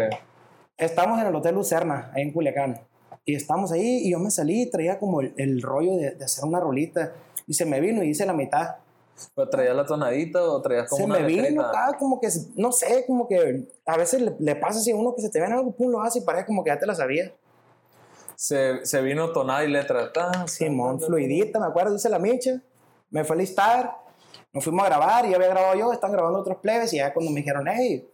Estamos 0.78 1.19
en 1.19 1.28
el 1.28 1.36
Hotel 1.36 1.56
Lucerna, 1.56 2.12
ahí 2.13 2.24
en 2.24 2.34
Culiacán. 2.34 2.82
Y 3.25 3.36
estamos 3.36 3.71
ahí 3.71 4.07
y 4.07 4.12
yo 4.12 4.19
me 4.19 4.31
salí 4.31 4.63
y 4.63 4.69
traía 4.69 4.99
como 4.99 5.21
el, 5.21 5.34
el 5.38 5.62
rollo 5.62 5.95
de, 5.95 6.12
de 6.12 6.25
hacer 6.25 6.43
una 6.43 6.60
rolita. 6.60 7.13
Y 7.47 7.53
se 7.53 7.65
me 7.65 7.79
vino 7.79 8.03
y 8.03 8.10
hice 8.10 8.25
la 8.25 8.34
mitad. 8.34 8.75
¿Pero 9.36 9.49
traías 9.49 9.75
la 9.75 9.86
tonadita 9.86 10.41
o 10.41 10.62
traías 10.62 10.89
como 10.89 10.97
se 10.97 11.05
una 11.05 11.19
me 11.19 11.25
vino 11.25 11.62
acá 11.62 11.95
como 11.99 12.19
que, 12.19 12.29
no 12.55 12.71
sé, 12.71 13.05
como 13.05 13.27
que 13.27 13.67
a 13.86 13.97
veces 13.97 14.21
le, 14.21 14.36
le 14.39 14.55
pasa 14.55 14.79
así 14.79 14.91
a 14.91 14.95
uno 14.95 15.13
que 15.15 15.21
se 15.21 15.29
te 15.29 15.39
ven 15.39 15.51
algo, 15.53 15.71
pum, 15.71 15.91
lo 15.91 16.01
hace 16.01 16.19
y 16.19 16.21
parece 16.21 16.45
como 16.45 16.63
que 16.63 16.71
ya 16.71 16.79
te 16.79 16.86
la 16.86 16.95
sabía. 16.95 17.31
Se, 18.36 18.84
se 18.86 19.01
vino 19.01 19.31
tonada 19.31 19.63
y 19.63 19.67
letra. 19.67 20.12
Ta, 20.12 20.47
Simón, 20.47 20.97
ta, 20.97 21.01
ta, 21.01 21.07
fluidita, 21.07 21.60
me 21.60 21.67
acuerdo, 21.67 21.95
hice 21.95 22.10
la 22.10 22.17
micha, 22.17 22.62
me 23.12 23.23
fue 23.23 23.36
a 23.36 23.39
listar, 23.39 23.97
nos 24.51 24.63
fuimos 24.63 24.84
a 24.84 24.89
grabar, 24.89 25.25
y 25.25 25.29
ya 25.29 25.36
había 25.36 25.49
grabado 25.49 25.75
yo, 25.75 25.93
están 25.93 26.12
grabando 26.12 26.39
otros 26.39 26.57
plebes, 26.57 26.91
y 26.93 26.97
ya 26.97 27.13
cuando 27.13 27.31
me 27.31 27.41
dijeron, 27.41 27.67
hey, 27.67 28.10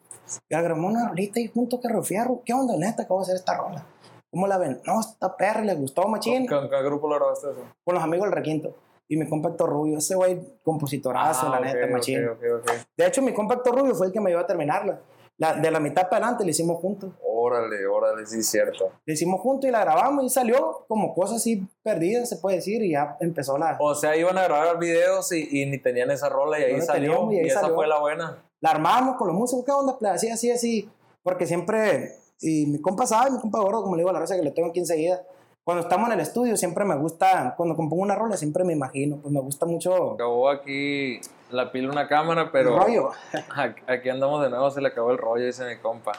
ya 0.49 0.61
grabamos 0.61 0.91
una 0.91 1.07
rolita 1.07 1.39
y 1.39 1.47
juntos 1.47 1.79
que 1.81 2.03
Fierro, 2.03 2.41
¿qué 2.43 2.53
onda, 2.53 2.75
neta, 2.77 3.03
acabo 3.03 3.21
de 3.21 3.23
hacer 3.23 3.35
esta 3.37 3.55
rola? 3.55 3.85
¿Cómo 4.31 4.47
la 4.47 4.57
ven? 4.57 4.81
No, 4.85 4.99
está 4.99 5.35
perra, 5.37 5.61
les 5.61 5.79
gustó, 5.79 6.07
machín, 6.07 6.47
¿Con, 6.47 6.69
qué 6.69 6.83
grupo 6.83 7.07
lo 7.07 7.15
grabaste 7.15 7.49
eso? 7.51 7.61
con 7.83 7.95
los 7.95 8.03
amigos 8.03 8.25
del 8.27 8.33
requinto. 8.35 8.75
Y 9.09 9.15
mi 9.15 9.27
compacto 9.29 9.65
Rubio, 9.65 9.97
ese 9.99 10.15
güey 10.15 10.37
compositorazo, 10.63 11.47
Ah, 11.47 11.51
la 11.51 11.57
ok, 11.69 11.75
neta, 11.75 11.87
machín. 11.87 12.27
ok, 12.27 12.39
ok. 12.59 12.71
De 12.97 13.05
hecho, 13.07 13.21
mi 13.21 13.33
compacto 13.33 13.71
Rubio 13.71 13.95
fue 13.95 14.07
el 14.07 14.13
que 14.13 14.19
me 14.19 14.31
iba 14.31 14.41
a 14.41 14.47
terminarla. 14.47 14.99
La, 15.37 15.53
de 15.53 15.69
la 15.71 15.79
mitad 15.79 16.09
para 16.09 16.17
adelante 16.25 16.43
la 16.43 16.49
hicimos 16.49 16.79
juntos. 16.81 17.11
Órale, 17.23 17.85
órale, 17.85 18.25
sí, 18.25 18.41
cierto. 18.43 18.91
La 19.05 19.13
hicimos 19.13 19.39
juntos 19.39 19.67
y 19.69 19.71
la 19.71 19.81
grabamos 19.81 20.25
y 20.25 20.29
salió 20.29 20.83
como 20.87 21.13
cosas 21.13 21.37
así 21.37 21.65
perdidas, 21.83 22.27
se 22.27 22.37
puede 22.37 22.57
decir, 22.57 22.81
y 22.83 22.91
ya 22.93 23.15
empezó 23.21 23.57
la, 23.57 23.77
O 23.79 23.93
sea, 23.95 24.17
iban 24.17 24.37
a 24.37 24.43
grabar 24.43 24.77
videos 24.79 25.31
y, 25.31 25.47
y 25.61 25.65
ni 25.67 25.77
tenían 25.77 26.09
esa 26.11 26.27
rola 26.27 26.59
y 26.59 26.63
ahí 26.63 26.77
No 26.77 26.81
salió. 26.83 27.31
y 27.31 27.35
Y, 27.35 27.39
ahí 27.41 27.45
esa 27.47 27.61
salió. 27.61 27.75
fue 27.75 27.87
la 27.87 27.99
buena. 27.99 28.43
la 28.59 28.71
armábamos 28.71 29.15
con 29.17 29.27
los 29.27 29.37
músicos, 29.37 29.63
¿qué 29.63 29.71
onda? 29.71 29.97
Ple? 29.97 30.09
Así, 30.09 30.27
así, 30.29 30.49
así. 30.51 30.89
Porque 31.21 31.45
siempre, 31.45 32.15
y 32.41 32.65
mi 32.67 32.79
compa 32.81 33.05
sabe, 33.05 33.31
mi 33.31 33.39
compa 33.39 33.59
gordo, 33.59 33.81
como 33.83 33.95
le 33.95 34.01
digo 34.01 34.09
a 34.09 34.13
la 34.13 34.19
raza 34.19 34.35
que 34.35 34.43
le 34.43 34.51
tengo 34.51 34.69
aquí 34.69 34.79
enseguida, 34.79 35.21
cuando 35.63 35.83
estamos 35.83 36.07
en 36.07 36.13
el 36.13 36.19
estudio 36.21 36.55
siempre 36.55 36.85
me 36.85 36.95
gusta, 36.95 37.53
cuando 37.57 37.75
compongo 37.75 38.01
una 38.03 38.15
rola 38.15 38.37
siempre 38.37 38.63
me 38.63 38.73
imagino, 38.73 39.17
pues 39.17 39.33
me 39.33 39.41
gusta 39.41 39.65
mucho 39.65 40.13
Acabó 40.13 40.49
aquí 40.49 41.19
la 41.51 41.71
pila 41.71 41.91
una 41.91 42.07
cámara, 42.07 42.51
pero 42.51 42.73
el 42.75 42.81
rollo. 42.81 43.09
Aquí- 43.55 43.81
aquí 43.87 44.09
andamos 44.09 44.41
de 44.43 44.49
nuevo, 44.49 44.69
se 44.71 44.79
le 44.81 44.87
acabó 44.89 45.11
el 45.11 45.17
rollo, 45.17 45.45
dice 45.45 45.65
mi 45.65 45.77
compa. 45.81 46.13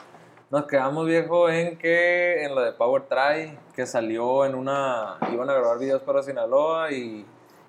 Nos 0.51 0.65
quedamos 0.65 1.05
viejo 1.05 1.47
en 1.49 1.77
que 1.77 2.43
en 2.43 2.55
la 2.55 2.63
de 2.63 2.71
Power 2.73 3.03
Try, 3.07 3.57
que 3.75 3.85
salió 3.85 4.45
en 4.45 4.55
una. 4.55 5.17
iban 5.31 5.47
a 5.49 5.53
grabar 5.53 5.77
videos 5.77 6.01
para 6.01 6.23
Sinaloa 6.23 6.91
y, 6.91 7.23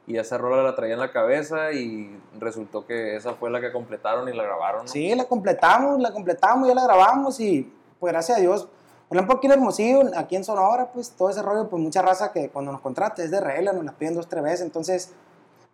y 0.06 0.16
esa 0.16 0.38
rola 0.38 0.62
la 0.62 0.74
traía 0.74 0.94
en 0.94 1.00
la 1.00 1.12
cabeza 1.12 1.72
y 1.72 2.18
resultó 2.38 2.86
que 2.86 3.16
esa 3.16 3.34
fue 3.34 3.50
la 3.50 3.60
que 3.60 3.70
completaron 3.70 4.26
y 4.30 4.32
la 4.34 4.42
grabaron. 4.44 4.82
¿no? 4.82 4.88
Sí, 4.88 5.14
la 5.14 5.24
completamos, 5.24 6.00
la 6.00 6.10
completamos, 6.12 6.68
ya 6.68 6.74
la 6.74 6.84
grabamos 6.84 7.38
y 7.40 7.70
pues 8.00 8.12
gracias 8.12 8.38
a 8.38 8.40
Dios. 8.40 8.68
Por 9.08 9.16
ejemplo, 9.16 9.36
aquí 9.36 9.46
en 9.46 9.52
Hermosillo, 9.52 10.02
aquí 10.16 10.36
en 10.36 10.44
Sonora, 10.44 10.90
pues 10.92 11.10
todo 11.10 11.30
ese 11.30 11.42
rollo, 11.42 11.68
pues 11.68 11.82
mucha 11.82 12.00
raza 12.00 12.32
que 12.32 12.48
cuando 12.48 12.72
nos 12.72 12.80
contrata 12.80 13.22
es 13.22 13.30
de 13.30 13.40
regla, 13.40 13.72
nos 13.72 13.84
la 13.84 13.92
piden 13.92 14.14
dos, 14.14 14.28
tres 14.28 14.42
veces. 14.42 14.62
Entonces, 14.62 15.12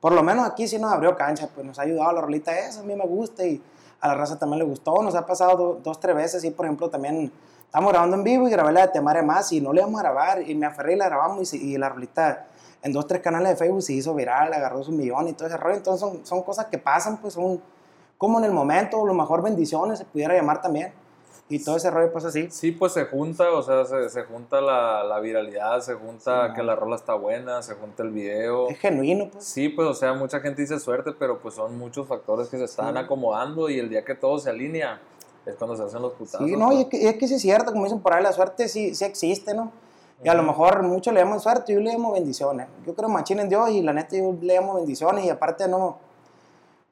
por 0.01 0.13
lo 0.13 0.23
menos 0.23 0.47
aquí 0.47 0.67
sí 0.67 0.79
nos 0.79 0.93
abrió 0.93 1.17
cancha, 1.17 1.49
pues 1.55 1.67
nos 1.67 1.79
ha 1.79 1.83
ayudado 1.83 2.13
la 2.13 2.21
rolita 2.23 2.59
esa, 2.59 2.81
a 2.81 2.83
mí 2.83 2.95
me 2.95 3.07
gusta 3.07 3.45
y 3.45 3.63
a 4.01 4.09
la 4.09 4.15
raza 4.15 4.39
también 4.39 4.61
le 4.61 4.65
gustó. 4.65 5.03
Nos 5.03 5.15
ha 5.15 5.25
pasado 5.27 5.57
do- 5.57 5.81
dos, 5.83 6.01
tres 6.01 6.17
veces 6.17 6.45
y, 6.45 6.51
por 6.51 6.67
ejemplo, 6.67 6.89
también 6.91 7.31
estamos 7.65 7.93
grabando 7.93 8.17
en 8.17 8.25
vivo 8.25 8.49
y 8.49 8.51
grabé 8.51 8.73
la 8.73 8.87
de 8.87 8.89
Temare 8.89 9.23
Más 9.23 9.53
y 9.53 9.61
no 9.61 9.73
le 9.73 9.81
íbamos 9.81 10.01
a 10.01 10.03
grabar 10.05 10.43
y 10.43 10.55
me 10.55 10.67
aferré 10.67 10.95
y 10.95 10.97
la 10.97 11.07
grabamos 11.07 11.53
y, 11.53 11.77
la 11.77 11.89
rolita 11.91 12.47
en 12.83 12.93
dos, 12.93 13.07
tres 13.07 13.21
canales 13.21 13.51
de 13.51 13.57
Facebook 13.57 13.83
se 13.83 13.93
hizo 13.95 14.15
viral, 14.15 14.53
agarró 14.53 14.83
su 14.83 14.93
millón 14.93 15.29
y 15.29 15.33
todo 15.35 15.49
ese 15.49 15.57
rollo. 15.57 15.77
Entonces, 15.77 16.09
son, 16.25 16.43
cosas 16.43 16.67
que 16.67 16.79
pasan, 16.79 17.19
pues 17.19 17.35
son 17.35 17.61
como 18.17 18.39
en 18.39 18.45
el 18.47 18.53
momento, 18.53 19.05
lo 19.05 19.13
mejor 19.13 19.43
bendiciones 19.43 19.99
se 19.99 20.05
pudiera 20.05 20.35
llamar 20.35 20.63
también. 20.63 20.93
Y 21.49 21.63
todo 21.63 21.77
ese 21.77 21.91
rollo 21.93 22.13
pasa 22.13 22.29
así. 22.29 22.51
Sí, 22.51 22.73
pues 22.73 22.93
se 22.93 23.05
junta, 23.05 23.53
o 23.53 23.63
sea, 23.63 23.85
se, 23.85 24.11
se 24.11 24.25
junta 24.25 24.61
la, 24.61 25.05
la 25.05 25.21
viralidad, 25.21 25.81
se 25.81 25.95
junta 25.95 26.49
Sí, 26.49 26.55
que 26.55 26.59
no. 26.59 26.65
la 26.65 26.75
rola 26.77 26.97
está 26.97 27.15
buena, 27.15 27.63
se 27.63 27.75
junta 27.75 28.03
el 28.03 28.11
video. 28.11 28.69
Es 28.69 28.79
genuino, 28.81 29.29
pues. 29.31 29.45
Sí, 29.45 29.69
pues, 29.69 29.87
o 29.87 29.95
sea, 29.95 30.13
mucha 30.15 30.41
gente 30.41 30.63
dice 30.63 30.81
suerte, 30.81 31.13
pero 31.17 31.39
pues 31.39 31.55
son 31.55 31.79
muchos 31.79 32.09
factores 32.09 32.49
que 32.49 32.59
se 32.59 32.65
están 32.65 32.95
Sí. 32.95 32.99
acomodando 33.01 33.71
y 33.71 33.79
el 33.79 33.89
día 33.89 34.05
que 34.05 34.17
todo 34.17 34.39
se 34.41 34.51
alinea 34.51 35.01
es 35.45 35.55
cuando 35.55 35.77
se 35.77 35.85
hacen 35.85 36.03
los 36.03 36.15
putazos. 36.15 36.47
Sí, 36.49 36.57
no, 36.57 36.73
y 36.73 36.77
pues. 36.77 36.79
es 36.85 36.89
que, 36.91 36.97
y 36.99 37.07
es 37.07 37.15
que 37.17 37.29
sí 37.29 37.35
es 37.35 37.43
cierto, 37.43 37.71
como 37.71 37.85
dicen 37.85 38.01
por 38.01 38.15
ahí, 38.15 38.23
la 38.25 38.33
suerte 38.33 38.67
sí, 38.69 38.95
sí 38.97 39.05
existe, 39.05 39.55
¿no? 39.55 39.71
Y 40.25 40.29
a 40.29 40.35
lo 40.35 40.43
mejor 40.43 40.83
muchos 40.83 41.15
le 41.15 41.21
llaman 41.21 41.39
suerte, 41.39 41.75
yo 41.75 41.79
le 41.79 41.93
llamo 41.93 42.11
bendiciones. 42.13 42.67
Yo 42.87 42.95
creo 42.95 43.09
machín 43.09 43.39
en 43.39 43.49
Dios 43.51 43.71
y 43.71 43.83
la 43.83 43.93
neta 43.93 44.17
yo 44.17 44.35
le 44.41 44.55
llamo 44.55 44.75
bendiciones 44.75 45.25
y 45.25 45.29
aparte 45.31 45.69
no, 45.69 45.99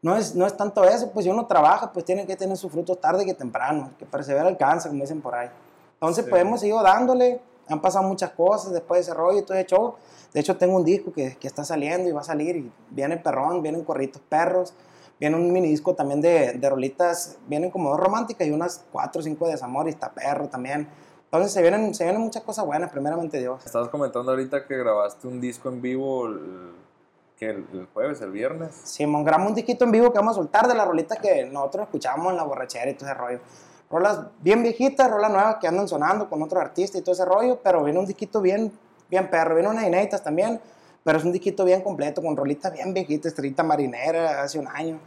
no, 0.04 0.16
es, 0.16 0.34
no 0.34 0.46
es 0.46 0.54
tanto 0.54 0.84
eso, 0.84 1.10
pues 1.12 1.24
si 1.24 1.30
uno 1.30 1.46
trabaja, 1.46 1.90
pues 1.92 2.04
tiene 2.04 2.26
que 2.26 2.36
tener 2.36 2.56
sus 2.58 2.70
frutos 2.70 3.00
tarde 3.00 3.24
que 3.24 3.32
temprano, 3.32 3.90
que 3.98 4.04
persevera 4.04 4.46
alcanza, 4.46 4.90
como 4.90 5.00
dicen 5.00 5.22
por 5.22 5.34
ahí. 5.34 5.48
Entonces, 5.94 6.24
Sí. 6.24 6.30
pues 6.30 6.42
hemos 6.42 6.62
ido 6.62 6.82
dándole, 6.82 7.40
han 7.68 7.80
pasado 7.80 8.06
muchas 8.06 8.30
cosas 8.32 8.72
después 8.72 8.98
de 8.98 9.02
ese 9.10 9.14
rollo 9.14 9.38
y 9.38 9.42
todo 9.42 9.56
ese 9.56 9.66
show. 9.66 9.94
De 10.34 10.40
hecho, 10.40 10.56
tengo 10.58 10.76
un 10.76 10.84
disco 10.84 11.10
que, 11.10 11.36
que 11.36 11.46
está 11.48 11.64
saliendo 11.64 12.08
y 12.08 12.12
va 12.12 12.20
a 12.20 12.24
salir 12.24 12.54
y 12.56 12.70
viene 12.90 13.16
perrón, 13.16 13.62
vienen 13.62 13.82
corritos 13.82 14.20
perros, 14.28 14.74
viene 15.18 15.36
un 15.36 15.50
mini 15.50 15.68
disco 15.68 15.94
también 15.94 16.20
de, 16.20 16.52
de 16.52 16.68
rolitas, 16.68 17.38
vienen 17.46 17.70
como 17.70 17.88
dos 17.88 17.98
románticas 17.98 18.46
y 18.46 18.50
unas 18.50 18.84
cuatro 18.92 19.20
o 19.20 19.22
cinco 19.22 19.46
de 19.46 19.52
desamor 19.52 19.86
y 19.86 19.90
está 19.90 20.12
perro 20.12 20.48
también. 20.48 20.86
Entonces 21.24 21.50
se 21.52 21.62
vienen, 21.62 21.94
se 21.94 22.04
vienen 22.04 22.20
muchas 22.20 22.42
cosas 22.42 22.66
buenas, 22.66 22.90
primeramente 22.90 23.38
Dios. 23.38 23.64
Estabas 23.64 23.88
comentando 23.88 24.30
ahorita 24.32 24.66
que 24.66 24.76
grabaste 24.76 25.26
un 25.26 25.40
disco 25.40 25.68
en 25.70 25.80
vivo 25.80 26.26
el, 26.26 26.72
que 27.37 27.51
el, 27.51 27.66
el 27.73 27.87
jueves, 27.92 28.20
el 28.20 28.31
viernes. 28.31 28.75
Simón, 28.85 29.25
grabamos 29.25 29.51
un 29.51 29.55
disquito 29.55 29.85
en 29.85 29.92
vivo 29.92 30.12
que 30.12 30.18
vamos 30.18 30.33
a 30.33 30.40
soltar 30.40 30.68
de 30.68 30.75
las 30.75 30.87
rolitas 30.87 31.18
que 31.18 31.44
nosotros 31.47 31.85
escuchamos 31.85 32.31
en 32.31 32.37
la 32.37 32.44
borrachera 32.44 32.90
y 32.90 32.94
todo 32.94 33.09
ese 33.09 33.14
rollo. 33.14 33.40
Rolas 33.90 34.20
bien 34.40 34.62
viejitas, 34.62 35.11
rolas 35.11 35.31
nuevas 35.31 35.57
que 35.61 35.68
andan 35.68 35.87
sonando 35.87 36.29
con 36.29 36.42
otro 36.42 36.61
artista 36.61 36.99
y 36.99 37.03
todo 37.03 37.12
ese 37.12 37.25
rollo, 37.25 37.61
pero 37.62 37.85
viene 37.85 37.99
un 37.99 38.07
disquito 38.07 38.40
bien, 38.40 38.73
bien 39.11 39.29
perro. 39.31 39.55
Viene 39.55 39.68
unas 39.68 39.85
inéditas 39.85 40.23
también, 40.23 40.61
pero 41.03 41.18
es 41.18 41.25
un 41.25 41.33
disquito 41.33 41.64
bien 41.64 41.83
completo 41.83 42.23
con 42.23 42.37
rolitas 42.37 42.73
bien 42.73 42.94
viejitas, 42.94 43.27
Estrellita 43.27 43.62
Marinera, 43.62 44.42
hace 44.42 44.59
un 44.59 44.68
año. 44.68 44.99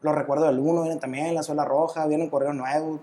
Los 0.00 0.14
recuerdos 0.14 0.48
del 0.48 0.58
uno 0.58 0.82
vienen 0.82 1.00
también, 1.00 1.34
La 1.34 1.42
Sola 1.42 1.64
Roja, 1.64 2.06
viene 2.06 2.24
un 2.24 2.30
correo 2.30 2.52
nuevo 2.52 3.00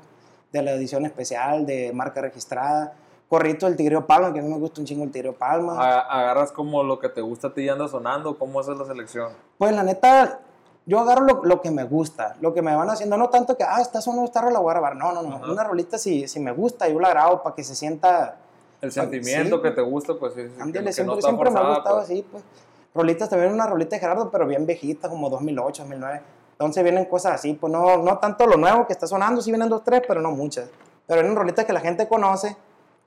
de 0.52 0.62
la 0.64 0.72
edición 0.72 1.06
especial 1.06 1.66
de 1.66 1.92
marca 1.94 2.22
registrada. 2.22 2.94
Corrito 3.30 3.68
del 3.68 3.76
Tigrio 3.76 4.08
Palma, 4.08 4.34
que 4.34 4.40
a 4.40 4.42
mí 4.42 4.50
me 4.50 4.58
gusta 4.58 4.82
un 4.82 4.88
chingo 4.88 5.04
el 5.04 5.12
Tigrio 5.12 5.38
Palma. 5.38 5.80
Agarras 5.80 6.52
como 6.52 6.84
lo 6.84 6.98
que 6.98 7.10
te 7.10 7.22
gusta 7.22 7.50
a 7.50 7.54
ti 7.54 7.62
y 7.62 7.70
anda 7.70 7.88
sonando. 7.88 8.38
¿Cómo 8.40 8.60
haces 8.60 8.76
la 8.76 8.86
selección? 8.86 9.32
Pues 9.60 9.72
la 9.76 9.84
neta, 9.84 10.40
yo 10.88 11.00
agarro 11.00 11.26
lo, 11.26 11.46
lo 11.46 11.62
que 11.62 11.70
me 11.70 11.84
gusta, 11.84 12.36
lo 12.42 12.56
que 12.56 12.64
me 12.64 12.76
van 12.76 12.90
haciendo, 12.90 13.18
no 13.18 13.30
tanto 13.30 13.56
que, 13.56 13.64
ah, 13.64 13.82
está 13.82 14.02
sonando 14.02 14.26
esta 14.26 14.42
rola, 14.42 14.58
voy 14.58 14.72
a 14.72 14.74
grabar. 14.74 14.96
No, 14.96 15.12
no, 15.12 15.22
no. 15.22 15.36
Ajá. 15.36 15.52
Una 15.52 15.64
rolita 15.64 16.00
si, 16.00 16.28
si 16.28 16.40
me 16.40 16.52
gusta, 16.52 16.90
yo 16.90 17.00
la 17.00 17.10
grabo 17.10 17.44
para 17.44 17.56
que 17.56 17.64
se 17.64 17.76
sienta. 17.76 18.38
El 18.82 18.92
sentimiento 18.92 19.58
sí. 19.58 19.62
que 19.62 19.72
te 19.72 19.82
gusta, 19.82 20.16
pues 20.16 20.34
sí. 20.34 20.42
Ándale, 20.60 20.92
siempre, 20.92 21.16
no 21.18 21.22
siempre 21.22 21.52
me 21.52 21.60
ha 21.60 21.62
forzada, 21.62 21.76
gustado 21.76 21.96
pues. 21.98 22.10
así, 22.10 22.26
pues. 22.32 22.44
Rolitas 22.96 23.30
también, 23.30 23.54
una 23.54 23.68
rolita 23.68 23.96
de 23.96 24.00
Gerardo, 24.00 24.32
pero 24.32 24.48
bien 24.48 24.66
viejita, 24.66 25.08
como 25.08 25.30
2008, 25.30 25.84
2009. 25.84 26.22
Entonces 26.54 26.84
vienen 26.84 27.06
cosas 27.06 27.34
así, 27.36 27.54
pues 27.54 27.72
no, 27.72 27.98
no 27.98 28.18
tanto 28.18 28.48
lo 28.48 28.58
nuevo 28.58 28.88
que 28.88 28.94
está 28.94 29.06
sonando, 29.06 29.42
sí 29.42 29.52
vienen 29.52 29.70
dos, 29.70 29.84
tres, 29.84 30.02
pero 30.08 30.20
no 30.20 30.32
muchas. 30.32 30.70
Pero 31.06 31.22
vienen 31.22 31.38
rolitas 31.38 31.66
que 31.66 31.74
la 31.74 31.80
gente 31.80 32.08
conoce, 32.08 32.58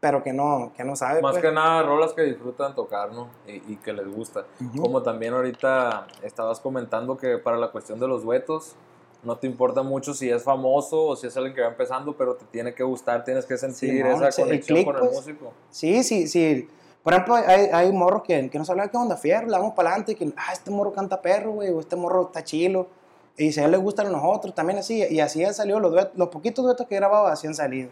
pero 0.03 0.21
que 0.21 0.33
no, 0.33 0.73
que 0.77 0.83
no 0.83 0.97
sabe. 0.97 1.23
Más 1.23 1.31
pues. 1.31 1.45
que 1.45 1.53
nada, 1.53 1.85
rolas 1.85 2.13
que 2.13 2.23
disfrutan 2.23 2.75
tocar, 2.75 3.13
¿no? 3.13 3.29
Y, 3.47 3.75
y 3.75 3.77
que 3.77 3.93
les 3.93 4.13
gusta. 4.13 4.45
Como 4.77 5.01
también 5.01 5.33
ahorita 5.33 6.09
estabas 6.25 6.59
comentando 6.59 7.17
que 7.17 7.39
para 7.39 7.57
la 7.57 7.71
cuestión 7.71 8.01
de 8.01 8.09
los 8.09 8.25
duetos, 8.25 8.75
no 9.23 9.39
te 9.39 9.47
importa 9.47 9.85
mucho 9.85 10.13
si 10.13 10.29
es 10.29 10.43
famoso 10.43 11.05
o 11.05 11.15
si 11.15 11.29
es 11.29 11.37
alguien 11.37 11.55
que 11.55 11.61
va 11.61 11.69
empezando, 11.69 12.17
pero 12.17 12.35
te 12.35 12.45
tiene 12.47 12.75
que 12.75 12.83
gustar, 12.83 13.23
tienes 13.23 13.47
que 13.47 13.57
sentir 13.57 14.05
esa 14.05 14.29
conexión 14.43 14.79
click, 14.79 14.87
con 14.87 14.97
el 14.97 15.03
pues. 15.03 15.13
músico. 15.15 15.53
Sí, 15.71 16.03
sí, 16.03 16.27
sí. 16.27 16.69
Por 17.05 17.13
ejemplo, 17.13 17.37
hay, 17.37 17.67
hay 17.73 17.93
morros 17.93 18.25
que, 18.25 18.51
que 18.51 18.59
no 18.59 18.65
saben 18.65 18.89
qué 18.89 18.97
onda, 18.97 19.17
fierro, 19.17 19.47
le 19.47 19.53
damos 19.53 19.75
para 19.75 19.91
adelante, 19.91 20.17
que, 20.17 20.33
ah, 20.37 20.53
este 20.53 20.73
morro 20.73 20.93
canta 20.93 21.23
perro, 21.23 21.53
güey, 21.53 21.71
o 21.71 21.79
este 21.79 21.95
morro 21.95 22.23
está 22.23 22.43
chilo. 22.43 22.89
Y 23.37 23.53
si 23.53 23.61
a 23.61 23.67
él 23.67 23.71
le 23.71 23.77
gustan 23.77 24.09
a 24.09 24.11
nosotros, 24.11 24.53
también 24.53 24.81
así. 24.81 25.05
Y 25.09 25.21
así 25.21 25.45
han 25.45 25.55
salido 25.55 25.79
los 25.79 25.93
duetos, 25.93 26.19
los 26.19 26.29
poquitos 26.29 26.65
duetos 26.65 26.89
que 26.89 26.97
he 26.97 26.99
grabado, 26.99 27.29
así 27.29 27.47
han 27.47 27.55
salido. 27.55 27.89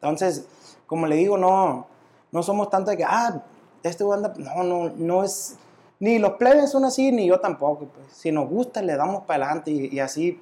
Entonces, 0.00 0.46
como 0.88 1.06
le 1.06 1.16
digo, 1.16 1.36
no, 1.38 1.86
no 2.32 2.42
somos 2.42 2.70
tanto 2.70 2.90
de 2.90 2.96
que, 2.96 3.04
ah, 3.04 3.40
este 3.82 4.02
anda, 4.12 4.32
no, 4.36 4.64
no, 4.64 4.92
no 4.96 5.22
es, 5.22 5.56
ni 6.00 6.18
los 6.18 6.32
plebes 6.32 6.72
son 6.72 6.84
así, 6.84 7.12
ni 7.12 7.26
yo 7.26 7.38
tampoco, 7.38 7.86
pues. 7.94 8.06
Si 8.10 8.32
nos 8.32 8.48
gusta, 8.48 8.82
le 8.82 8.96
damos 8.96 9.24
para 9.24 9.44
adelante 9.44 9.70
y, 9.70 9.94
y 9.94 10.00
así 10.00 10.40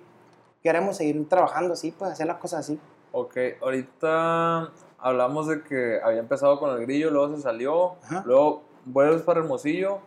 queremos 0.63 0.97
seguir 0.97 1.29
trabajando 1.29 1.75
así, 1.75 1.91
pues, 1.91 2.13
hacer 2.13 2.29
las 2.29 2.37
cosas 2.37 2.61
así. 2.61 2.79
Ok, 3.11 3.37
ahorita 3.61 4.71
hablamos 4.99 5.49
de 5.49 5.63
que 5.65 6.01
había 6.03 6.21
empezado 6.21 6.61
con 6.61 6.71
el 6.71 6.87
grillo, 6.87 7.11
luego 7.11 7.35
se 7.37 7.43
salió, 7.43 7.95
Ajá. 8.05 8.23
luego 8.25 8.63
vuelves 8.85 9.23
para 9.23 9.41
Hermosillo 9.41 9.99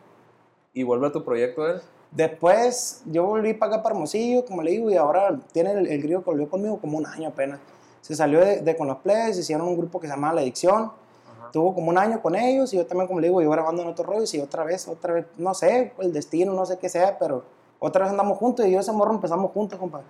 y 0.74 0.84
vuelve 0.84 1.08
a 1.08 1.12
tu 1.12 1.24
proyecto 1.24 1.68
él. 1.68 1.82
Después 2.12 3.04
yo 3.06 3.26
volví 3.26 3.54
para 3.54 3.74
acá 3.74 3.84
para 3.84 3.94
Hermosillo, 3.96 4.46
como 4.46 4.64
le 4.64 4.72
digo, 4.72 4.90
y 4.90 4.96
ahora 4.96 5.38
tiene 5.52 5.74
el, 5.74 5.88
el 5.88 6.02
grillo 6.02 6.24
que 6.24 6.30
volvió 6.32 6.50
conmigo 6.50 6.80
como 6.80 6.98
un 6.98 7.06
año 7.06 7.28
apenas. 7.28 7.60
Se 8.02 8.16
salió 8.16 8.40
de, 8.40 8.62
de 8.62 8.78
con 8.78 8.88
los 8.88 8.98
plebes, 8.98 9.38
hicieron 9.38 9.68
un 9.68 9.78
grupo 9.78 10.00
que 10.00 10.08
se 10.08 10.14
llamaba 10.14 10.34
La 10.36 10.42
Adicción. 10.42 10.84
Ajá. 10.84 11.52
Tuvo 11.52 11.74
como 11.74 11.90
un 11.90 11.98
año 11.98 12.22
con 12.22 12.36
ellos 12.36 12.74
y 12.74 12.78
yo 12.78 12.86
también, 12.86 13.08
como 13.08 13.20
le 13.20 13.28
digo, 13.28 13.42
yo 13.42 13.50
grabando 13.50 13.82
en 13.82 13.90
otros 13.90 14.08
rollos 14.08 14.34
y 14.34 14.40
otra 14.40 14.64
vez, 14.64 14.88
otra 14.88 15.14
vez, 15.14 15.26
no 15.38 15.54
sé, 15.54 15.94
el 16.00 16.14
destino, 16.14 16.54
no 16.54 16.66
sé 16.66 16.78
qué 16.78 16.90
sea, 16.90 17.18
pero 17.18 17.44
otra 17.80 18.04
vez 18.04 18.12
andamos 18.12 18.38
juntos 18.38 18.66
y 18.66 18.72
yo 18.72 18.80
ese 18.80 18.92
morro 18.92 19.14
empezamos 19.14 19.52
juntos, 19.52 19.80
compa. 19.80 20.02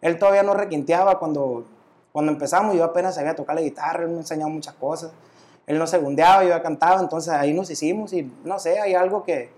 Él 0.00 0.18
todavía 0.18 0.42
no 0.42 0.54
requinteaba 0.54 1.18
cuando, 1.18 1.64
cuando 2.12 2.32
empezamos, 2.32 2.74
yo 2.76 2.84
apenas 2.84 3.16
sabía 3.16 3.34
tocar 3.34 3.54
la 3.54 3.62
guitarra, 3.62 4.04
él 4.04 4.10
me 4.10 4.18
enseñaba 4.18 4.50
muchas 4.50 4.74
cosas. 4.74 5.10
Él 5.66 5.78
no 5.78 5.86
segundeaba, 5.86 6.42
yo 6.44 6.50
ya 6.50 6.62
cantaba, 6.62 7.00
entonces 7.00 7.32
ahí 7.34 7.52
nos 7.52 7.68
hicimos 7.70 8.12
y 8.14 8.30
no 8.44 8.58
sé, 8.58 8.80
hay 8.80 8.94
algo 8.94 9.22
que, 9.22 9.50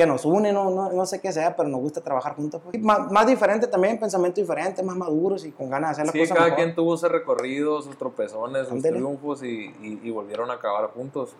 que 0.00 0.06
nos 0.06 0.24
une, 0.24 0.50
no, 0.52 0.70
no, 0.70 0.90
no 0.92 1.04
sé 1.06 1.20
qué 1.20 1.30
sea, 1.30 1.54
pero 1.54 1.68
nos 1.68 1.80
gusta 1.80 2.00
trabajar 2.00 2.34
juntos. 2.34 2.60
pues. 2.64 2.82
Más, 2.82 3.10
más 3.12 3.26
diferente 3.26 3.66
también, 3.66 3.98
pensamientos 3.98 4.42
diferentes, 4.42 4.82
más 4.84 4.96
maduros 4.96 5.44
y 5.44 5.50
con 5.52 5.68
ganas 5.68 5.90
de 5.90 5.92
hacer 5.92 6.06
las 6.06 6.12
Sí, 6.12 6.18
cosas 6.20 6.36
cada 6.36 6.46
mejor. 6.50 6.64
quien 6.64 6.74
tuvo 6.74 6.94
ese 6.94 7.08
recorrido, 7.08 7.82
sus 7.82 7.98
tropezones, 7.98 8.68
sus 8.68 8.82
triunfos 8.82 9.42
y, 9.42 9.46
y- 9.82 10.00
y 10.02 10.10
volvieron 10.10 10.50
a 10.50 10.54
acabar 10.54 10.86
juntos. 10.94 11.34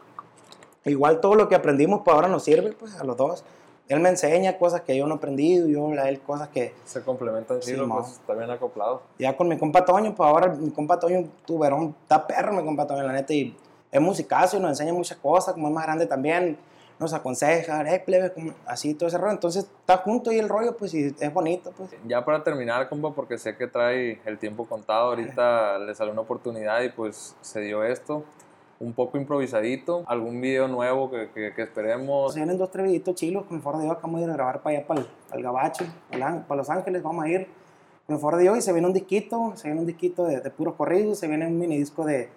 Igual 0.85 1.21
todo 1.21 1.35
lo 1.35 1.49
que 1.49 1.55
aprendimos 1.55 2.03
pues 2.05 2.15
ahora 2.15 2.29
nos 2.29 2.43
sirve 2.45 2.73
pues 2.73 2.99
a 3.01 3.05
los 3.05 3.17
dos. 3.17 3.45
Él 3.89 3.99
me 4.01 4.09
enseña 4.09 4.57
cosas 4.57 4.83
que 4.83 4.97
yo 4.97 5.07
no 5.07 5.15
he 5.15 5.17
aprendido, 5.17 5.67
yo 5.67 5.89
a 6.01 6.09
él 6.09 6.21
cosas 6.21 6.49
que 6.49 6.73
Se 6.85 7.03
complementan 7.03 7.61
Sí, 7.61 7.75
mo. 7.75 7.97
pues 7.99 8.13
está 8.13 8.35
bien 8.35 8.51
acoplado. 8.51 9.03
ya 9.19 9.37
con 9.37 9.49
mi 9.49 9.59
compa 9.59 9.85
Toño, 9.85 10.15
pues 10.15 10.29
ahora 10.29 10.49
mi 10.49 10.71
compa 10.71 10.99
Toño, 11.01 11.25
tuberón, 11.45 11.95
está 12.03 12.25
perro 12.27 12.53
mi 12.53 12.65
compa 12.65 12.87
Toño, 12.87 13.03
la 13.03 13.13
neta, 13.13 13.33
y 13.35 13.57
es 13.91 14.01
musicazo 14.01 14.57
y 14.59 14.61
nos 14.61 14.71
enseña 14.71 14.93
muchas 14.93 15.19
cosas, 15.19 15.55
como 15.55 15.67
es 15.69 15.75
más 15.75 15.85
grande 15.85 16.07
también, 16.07 16.57
nos 17.01 17.13
aconseja, 17.15 17.83
eh, 17.93 17.99
plebe, 18.05 18.33
así 18.67 18.95
todo 18.95 19.09
ese 19.09 19.19
rollo. 19.19 19.33
Entonces 19.33 19.65
está 19.65 19.97
junto 19.97 20.31
y 20.31 20.39
el 20.39 20.49
rollo, 20.49 20.77
pues, 20.77 20.93
y 20.95 21.15
es 21.19 21.33
bonito, 21.33 21.73
pues. 21.77 21.91
Ya 22.07 22.25
para 22.25 22.45
terminar, 22.45 22.89
compa, 22.89 23.13
porque 23.15 23.39
sé 23.39 23.57
que 23.57 23.67
trae 23.67 24.21
el 24.27 24.39
tiempo 24.39 24.67
contado, 24.67 25.09
ahorita 25.09 25.79
le 25.79 25.95
salió 25.95 26.13
una 26.13 26.21
oportunidad 26.23 26.83
y 26.83 26.91
pues 26.91 27.35
se 27.41 27.61
dio 27.63 27.83
esto. 27.83 28.23
Un 28.79 28.93
poco 28.95 29.19
improvisadito, 29.19 30.05
algún 30.07 30.41
video 30.41 30.67
nuevo 30.69 31.11
que, 31.11 31.31
que- 31.35 31.53
que 31.55 31.63
esperemos. 31.63 32.33
Se 32.33 32.39
vienen 32.39 32.57
dos, 32.57 32.71
tres 32.71 32.85
videitos 32.87 33.15
chilos, 33.15 33.45
con 33.45 33.57
el 33.57 33.63
favor 33.63 33.79
de 33.81 33.85
Dios, 33.87 33.97
acabamos 33.97 34.21
de 34.21 34.25
ir 34.27 34.31
a 34.31 34.35
grabar 34.35 34.63
para 34.63 34.77
allá, 34.79 34.87
para 34.87 35.01
el, 35.01 35.07
para 35.07 35.37
el 35.39 35.43
Gabacho, 35.43 35.85
para 36.11 36.47
para 36.47 36.57
Los 36.59 36.71
Ángeles, 36.71 37.03
vamos 37.03 37.25
a 37.25 37.29
ir. 37.29 37.47
Con 38.07 38.15
el 38.17 38.21
favor 38.21 38.37
de 38.37 38.43
Dios, 38.43 38.59
y 38.59 38.63
se 38.63 38.73
viene 38.73 38.87
un 38.87 38.93
disquito, 38.95 39.53
se 39.57 39.69
viene 39.69 39.81
un 39.81 39.87
disquito 39.87 40.25
de, 40.25 40.41
de 40.41 40.51
puros 40.51 40.75
corridos, 40.77 41.19
se 41.19 41.29
viene 41.29 41.47
un 41.47 41.59
mini 41.59 41.77
disco 41.79 42.05
de, 42.05 42.29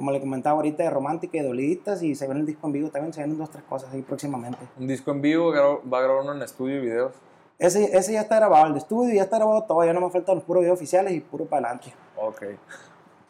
como 0.00 0.12
le 0.12 0.20
comentaba 0.20 0.56
ahorita, 0.56 0.82
de 0.82 0.88
romántica 0.88 1.36
y 1.36 1.42
de 1.42 1.48
doliditas, 1.48 2.02
y 2.02 2.14
se 2.14 2.24
viene 2.24 2.40
un 2.40 2.46
disco 2.46 2.66
en 2.66 2.72
vivo 2.72 2.88
también, 2.88 3.12
se 3.12 3.20
vienen 3.20 3.36
dos, 3.36 3.50
tres 3.50 3.62
cosas 3.68 3.92
ahí 3.92 4.00
próximamente. 4.00 4.58
Un 4.78 4.86
disco 4.86 5.10
en 5.10 5.20
vivo, 5.20 5.52
va 5.52 5.98
a 5.98 6.00
grabar 6.00 6.22
uno 6.22 6.32
en 6.32 6.40
estudio 6.40 6.78
y 6.78 6.80
videos. 6.80 7.12
Ese, 7.58 7.94
ese 7.94 8.14
ya 8.14 8.22
está 8.22 8.36
grabado, 8.36 8.68
el 8.68 8.72
de 8.72 8.78
estudio 8.78 9.14
ya 9.14 9.24
está 9.24 9.36
grabado 9.36 9.62
todo, 9.64 9.84
ya 9.84 9.92
no 9.92 10.00
me 10.00 10.08
faltan 10.08 10.36
los 10.36 10.44
puros 10.44 10.62
videos 10.62 10.78
oficiales 10.78 11.12
y 11.12 11.20
puro 11.20 11.44
para 11.44 11.68
adelante. 11.68 11.92
Ok. 12.16 12.44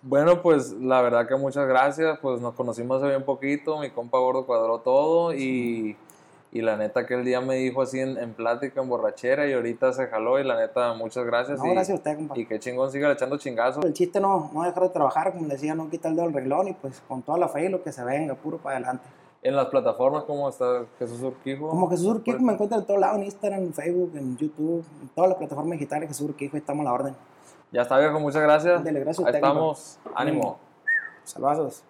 Bueno, 0.02 0.42
pues 0.42 0.70
la 0.70 1.02
verdad 1.02 1.26
que 1.26 1.34
muchas 1.34 1.66
gracias, 1.66 2.20
pues 2.20 2.40
nos 2.40 2.54
conocimos 2.54 2.98
hace 2.98 3.08
bien 3.08 3.24
poquito, 3.24 3.80
mi 3.80 3.90
compa 3.90 4.18
gordo 4.20 4.46
cuadró 4.46 4.78
todo 4.78 5.34
y, 5.34 5.96
y 6.52 6.62
la 6.62 6.76
neta 6.76 7.06
que 7.06 7.14
el 7.14 7.24
día 7.24 7.40
me 7.40 7.54
dijo 7.56 7.82
así 7.82 8.00
en, 8.00 8.18
en 8.18 8.34
plática, 8.34 8.80
en 8.80 8.88
borrachera 8.88 9.46
y 9.46 9.52
ahorita 9.52 9.92
se 9.92 10.08
jaló 10.08 10.38
y 10.40 10.44
la 10.44 10.58
neta 10.58 10.94
muchas 10.94 11.24
gracias. 11.24 11.58
No, 11.58 11.66
y, 11.66 11.70
gracias 11.70 11.90
a 11.90 11.98
usted, 11.98 12.16
compa. 12.16 12.38
y 12.38 12.46
que 12.46 12.58
chingón 12.58 12.90
siga 12.90 13.12
echando 13.12 13.36
chingazos. 13.38 13.84
El 13.84 13.92
chiste 13.92 14.20
no, 14.20 14.50
no 14.52 14.62
dejar 14.64 14.82
de 14.82 14.88
trabajar, 14.88 15.32
como 15.32 15.46
le 15.46 15.54
decía, 15.54 15.74
no 15.74 15.88
quitar 15.88 16.10
el 16.10 16.16
dedo 16.16 16.26
del 16.26 16.34
reglón 16.34 16.68
y 16.68 16.72
pues 16.74 17.00
con 17.06 17.22
toda 17.22 17.38
la 17.38 17.48
fe 17.48 17.66
y 17.66 17.68
lo 17.68 17.82
que 17.82 17.92
se 17.92 18.02
venga, 18.04 18.34
puro 18.34 18.58
para 18.58 18.76
adelante. 18.76 19.04
En 19.42 19.56
las 19.56 19.66
plataformas, 19.66 20.24
¿cómo 20.24 20.48
está 20.48 20.84
Jesús 20.98 21.22
Urquijo? 21.22 21.70
Como 21.70 21.88
Jesús 21.88 22.06
Urquijo 22.08 22.40
me 22.40 22.52
encuentra 22.52 22.78
en 22.78 22.84
todos 22.84 23.00
lados, 23.00 23.16
en 23.16 23.24
Instagram, 23.24 23.60
en 23.62 23.72
Facebook, 23.72 24.12
en 24.14 24.36
YouTube, 24.36 24.84
en 25.00 25.08
todas 25.08 25.30
las 25.30 25.38
plataformas 25.38 25.78
digitales, 25.78 26.08
Jesús 26.08 26.28
Urquijo, 26.28 26.56
estamos 26.56 26.82
a 26.82 26.84
la 26.84 26.92
orden. 26.92 27.16
Ya 27.72 27.82
está 27.82 27.98
viejo, 27.98 28.18
muchas 28.20 28.42
gracias. 28.42 28.78
Ándele, 28.78 29.00
gracias 29.00 29.24
a 29.24 29.28
Ahí 29.28 29.34
usted, 29.34 29.40
compa. 29.40 29.72
estamos. 29.72 29.98
Ánimo. 30.14 30.58
Salvazos. 31.24 31.84